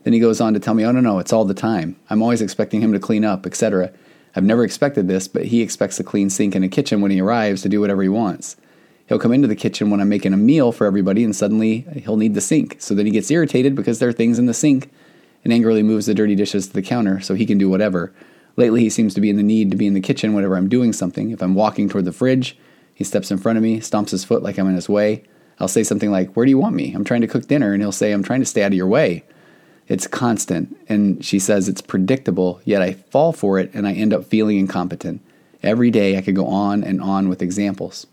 Then 0.03 0.13
he 0.13 0.19
goes 0.19 0.41
on 0.41 0.53
to 0.53 0.59
tell 0.59 0.73
me, 0.73 0.85
"Oh 0.85 0.91
no, 0.91 1.01
no, 1.01 1.19
it's 1.19 1.33
all 1.33 1.45
the 1.45 1.53
time. 1.53 1.97
I'm 2.09 2.21
always 2.21 2.41
expecting 2.41 2.81
him 2.81 2.93
to 2.93 2.99
clean 2.99 3.25
up, 3.25 3.45
etc." 3.45 3.91
I've 4.35 4.43
never 4.43 4.63
expected 4.63 5.07
this, 5.07 5.27
but 5.27 5.45
he 5.45 5.61
expects 5.61 5.99
a 5.99 6.03
clean 6.03 6.29
sink 6.29 6.55
in 6.55 6.63
a 6.63 6.69
kitchen 6.69 7.01
when 7.01 7.11
he 7.11 7.21
arrives 7.21 7.61
to 7.61 7.69
do 7.69 7.81
whatever 7.81 8.01
he 8.01 8.09
wants. 8.09 8.55
he'll 9.07 9.19
come 9.19 9.33
into 9.33 9.47
the 9.47 9.55
kitchen 9.55 9.89
when 9.89 9.99
I'm 9.99 10.09
making 10.09 10.33
a 10.33 10.37
meal 10.37 10.71
for 10.71 10.87
everybody 10.87 11.23
and 11.23 11.35
suddenly 11.35 11.85
he'll 12.03 12.17
need 12.17 12.33
the 12.33 12.41
sink. 12.41 12.77
So 12.79 12.95
then 12.95 13.05
he 13.05 13.11
gets 13.11 13.29
irritated 13.29 13.75
because 13.75 13.99
there 13.99 14.09
are 14.09 14.13
things 14.13 14.39
in 14.39 14.45
the 14.45 14.53
sink 14.53 14.89
and 15.43 15.51
angrily 15.51 15.83
moves 15.83 16.05
the 16.05 16.13
dirty 16.13 16.35
dishes 16.35 16.67
to 16.67 16.73
the 16.73 16.81
counter 16.81 17.19
so 17.19 17.35
he 17.35 17.45
can 17.45 17.57
do 17.57 17.69
whatever. 17.69 18.13
Lately, 18.55 18.81
he 18.81 18.89
seems 18.89 19.13
to 19.15 19.21
be 19.21 19.29
in 19.29 19.35
the 19.35 19.43
need 19.43 19.71
to 19.71 19.77
be 19.77 19.87
in 19.87 19.93
the 19.93 20.01
kitchen 20.01 20.33
whenever 20.33 20.55
I'm 20.55 20.69
doing 20.69 20.93
something. 20.93 21.31
If 21.31 21.41
I'm 21.41 21.55
walking 21.55 21.89
toward 21.89 22.05
the 22.05 22.11
fridge, 22.11 22.57
he 22.93 23.03
steps 23.03 23.31
in 23.31 23.39
front 23.39 23.57
of 23.57 23.63
me, 23.63 23.79
stomps 23.79 24.11
his 24.11 24.23
foot 24.23 24.43
like 24.43 24.57
I'm 24.57 24.67
in 24.67 24.75
his 24.75 24.89
way. 24.89 25.23
I'll 25.59 25.67
say 25.67 25.83
something 25.83 26.11
like, 26.11 26.35
Where 26.35 26.45
do 26.45 26.51
you 26.51 26.59
want 26.59 26.75
me? 26.75 26.93
I'm 26.93 27.03
trying 27.03 27.21
to 27.21 27.27
cook 27.27 27.47
dinner. 27.47 27.73
And 27.73 27.81
he'll 27.81 27.91
say, 27.91 28.11
I'm 28.11 28.23
trying 28.23 28.41
to 28.41 28.45
stay 28.45 28.63
out 28.63 28.71
of 28.71 28.77
your 28.77 28.87
way. 28.87 29.23
It's 29.87 30.07
constant. 30.07 30.77
And 30.87 31.23
she 31.23 31.39
says 31.39 31.67
it's 31.67 31.81
predictable, 31.81 32.61
yet 32.65 32.81
I 32.81 32.93
fall 32.93 33.33
for 33.33 33.59
it 33.59 33.71
and 33.73 33.87
I 33.87 33.93
end 33.93 34.13
up 34.13 34.25
feeling 34.25 34.57
incompetent. 34.57 35.21
Every 35.61 35.91
day 35.91 36.17
I 36.17 36.21
could 36.21 36.35
go 36.35 36.47
on 36.47 36.83
and 36.83 37.01
on 37.01 37.29
with 37.29 37.41
examples. 37.41 38.07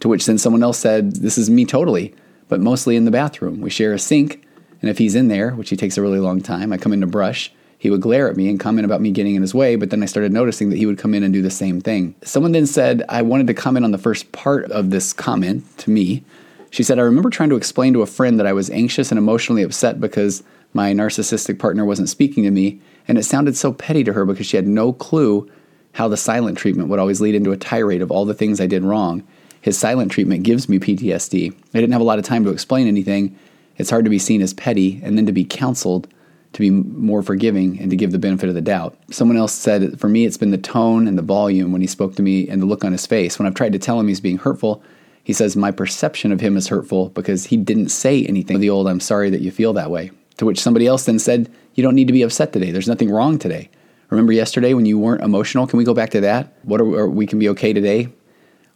To 0.00 0.08
which 0.08 0.26
then 0.26 0.38
someone 0.38 0.62
else 0.62 0.78
said, 0.78 1.16
This 1.16 1.38
is 1.38 1.50
me 1.50 1.64
totally, 1.64 2.14
but 2.48 2.60
mostly 2.60 2.96
in 2.96 3.04
the 3.04 3.10
bathroom. 3.10 3.60
We 3.60 3.70
share 3.70 3.92
a 3.92 3.98
sink, 3.98 4.44
and 4.80 4.90
if 4.90 4.98
he's 4.98 5.14
in 5.14 5.28
there, 5.28 5.52
which 5.52 5.70
he 5.70 5.76
takes 5.76 5.96
a 5.96 6.02
really 6.02 6.20
long 6.20 6.40
time, 6.40 6.72
I 6.72 6.78
come 6.78 6.92
in 6.92 7.00
to 7.00 7.06
brush. 7.06 7.52
He 7.78 7.90
would 7.90 8.00
glare 8.00 8.28
at 8.28 8.36
me 8.36 8.48
and 8.48 8.58
comment 8.58 8.84
about 8.84 9.00
me 9.00 9.12
getting 9.12 9.36
in 9.36 9.42
his 9.42 9.54
way, 9.54 9.76
but 9.76 9.90
then 9.90 10.02
I 10.02 10.06
started 10.06 10.32
noticing 10.32 10.70
that 10.70 10.76
he 10.76 10.86
would 10.86 10.98
come 10.98 11.14
in 11.14 11.22
and 11.22 11.32
do 11.32 11.42
the 11.42 11.50
same 11.50 11.80
thing. 11.80 12.14
Someone 12.22 12.52
then 12.52 12.66
said, 12.66 13.04
I 13.08 13.22
wanted 13.22 13.46
to 13.46 13.54
comment 13.54 13.84
on 13.84 13.92
the 13.92 13.98
first 13.98 14.32
part 14.32 14.70
of 14.72 14.90
this 14.90 15.12
comment 15.12 15.64
to 15.78 15.90
me. 15.90 16.24
She 16.70 16.82
said, 16.82 16.98
I 16.98 17.02
remember 17.02 17.30
trying 17.30 17.50
to 17.50 17.56
explain 17.56 17.92
to 17.92 18.02
a 18.02 18.06
friend 18.06 18.38
that 18.38 18.48
I 18.48 18.52
was 18.52 18.68
anxious 18.70 19.12
and 19.12 19.18
emotionally 19.18 19.62
upset 19.62 20.00
because 20.00 20.42
my 20.72 20.92
narcissistic 20.92 21.58
partner 21.58 21.84
wasn't 21.84 22.08
speaking 22.08 22.44
to 22.44 22.50
me, 22.50 22.80
and 23.06 23.18
it 23.18 23.24
sounded 23.24 23.56
so 23.56 23.72
petty 23.72 24.04
to 24.04 24.12
her 24.12 24.24
because 24.24 24.46
she 24.46 24.56
had 24.56 24.66
no 24.66 24.92
clue 24.92 25.50
how 25.92 26.08
the 26.08 26.16
silent 26.16 26.58
treatment 26.58 26.88
would 26.88 26.98
always 26.98 27.20
lead 27.20 27.34
into 27.34 27.52
a 27.52 27.56
tirade 27.56 28.02
of 28.02 28.10
all 28.10 28.24
the 28.24 28.34
things 28.34 28.60
I 28.60 28.66
did 28.66 28.84
wrong. 28.84 29.26
His 29.60 29.78
silent 29.78 30.12
treatment 30.12 30.44
gives 30.44 30.68
me 30.68 30.78
PTSD. 30.78 31.52
I 31.52 31.80
didn't 31.80 31.92
have 31.92 32.00
a 32.00 32.04
lot 32.04 32.18
of 32.18 32.24
time 32.24 32.44
to 32.44 32.50
explain 32.50 32.86
anything. 32.86 33.36
It's 33.76 33.90
hard 33.90 34.04
to 34.04 34.10
be 34.10 34.18
seen 34.18 34.42
as 34.42 34.54
petty 34.54 35.00
and 35.02 35.16
then 35.16 35.26
to 35.26 35.32
be 35.32 35.44
counseled 35.44 36.08
to 36.52 36.60
be 36.60 36.70
more 36.70 37.22
forgiving 37.22 37.78
and 37.80 37.90
to 37.90 37.96
give 37.96 38.12
the 38.12 38.18
benefit 38.18 38.48
of 38.48 38.54
the 38.54 38.60
doubt. 38.60 38.96
Someone 39.10 39.36
else 39.36 39.52
said, 39.52 39.98
For 40.00 40.08
me, 40.08 40.24
it's 40.24 40.36
been 40.36 40.50
the 40.50 40.58
tone 40.58 41.06
and 41.06 41.18
the 41.18 41.22
volume 41.22 41.72
when 41.72 41.80
he 41.80 41.86
spoke 41.86 42.14
to 42.16 42.22
me 42.22 42.48
and 42.48 42.62
the 42.62 42.66
look 42.66 42.84
on 42.84 42.92
his 42.92 43.06
face. 43.06 43.38
When 43.38 43.46
I've 43.46 43.54
tried 43.54 43.72
to 43.72 43.78
tell 43.78 44.00
him 44.00 44.08
he's 44.08 44.20
being 44.20 44.38
hurtful, 44.38 44.82
he 45.22 45.32
says, 45.32 45.56
My 45.56 45.70
perception 45.70 46.32
of 46.32 46.40
him 46.40 46.56
is 46.56 46.68
hurtful 46.68 47.10
because 47.10 47.46
he 47.46 47.56
didn't 47.56 47.90
say 47.90 48.24
anything. 48.24 48.60
The 48.60 48.70
old, 48.70 48.88
I'm 48.88 49.00
sorry 49.00 49.30
that 49.30 49.42
you 49.42 49.50
feel 49.50 49.72
that 49.74 49.90
way. 49.90 50.10
To 50.38 50.46
which 50.46 50.60
somebody 50.60 50.86
else 50.86 51.04
then 51.04 51.18
said, 51.18 51.52
You 51.74 51.82
don't 51.82 51.94
need 51.94 52.06
to 52.06 52.12
be 52.12 52.22
upset 52.22 52.52
today. 52.52 52.70
There's 52.70 52.88
nothing 52.88 53.10
wrong 53.10 53.38
today. 53.38 53.70
Remember 54.10 54.32
yesterday 54.32 54.72
when 54.72 54.86
you 54.86 54.98
weren't 54.98 55.22
emotional? 55.22 55.66
Can 55.66 55.76
we 55.76 55.84
go 55.84 55.94
back 55.94 56.10
to 56.10 56.20
that? 56.22 56.54
What 56.62 56.80
are, 56.80 57.00
are 57.00 57.08
we 57.08 57.26
can 57.26 57.38
be 57.38 57.48
okay 57.50 57.72
today? 57.72 58.08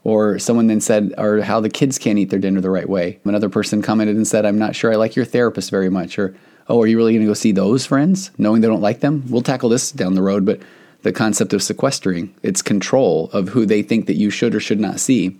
Or 0.04 0.38
someone 0.38 0.66
then 0.66 0.80
said, 0.80 1.14
or 1.16 1.40
how 1.42 1.60
the 1.60 1.70
kids 1.70 1.98
can't 1.98 2.18
eat 2.18 2.30
their 2.30 2.38
dinner 2.38 2.60
the 2.60 2.70
right 2.70 2.88
way. 2.88 3.20
Another 3.24 3.48
person 3.48 3.80
commented 3.80 4.16
and 4.16 4.26
said, 4.26 4.44
I'm 4.44 4.58
not 4.58 4.74
sure 4.74 4.92
I 4.92 4.96
like 4.96 5.16
your 5.16 5.24
therapist 5.24 5.70
very 5.70 5.88
much. 5.88 6.18
Or, 6.18 6.34
oh, 6.68 6.82
are 6.82 6.86
you 6.86 6.96
really 6.96 7.12
going 7.12 7.22
to 7.22 7.30
go 7.30 7.34
see 7.34 7.52
those 7.52 7.86
friends 7.86 8.32
knowing 8.36 8.60
they 8.60 8.68
don't 8.68 8.80
like 8.82 9.00
them? 9.00 9.24
We'll 9.28 9.42
tackle 9.42 9.68
this 9.68 9.92
down 9.92 10.14
the 10.14 10.22
road, 10.22 10.44
but 10.44 10.60
the 11.02 11.12
concept 11.12 11.52
of 11.52 11.62
sequestering, 11.62 12.34
it's 12.42 12.62
control 12.62 13.30
of 13.32 13.50
who 13.50 13.64
they 13.64 13.82
think 13.82 14.06
that 14.06 14.16
you 14.16 14.30
should 14.30 14.54
or 14.54 14.60
should 14.60 14.80
not 14.80 15.00
see. 15.00 15.38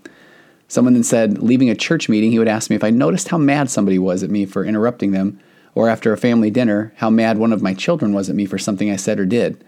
Someone 0.68 0.94
then 0.94 1.04
said, 1.04 1.38
leaving 1.38 1.68
a 1.68 1.74
church 1.74 2.08
meeting, 2.08 2.30
he 2.30 2.38
would 2.38 2.48
ask 2.48 2.70
me 2.70 2.76
if 2.76 2.85
I 2.85 2.90
noticed 2.90 3.28
how 3.28 3.38
mad 3.38 3.68
somebody 3.68 3.98
was 3.98 4.22
at 4.22 4.30
me 4.30 4.46
for 4.46 4.64
interrupting 4.64 5.11
them, 5.11 5.38
or 5.74 5.88
after 5.88 6.12
a 6.12 6.18
family 6.18 6.50
dinner, 6.50 6.92
how 6.96 7.11
mad 7.11 7.38
one 7.38 7.52
of 7.52 7.62
my 7.62 7.74
children 7.74 8.12
was 8.12 8.28
at 8.28 8.37
me 8.37 8.46
for 8.46 8.58
something 8.58 8.90
I 8.90 8.96
said 8.96 9.18
or 9.18 9.26
did 9.26 9.64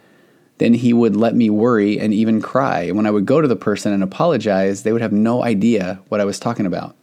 then 0.58 0.74
he 0.74 0.92
would 0.92 1.16
let 1.16 1.34
me 1.34 1.50
worry 1.50 1.98
and 1.98 2.14
even 2.14 2.40
cry. 2.40 2.82
And 2.82 2.96
when 2.96 3.06
I 3.06 3.10
would 3.10 3.26
go 3.26 3.40
to 3.40 3.48
the 3.48 3.56
person 3.56 3.92
and 3.92 4.02
apologize, 4.02 4.82
they 4.82 4.92
would 4.92 5.02
have 5.02 5.12
no 5.12 5.42
idea 5.42 6.00
what 6.08 6.20
I 6.20 6.24
was 6.24 6.38
talking 6.38 6.66
about. 6.66 6.96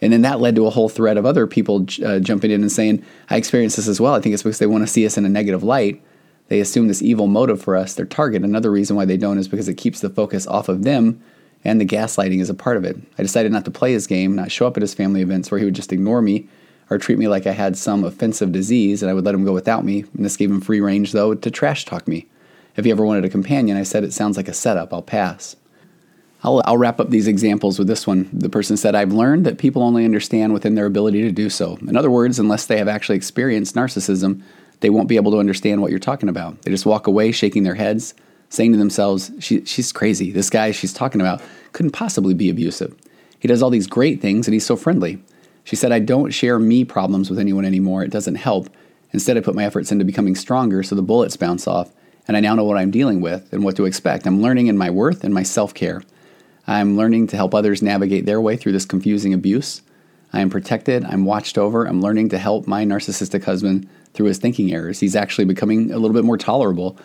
And 0.00 0.12
then 0.12 0.22
that 0.22 0.40
led 0.40 0.56
to 0.56 0.66
a 0.66 0.70
whole 0.70 0.88
thread 0.88 1.16
of 1.16 1.24
other 1.24 1.46
people 1.46 1.86
uh, 2.04 2.18
jumping 2.18 2.50
in 2.50 2.62
and 2.62 2.72
saying, 2.72 3.04
I 3.30 3.36
experienced 3.36 3.76
this 3.76 3.88
as 3.88 4.00
well. 4.00 4.14
I 4.14 4.20
think 4.20 4.34
it's 4.34 4.42
because 4.42 4.58
they 4.58 4.66
want 4.66 4.82
to 4.82 4.92
see 4.92 5.06
us 5.06 5.16
in 5.16 5.24
a 5.24 5.28
negative 5.28 5.62
light. 5.62 6.02
They 6.48 6.60
assume 6.60 6.88
this 6.88 7.02
evil 7.02 7.28
motive 7.28 7.62
for 7.62 7.76
us, 7.76 7.94
their 7.94 8.04
target. 8.04 8.42
Another 8.42 8.70
reason 8.70 8.96
why 8.96 9.04
they 9.04 9.16
don't 9.16 9.38
is 9.38 9.48
because 9.48 9.68
it 9.68 9.76
keeps 9.76 10.00
the 10.00 10.10
focus 10.10 10.46
off 10.46 10.68
of 10.68 10.82
them, 10.82 11.22
and 11.64 11.80
the 11.80 11.86
gaslighting 11.86 12.40
is 12.40 12.50
a 12.50 12.54
part 12.54 12.76
of 12.76 12.84
it. 12.84 12.96
I 13.16 13.22
decided 13.22 13.52
not 13.52 13.64
to 13.64 13.70
play 13.70 13.92
his 13.92 14.08
game, 14.08 14.34
not 14.34 14.50
show 14.50 14.66
up 14.66 14.76
at 14.76 14.82
his 14.82 14.92
family 14.92 15.22
events 15.22 15.50
where 15.50 15.60
he 15.60 15.64
would 15.64 15.74
just 15.74 15.92
ignore 15.92 16.20
me 16.20 16.48
or 16.92 16.98
treat 16.98 17.18
me 17.18 17.28
like 17.28 17.46
I 17.46 17.52
had 17.52 17.76
some 17.76 18.04
offensive 18.04 18.52
disease, 18.52 19.02
and 19.02 19.10
I 19.10 19.14
would 19.14 19.24
let 19.24 19.34
him 19.34 19.44
go 19.44 19.52
without 19.52 19.84
me. 19.84 20.00
And 20.14 20.24
this 20.24 20.36
gave 20.36 20.50
him 20.50 20.60
free 20.60 20.80
range, 20.80 21.12
though, 21.12 21.34
to 21.34 21.50
trash 21.50 21.84
talk 21.84 22.06
me. 22.06 22.26
If 22.76 22.84
he 22.84 22.90
ever 22.90 23.04
wanted 23.04 23.24
a 23.24 23.30
companion, 23.30 23.76
I 23.76 23.82
said, 23.82 24.04
it 24.04 24.12
sounds 24.12 24.36
like 24.36 24.48
a 24.48 24.54
setup. 24.54 24.92
I'll 24.92 25.02
pass. 25.02 25.56
I'll, 26.42 26.62
I'll 26.64 26.78
wrap 26.78 27.00
up 27.00 27.10
these 27.10 27.28
examples 27.28 27.78
with 27.78 27.88
this 27.88 28.06
one. 28.06 28.28
The 28.32 28.48
person 28.48 28.76
said, 28.76 28.94
I've 28.94 29.12
learned 29.12 29.46
that 29.46 29.58
people 29.58 29.82
only 29.82 30.04
understand 30.04 30.52
within 30.52 30.74
their 30.74 30.86
ability 30.86 31.22
to 31.22 31.32
do 31.32 31.48
so. 31.48 31.76
In 31.76 31.96
other 31.96 32.10
words, 32.10 32.38
unless 32.38 32.66
they 32.66 32.78
have 32.78 32.88
actually 32.88 33.16
experienced 33.16 33.74
narcissism, 33.74 34.42
they 34.80 34.90
won't 34.90 35.08
be 35.08 35.16
able 35.16 35.32
to 35.32 35.38
understand 35.38 35.80
what 35.80 35.90
you're 35.90 36.00
talking 36.00 36.28
about. 36.28 36.60
They 36.62 36.70
just 36.70 36.86
walk 36.86 37.06
away 37.06 37.30
shaking 37.30 37.62
their 37.62 37.76
heads, 37.76 38.14
saying 38.48 38.72
to 38.72 38.78
themselves, 38.78 39.30
she, 39.38 39.64
She's 39.64 39.92
crazy. 39.92 40.32
This 40.32 40.50
guy 40.50 40.72
she's 40.72 40.92
talking 40.92 41.20
about 41.20 41.40
couldn't 41.72 41.92
possibly 41.92 42.34
be 42.34 42.50
abusive. 42.50 42.94
He 43.38 43.48
does 43.48 43.62
all 43.62 43.70
these 43.70 43.86
great 43.86 44.20
things 44.20 44.46
and 44.46 44.52
he's 44.52 44.66
so 44.66 44.76
friendly. 44.76 45.22
She 45.64 45.76
said, 45.76 45.92
I 45.92 46.00
don't 46.00 46.30
share 46.30 46.58
me 46.58 46.84
problems 46.84 47.30
with 47.30 47.38
anyone 47.38 47.64
anymore. 47.64 48.02
It 48.02 48.10
doesn't 48.10 48.34
help. 48.36 48.68
Instead, 49.12 49.36
I 49.36 49.40
put 49.40 49.54
my 49.54 49.64
efforts 49.64 49.92
into 49.92 50.04
becoming 50.04 50.34
stronger 50.34 50.82
so 50.82 50.94
the 50.94 51.02
bullets 51.02 51.36
bounce 51.36 51.66
off 51.66 51.92
and 52.26 52.36
I 52.36 52.40
now 52.40 52.54
know 52.54 52.64
what 52.64 52.78
I'm 52.78 52.90
dealing 52.90 53.20
with 53.20 53.52
and 53.52 53.64
what 53.64 53.76
to 53.76 53.84
expect. 53.84 54.26
I'm 54.26 54.42
learning 54.42 54.68
in 54.68 54.78
my 54.78 54.90
worth 54.90 55.24
and 55.24 55.34
my 55.34 55.42
self 55.42 55.74
care. 55.74 56.02
I'm 56.66 56.96
learning 56.96 57.26
to 57.28 57.36
help 57.36 57.54
others 57.54 57.82
navigate 57.82 58.26
their 58.26 58.40
way 58.40 58.56
through 58.56 58.72
this 58.72 58.84
confusing 58.84 59.34
abuse. 59.34 59.82
I 60.32 60.40
am 60.40 60.48
protected. 60.48 61.04
I'm 61.04 61.24
watched 61.24 61.58
over. 61.58 61.84
I'm 61.84 62.00
learning 62.00 62.30
to 62.30 62.38
help 62.38 62.66
my 62.66 62.84
narcissistic 62.84 63.44
husband 63.44 63.88
through 64.14 64.26
his 64.26 64.38
thinking 64.38 64.72
errors. 64.72 65.00
He's 65.00 65.16
actually 65.16 65.44
becoming 65.44 65.90
a 65.90 65.98
little 65.98 66.14
bit 66.14 66.24
more 66.24 66.38
tolerable, 66.38 66.96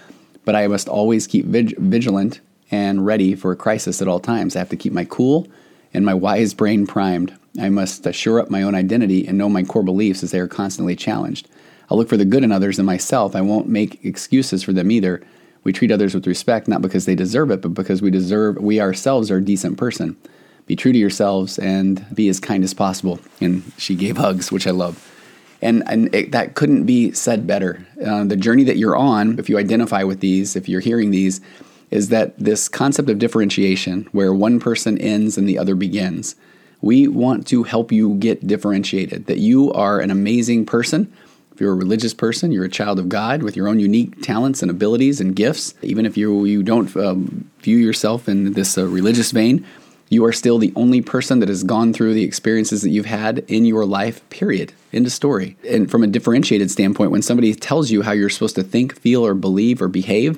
but 0.46 0.56
I 0.56 0.68
must 0.68 0.88
always 0.88 1.28
keep 1.28 1.46
vig- 1.46 1.78
vigilant 1.78 2.40
and 2.70 3.06
ready 3.06 3.34
for 3.36 3.52
a 3.52 3.56
crisis 3.56 4.02
at 4.02 4.08
all 4.08 4.20
times. 4.20 4.56
I 4.56 4.60
have 4.60 4.70
to 4.70 4.76
keep 4.76 4.94
my 4.94 5.06
cool 5.06 5.48
and 5.94 6.06
my 6.06 6.14
wise 6.14 6.54
brain 6.54 6.86
primed. 6.86 7.36
I 7.60 7.70
must 7.70 8.14
shore 8.14 8.40
up 8.40 8.50
my 8.50 8.62
own 8.62 8.76
identity 8.76 9.28
and 9.28 9.38
know 9.38 9.50
my 9.50 9.64
core 9.64 9.84
beliefs 9.84 10.24
as 10.24 10.32
they 10.32 10.40
are 10.40 10.48
constantly 10.48 10.96
challenged. 10.96 11.48
I'll 11.90 11.98
look 11.98 12.10
for 12.10 12.18
the 12.18 12.26
good 12.26 12.44
in 12.44 12.52
others 12.52 12.80
and 12.80 12.86
myself. 12.86 13.36
I 13.36 13.42
won't 13.42 13.68
make 13.68 14.04
excuses 14.04 14.64
for 14.64 14.74
them 14.74 14.92
either. 14.92 15.22
We 15.64 15.74
treat 15.74 15.92
others 15.92 16.14
with 16.14 16.28
respect, 16.28 16.68
not 16.68 16.82
because 16.82 17.06
they 17.06 17.16
deserve 17.16 17.52
it, 17.52 17.62
but 17.62 17.74
because 17.74 18.02
we 18.02 18.12
deserve, 18.12 18.58
we 18.58 18.80
ourselves 18.80 19.32
are 19.32 19.38
a 19.38 19.44
decent 19.44 19.78
person. 19.78 20.18
Be 20.66 20.76
true 20.76 20.92
to 20.92 20.98
yourselves 20.98 21.58
and 21.58 22.06
be 22.14 22.28
as 22.28 22.40
kind 22.40 22.64
as 22.64 22.74
possible. 22.74 23.20
And 23.40 23.64
she 23.78 23.96
gave 23.96 24.18
hugs, 24.18 24.52
which 24.52 24.68
I 24.68 24.72
love. 24.72 25.14
And, 25.62 25.84
and 25.88 26.14
it, 26.14 26.34
that 26.34 26.56
couldn't 26.56 26.86
be 26.86 27.12
said 27.14 27.48
better. 27.48 27.86
Uh, 28.06 28.26
the 28.26 28.36
journey 28.36 28.64
that 28.66 28.78
you're 28.78 28.96
on, 28.96 29.40
if 29.40 29.50
you 29.50 29.58
identify 29.58 30.04
with 30.04 30.20
these, 30.20 30.56
if 30.56 30.70
you're 30.70 30.82
hearing 30.82 31.12
these, 31.12 31.42
is 31.90 32.10
that 32.10 32.38
this 32.38 32.68
concept 32.68 33.10
of 33.10 33.18
differentiation, 33.18 34.08
where 34.12 34.34
one 34.34 34.60
person 34.60 34.98
ends 34.98 35.38
and 35.38 35.48
the 35.48 35.58
other 35.58 35.74
begins, 35.74 36.36
we 36.82 37.08
want 37.08 37.48
to 37.48 37.64
help 37.64 37.92
you 37.92 38.16
get 38.16 38.46
differentiated, 38.46 39.26
that 39.26 39.40
you 39.40 39.72
are 39.74 40.00
an 40.00 40.12
amazing 40.12 40.66
person 40.66 41.12
if 41.58 41.62
you're 41.62 41.74
a 41.74 41.76
religious 41.76 42.14
person, 42.14 42.52
you're 42.52 42.66
a 42.66 42.70
child 42.70 43.00
of 43.00 43.10
God 43.10 43.42
with 43.42 43.56
your 43.56 43.68
own 43.68 43.80
unique 43.80 44.22
talents 44.22 44.62
and 44.62 44.70
abilities 44.70 45.20
and 45.20 45.36
gifts. 45.36 45.74
Even 45.82 46.06
if 46.06 46.16
you 46.16 46.46
you 46.46 46.62
don't 46.62 46.96
um, 46.96 47.50
view 47.62 47.78
yourself 47.78 48.30
in 48.30 48.54
this 48.54 48.78
uh, 48.78 48.86
religious 48.86 49.32
vein, 49.32 49.66
you 50.08 50.24
are 50.24 50.32
still 50.32 50.60
the 50.60 50.72
only 50.76 51.02
person 51.02 51.40
that 51.40 51.50
has 51.50 51.64
gone 51.64 51.94
through 51.94 52.14
the 52.14 52.24
experiences 52.24 52.84
that 52.84 52.92
you've 52.92 53.08
had 53.08 53.40
in 53.48 53.66
your 53.66 53.88
life. 53.88 54.22
Period. 54.30 54.72
End 54.94 55.08
of 55.08 55.12
story. 55.12 55.58
And 55.68 55.90
from 55.90 56.04
a 56.04 56.08
differentiated 56.08 56.70
standpoint, 56.70 57.10
when 57.10 57.24
somebody 57.24 57.56
tells 57.56 57.90
you 57.90 58.04
how 58.04 58.12
you're 58.12 58.30
supposed 58.30 58.54
to 58.58 58.64
think, 58.64 58.96
feel, 58.96 59.26
or 59.26 59.34
believe 59.34 59.82
or 59.82 59.88
behave, 59.88 60.38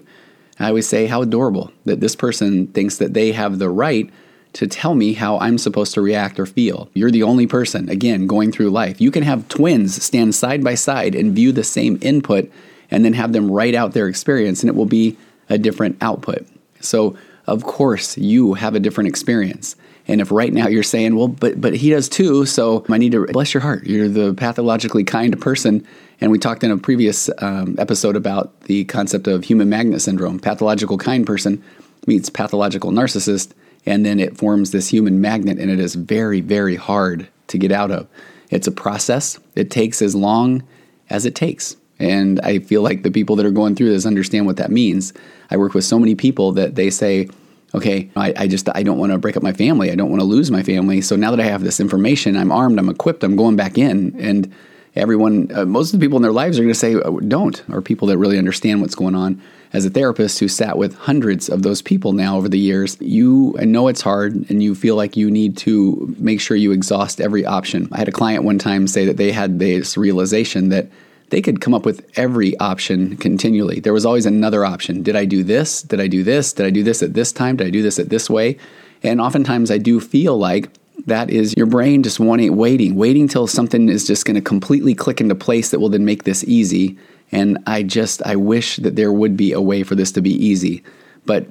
I 0.58 0.70
always 0.70 0.88
say 0.88 1.08
how 1.08 1.22
adorable 1.22 1.74
that 1.84 2.00
this 2.00 2.16
person 2.16 2.68
thinks 2.68 2.96
that 2.96 3.14
they 3.14 3.34
have 3.34 3.60
the 3.60 3.70
right 3.70 4.10
to 4.54 4.68
tell 4.68 4.96
me 4.96 5.14
how 5.14 5.38
I'm 5.40 5.58
supposed 5.58 5.94
to 5.94 6.02
react 6.02 6.40
or 6.40 6.46
feel. 6.46 6.90
You're 6.94 7.12
the 7.12 7.24
only 7.24 7.48
person, 7.48 7.90
again, 7.90 8.28
going 8.28 8.52
through 8.52 8.72
life. 8.72 9.00
You 9.00 9.12
can 9.12 9.24
have 9.24 9.48
twins 9.48 10.02
stand 10.04 10.34
side 10.36 10.64
by 10.64 10.76
side 10.76 11.16
and 11.16 11.36
view 11.36 11.52
the 11.52 11.64
same 11.64 12.00
input 12.02 12.52
and 12.92 13.06
then 13.06 13.14
have 13.14 13.34
them 13.34 13.52
write 13.52 13.76
out 13.76 13.94
their 13.94 14.08
experience, 14.08 14.62
and 14.62 14.70
it 14.70 14.76
will 14.76 14.86
be 14.86 15.18
a 15.50 15.58
different 15.58 15.98
output. 16.02 16.48
So, 16.82 17.18
of 17.46 17.64
course, 17.64 18.18
you 18.18 18.56
have 18.56 18.76
a 18.76 18.80
different 18.80 19.08
experience. 19.08 19.76
And 20.08 20.22
if 20.22 20.32
right 20.32 20.52
now 20.52 20.68
you're 20.68 20.82
saying, 20.82 21.16
well, 21.16 21.28
but 21.28 21.62
but 21.62 21.76
he 21.76 21.92
does 21.92 22.10
too, 22.10 22.48
so 22.48 22.84
I 22.90 22.98
need 22.98 23.12
to 23.12 23.28
bless 23.28 23.54
your 23.54 23.62
heart. 23.62 23.86
You're 23.86 24.10
the 24.10 24.34
pathologically 24.34 25.04
kind 25.04 25.40
person. 25.40 25.86
And 26.20 26.32
we 26.32 26.40
talked 26.40 26.64
in 26.64 26.72
a 26.72 26.78
previous 26.78 27.30
um, 27.38 27.76
episode 27.78 28.16
about 28.16 28.62
the 28.62 28.86
concept 28.86 29.28
of 29.28 29.44
human 29.44 29.70
magnet 29.70 30.02
syndrome. 30.02 30.40
Pathological 30.40 30.98
kind 30.98 31.28
person 31.28 31.64
meets 32.08 32.30
pathological 32.30 32.92
narcissist 32.92 33.52
and 33.86 34.06
then 34.06 34.20
it 34.20 34.38
forms 34.38 34.72
this 34.72 34.90
human 34.90 35.22
magnet, 35.22 35.60
and 35.60 35.72
it 35.72 35.80
is 35.80 35.96
very, 35.96 36.42
very 36.42 36.76
hard 36.76 37.28
to 37.48 37.58
get 37.58 37.72
out 37.72 37.92
of. 37.92 38.08
It's 38.50 38.68
a 38.68 38.72
process, 38.72 39.40
it 39.56 39.70
takes 39.72 40.02
as 40.02 40.16
long 40.16 40.64
as 41.10 41.26
it 41.26 41.36
takes. 41.36 41.76
And 42.00 42.40
I 42.42 42.60
feel 42.60 42.82
like 42.82 43.04
the 43.04 43.12
people 43.12 43.36
that 43.36 43.46
are 43.46 43.52
going 43.52 43.76
through 43.76 43.90
this 43.90 44.06
understand 44.06 44.46
what 44.46 44.56
that 44.58 44.72
means. 44.72 45.12
I 45.52 45.58
work 45.58 45.74
with 45.74 45.84
so 45.84 46.00
many 46.00 46.16
people 46.16 46.54
that 46.54 46.76
they 46.76 46.90
say, 46.90 47.28
okay, 47.76 48.10
I, 48.16 48.34
I 48.38 48.48
just 48.48 48.70
I 48.74 48.84
don't 48.84 48.98
want 48.98 49.12
to 49.12 49.18
break 49.18 49.36
up 49.36 49.44
my 49.44 49.54
family. 49.54 49.92
I 49.92 49.96
don't 49.96 50.10
want 50.10 50.22
to 50.22 50.26
lose 50.26 50.50
my 50.50 50.64
family. 50.64 51.02
So 51.02 51.16
now 51.16 51.32
that 51.32 51.40
I 51.40 51.44
have 51.44 51.64
this 51.64 51.80
information, 51.80 52.38
I'm 52.38 52.52
armed, 52.52 52.80
I'm 52.80 52.90
equipped, 52.90 53.24
I'm 53.24 53.36
going 53.36 53.58
back 53.58 53.78
in, 53.78 54.16
and 54.20 54.54
everyone, 54.96 55.50
uh, 55.54 55.66
most 55.66 55.94
of 55.94 56.00
the 56.00 56.06
people 56.06 56.18
in 56.18 56.24
their 56.24 56.32
lives 56.32 56.58
are 56.58 56.64
going 56.64 56.74
to 56.74 56.80
say, 56.80 56.96
oh, 56.96 57.20
don't, 57.20 57.64
or 57.72 57.82
people 57.82 58.08
that 58.08 58.18
really 58.18 58.38
understand 58.38 58.82
what's 58.82 58.96
going 58.96 59.16
on. 59.16 59.42
As 59.72 59.86
a 59.86 59.90
therapist 59.90 60.40
who 60.40 60.48
sat 60.48 60.78
with 60.78 60.96
hundreds 60.96 61.48
of 61.48 61.62
those 61.62 61.82
people 61.82 62.14
now 62.14 62.38
over 62.38 62.50
the 62.50 62.58
years, 62.58 62.98
you 63.00 63.56
know 63.60 63.88
it's 63.88 64.02
hard 64.02 64.50
and 64.50 64.64
you 64.64 64.74
feel 64.74 64.96
like 64.96 65.16
you 65.16 65.30
need 65.30 65.58
to 65.58 66.16
make 66.18 66.42
sure 66.42 66.58
you 66.58 66.72
exhaust 66.72 67.22
every 67.22 67.46
option. 67.46 67.88
I 67.92 68.00
had 68.00 68.08
a 68.08 68.12
client 68.12 68.44
one 68.44 68.58
time 68.58 68.88
say 68.88 69.06
that 69.06 69.18
they 69.18 69.32
had 69.32 69.60
this 69.60 69.96
realization 69.96 70.70
that 70.70 70.88
they 71.30 71.42
could 71.42 71.62
come 71.62 71.76
up 71.76 71.86
with 71.86 72.10
every 72.18 72.58
option 72.58 73.16
continually. 73.18 73.80
There 73.80 73.94
was 73.94 74.06
always 74.06 74.26
another 74.26 74.66
option. 74.66 75.04
Did 75.04 75.16
I 75.16 75.26
do 75.26 75.44
this? 75.44 75.84
Did 75.84 76.00
I 76.00 76.08
do 76.08 76.24
this? 76.24 76.54
Did 76.54 76.66
I 76.66 76.72
do 76.72 76.84
this 76.84 77.04
at 77.04 77.14
this 77.14 77.32
time? 77.32 77.58
Did 77.58 77.68
I 77.68 77.70
do 77.70 77.84
this 77.84 78.00
at 78.00 78.10
this 78.10 78.28
way? 78.28 78.58
And 79.04 79.22
oftentimes 79.22 79.70
I 79.70 79.78
do 79.78 80.00
feel 80.00 80.38
like 80.38 80.70
that 81.08 81.30
is 81.30 81.54
your 81.58 81.66
brain 81.66 82.04
just 82.04 82.20
wanting, 82.20 82.56
waiting, 82.56 82.96
waiting 82.96 83.28
till 83.28 83.48
something 83.48 83.90
is 83.90 84.06
just 84.06 84.26
going 84.26 84.36
to 84.36 84.42
completely 84.42 84.94
click 84.94 85.22
into 85.22 85.36
place 85.36 85.72
that 85.72 85.80
will 85.80 85.90
then 85.90 86.06
make 86.06 86.24
this 86.24 86.44
easy. 86.44 86.98
And 87.32 87.58
I 87.68 87.84
just, 87.84 88.22
I 88.24 88.36
wish 88.36 88.78
that 88.78 88.96
there 88.96 89.14
would 89.14 89.38
be 89.38 89.52
a 89.54 89.62
way 89.62 89.84
for 89.84 89.96
this 89.96 90.12
to 90.14 90.22
be 90.22 90.32
easy. 90.32 90.84
But 91.26 91.48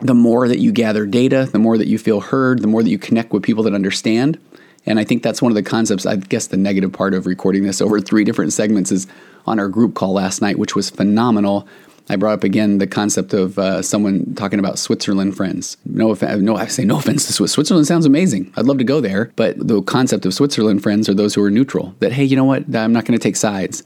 the 0.00 0.14
more 0.14 0.48
that 0.48 0.58
you 0.58 0.72
gather 0.72 1.06
data, 1.06 1.48
the 1.50 1.58
more 1.58 1.78
that 1.78 1.88
you 1.88 1.98
feel 1.98 2.20
heard, 2.20 2.60
the 2.60 2.68
more 2.68 2.82
that 2.82 2.90
you 2.90 2.98
connect 2.98 3.32
with 3.32 3.42
people 3.42 3.64
that 3.64 3.74
understand, 3.74 4.38
and 4.86 5.00
I 5.00 5.04
think 5.04 5.22
that's 5.22 5.42
one 5.42 5.50
of 5.50 5.56
the 5.56 5.62
concepts, 5.62 6.06
I 6.06 6.16
guess 6.16 6.46
the 6.46 6.56
negative 6.56 6.92
part 6.92 7.12
of 7.12 7.26
recording 7.26 7.64
this 7.64 7.80
over 7.80 8.00
three 8.00 8.24
different 8.24 8.52
segments 8.52 8.92
is 8.92 9.06
on 9.44 9.58
our 9.58 9.68
group 9.68 9.94
call 9.94 10.12
last 10.12 10.40
night, 10.40 10.58
which 10.58 10.76
was 10.76 10.90
phenomenal. 10.90 11.66
I 12.08 12.16
brought 12.16 12.34
up 12.34 12.44
again 12.44 12.78
the 12.78 12.86
concept 12.86 13.34
of 13.34 13.58
uh, 13.58 13.82
someone 13.82 14.34
talking 14.34 14.58
about 14.58 14.78
Switzerland 14.78 15.36
friends. 15.36 15.76
No, 15.84 16.14
no, 16.14 16.56
I 16.56 16.66
say 16.66 16.84
no 16.84 16.98
offense 16.98 17.26
to 17.26 17.32
Swiss. 17.32 17.52
Switzerland 17.52 17.86
sounds 17.86 18.06
amazing. 18.06 18.52
I'd 18.56 18.66
love 18.66 18.78
to 18.78 18.84
go 18.84 19.00
there, 19.00 19.32
but 19.36 19.54
the 19.58 19.82
concept 19.82 20.24
of 20.24 20.32
Switzerland 20.32 20.82
friends 20.82 21.08
are 21.08 21.14
those 21.14 21.34
who 21.34 21.42
are 21.42 21.50
neutral. 21.50 21.94
That 21.98 22.12
hey, 22.12 22.24
you 22.24 22.36
know 22.36 22.44
what? 22.44 22.64
I'm 22.74 22.92
not 22.92 23.04
going 23.04 23.18
to 23.18 23.22
take 23.22 23.36
sides. 23.36 23.82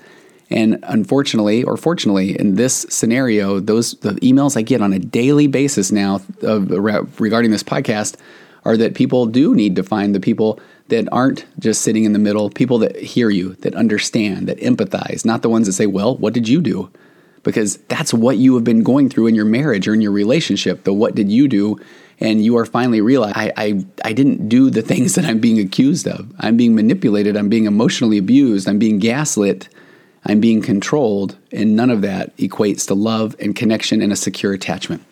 And 0.50 0.80
unfortunately, 0.82 1.62
or 1.62 1.76
fortunately, 1.76 2.38
in 2.38 2.56
this 2.56 2.84
scenario, 2.90 3.60
those 3.60 3.92
the 4.00 4.14
emails 4.14 4.56
I 4.56 4.62
get 4.62 4.82
on 4.82 4.92
a 4.92 4.98
daily 4.98 5.46
basis 5.46 5.92
now 5.92 6.20
of, 6.42 6.70
regarding 7.20 7.52
this 7.52 7.62
podcast 7.62 8.16
are 8.64 8.76
that 8.76 8.94
people 8.94 9.26
do 9.26 9.54
need 9.54 9.76
to 9.76 9.82
find 9.82 10.14
the 10.14 10.20
people 10.20 10.60
that 10.88 11.08
aren't 11.12 11.46
just 11.58 11.82
sitting 11.82 12.04
in 12.04 12.12
the 12.12 12.18
middle, 12.18 12.50
people 12.50 12.78
that 12.78 12.96
hear 12.96 13.30
you, 13.30 13.54
that 13.60 13.74
understand, 13.76 14.48
that 14.48 14.58
empathize, 14.58 15.24
not 15.24 15.42
the 15.42 15.48
ones 15.48 15.66
that 15.66 15.72
say, 15.72 15.86
Well, 15.86 16.16
what 16.16 16.34
did 16.34 16.48
you 16.48 16.60
do? 16.60 16.90
Because 17.42 17.78
that's 17.88 18.12
what 18.12 18.36
you 18.36 18.54
have 18.54 18.64
been 18.64 18.82
going 18.82 19.08
through 19.08 19.28
in 19.28 19.34
your 19.34 19.44
marriage 19.44 19.88
or 19.88 19.94
in 19.94 20.00
your 20.00 20.12
relationship. 20.12 20.84
The 20.84 20.92
what 20.92 21.14
did 21.14 21.30
you 21.30 21.48
do? 21.48 21.78
And 22.18 22.44
you 22.44 22.58
are 22.58 22.66
finally 22.66 23.00
realizing, 23.00 23.36
I, 23.36 23.52
I, 23.56 23.84
I 24.04 24.12
didn't 24.12 24.48
do 24.48 24.68
the 24.68 24.82
things 24.90 25.14
that 25.14 25.24
I'm 25.24 25.38
being 25.38 25.58
accused 25.58 26.06
of. 26.06 26.30
I'm 26.38 26.56
being 26.56 26.74
manipulated. 26.74 27.36
I'm 27.36 27.48
being 27.48 27.64
emotionally 27.64 28.18
abused. 28.18 28.68
I'm 28.68 28.78
being 28.78 28.98
gaslit. 28.98 29.68
I'm 30.26 30.40
being 30.40 30.60
controlled. 30.60 31.36
And 31.50 31.74
none 31.76 31.90
of 31.90 32.02
that 32.02 32.36
equates 32.36 32.86
to 32.88 32.94
love 32.94 33.34
and 33.40 33.56
connection 33.56 34.02
and 34.02 34.12
a 34.12 34.16
secure 34.16 34.52
attachment. 34.52 35.02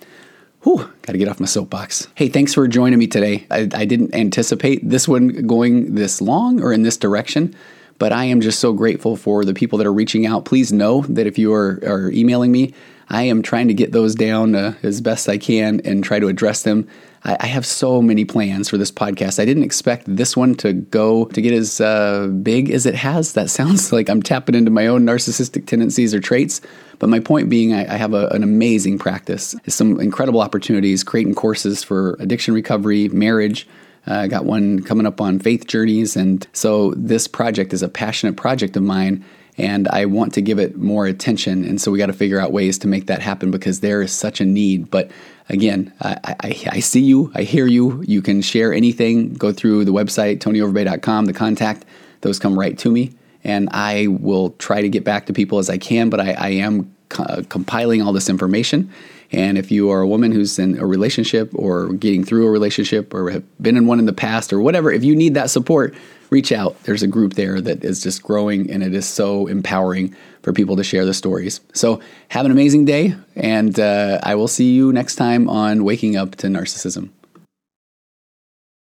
Whew, 0.62 0.90
got 1.02 1.12
to 1.12 1.18
get 1.18 1.28
off 1.28 1.40
my 1.40 1.46
soapbox. 1.46 2.08
Hey, 2.14 2.28
thanks 2.28 2.52
for 2.52 2.66
joining 2.66 2.98
me 2.98 3.06
today. 3.06 3.46
I, 3.50 3.68
I, 3.72 3.84
didn't 3.84 4.14
anticipate 4.14 4.86
this 4.86 5.06
one 5.06 5.46
going 5.46 5.94
this 5.94 6.20
long 6.20 6.60
or 6.60 6.72
in 6.72 6.82
this 6.82 6.96
direction, 6.96 7.54
but 7.98 8.12
I 8.12 8.24
am 8.24 8.40
just 8.40 8.61
so 8.61 8.72
grateful 8.72 9.16
for 9.16 9.44
the 9.44 9.54
people 9.54 9.78
that 9.78 9.87
are 9.87 9.92
reaching 9.92 10.26
out. 10.26 10.44
Please 10.44 10.72
know 10.72 11.02
that 11.02 11.26
if 11.26 11.38
you 11.38 11.52
are, 11.52 11.80
are 11.84 12.11
emailing 12.11 12.52
me, 12.52 12.74
I 13.08 13.24
am 13.24 13.42
trying 13.42 13.68
to 13.68 13.74
get 13.74 13.92
those 13.92 14.14
down 14.14 14.54
uh, 14.54 14.74
as 14.82 15.00
best 15.00 15.28
I 15.28 15.38
can 15.38 15.80
and 15.84 16.04
try 16.04 16.18
to 16.18 16.28
address 16.28 16.62
them 16.62 16.88
I, 17.24 17.37
I, 17.40 17.46
have 17.46 17.66
so 17.66 18.00
many 18.00 18.24
plans 18.24 18.68
for 18.68 18.78
this 18.78 18.90
podcast. 18.90 19.40
I 19.40 19.44
didn't 19.44 19.62
expect 19.62 20.04
this 20.06 20.37
one 20.37 20.54
to 20.56 20.72
go 20.72 21.26
to 21.26 21.40
get 21.40 21.52
as 21.52 21.80
uh, 21.80 22.28
big 22.28 22.70
as 22.70 22.87
it 22.87 22.94
has. 22.94 23.32
That 23.32 23.50
sounds 23.58 23.92
like 23.92 24.08
I'm 24.08 24.22
tapping 24.22 24.54
into 24.54 24.70
my 24.70 24.87
own 24.87 25.04
narcissistic 25.04 25.66
tendencies 25.66 26.14
or 26.14 26.20
traits. 26.20 26.61
But 26.98 27.08
my 27.08 27.20
point 27.20 27.48
being, 27.48 27.74
I, 27.74 27.94
I 27.94 27.96
have 27.96 28.14
a, 28.14 28.28
an 28.28 28.42
amazing 28.42 28.98
practice, 28.98 29.54
some 29.68 30.00
incredible 30.00 30.40
opportunities, 30.40 31.04
creating 31.04 31.34
courses 31.34 31.82
for 31.84 32.16
addiction 32.18 32.54
recovery, 32.54 33.08
marriage. 33.08 33.68
Uh, 34.08 34.14
I 34.14 34.28
got 34.28 34.44
one 34.44 34.82
coming 34.82 35.06
up 35.06 35.20
on 35.20 35.38
faith 35.38 35.66
journeys. 35.66 36.16
And 36.16 36.46
so 36.52 36.94
this 36.96 37.28
project 37.28 37.72
is 37.72 37.82
a 37.82 37.88
passionate 37.88 38.36
project 38.36 38.76
of 38.76 38.82
mine 38.82 39.24
and 39.58 39.88
I 39.88 40.06
want 40.06 40.34
to 40.34 40.40
give 40.40 40.60
it 40.60 40.76
more 40.76 41.06
attention. 41.06 41.64
And 41.64 41.80
so 41.80 41.90
we 41.90 41.98
got 41.98 42.06
to 42.06 42.12
figure 42.12 42.38
out 42.38 42.52
ways 42.52 42.78
to 42.78 42.88
make 42.88 43.06
that 43.06 43.20
happen 43.20 43.50
because 43.50 43.80
there 43.80 44.00
is 44.00 44.12
such 44.12 44.40
a 44.40 44.44
need. 44.44 44.88
But 44.88 45.10
again, 45.48 45.92
I, 46.00 46.36
I, 46.40 46.68
I, 46.70 46.80
see 46.80 47.02
you, 47.02 47.32
I 47.34 47.42
hear 47.42 47.66
you. 47.66 48.02
You 48.06 48.22
can 48.22 48.40
share 48.40 48.72
anything, 48.72 49.34
go 49.34 49.52
through 49.52 49.84
the 49.84 49.92
website, 49.92 50.38
tonyoverbay.com, 50.38 51.24
the 51.24 51.32
contact, 51.32 51.84
those 52.20 52.38
come 52.38 52.56
right 52.56 52.78
to 52.78 52.90
me. 52.90 53.12
And 53.42 53.68
I 53.72 54.06
will 54.06 54.50
try 54.50 54.80
to 54.80 54.88
get 54.88 55.02
back 55.02 55.26
to 55.26 55.32
people 55.32 55.58
as 55.58 55.68
I 55.68 55.78
can, 55.78 56.08
but 56.08 56.20
I, 56.20 56.32
I 56.32 56.48
am 56.50 56.94
co- 57.08 57.42
compiling 57.48 58.00
all 58.00 58.12
this 58.12 58.28
information. 58.28 58.92
And 59.30 59.58
if 59.58 59.70
you 59.70 59.90
are 59.90 60.00
a 60.00 60.08
woman 60.08 60.32
who's 60.32 60.58
in 60.58 60.78
a 60.78 60.86
relationship 60.86 61.50
or 61.54 61.92
getting 61.92 62.24
through 62.24 62.46
a 62.46 62.50
relationship 62.50 63.12
or 63.12 63.30
have 63.30 63.62
been 63.62 63.76
in 63.76 63.86
one 63.86 63.98
in 63.98 64.06
the 64.06 64.12
past 64.12 64.52
or 64.52 64.60
whatever, 64.60 64.90
if 64.90 65.04
you 65.04 65.14
need 65.14 65.34
that 65.34 65.50
support, 65.50 65.94
reach 66.30 66.52
out. 66.52 66.82
There's 66.84 67.02
a 67.02 67.06
group 67.06 67.34
there 67.34 67.60
that 67.60 67.84
is 67.84 68.02
just 68.02 68.22
growing 68.22 68.70
and 68.70 68.82
it 68.82 68.94
is 68.94 69.06
so 69.06 69.46
empowering 69.46 70.14
for 70.42 70.52
people 70.52 70.76
to 70.76 70.84
share 70.84 71.04
the 71.04 71.14
stories. 71.14 71.60
So 71.74 72.00
have 72.28 72.46
an 72.46 72.52
amazing 72.52 72.84
day, 72.84 73.14
and 73.34 73.78
uh, 73.78 74.20
I 74.22 74.34
will 74.34 74.48
see 74.48 74.72
you 74.72 74.92
next 74.92 75.16
time 75.16 75.48
on 75.48 75.84
Waking 75.84 76.16
Up 76.16 76.36
to 76.36 76.46
Narcissism. 76.46 77.10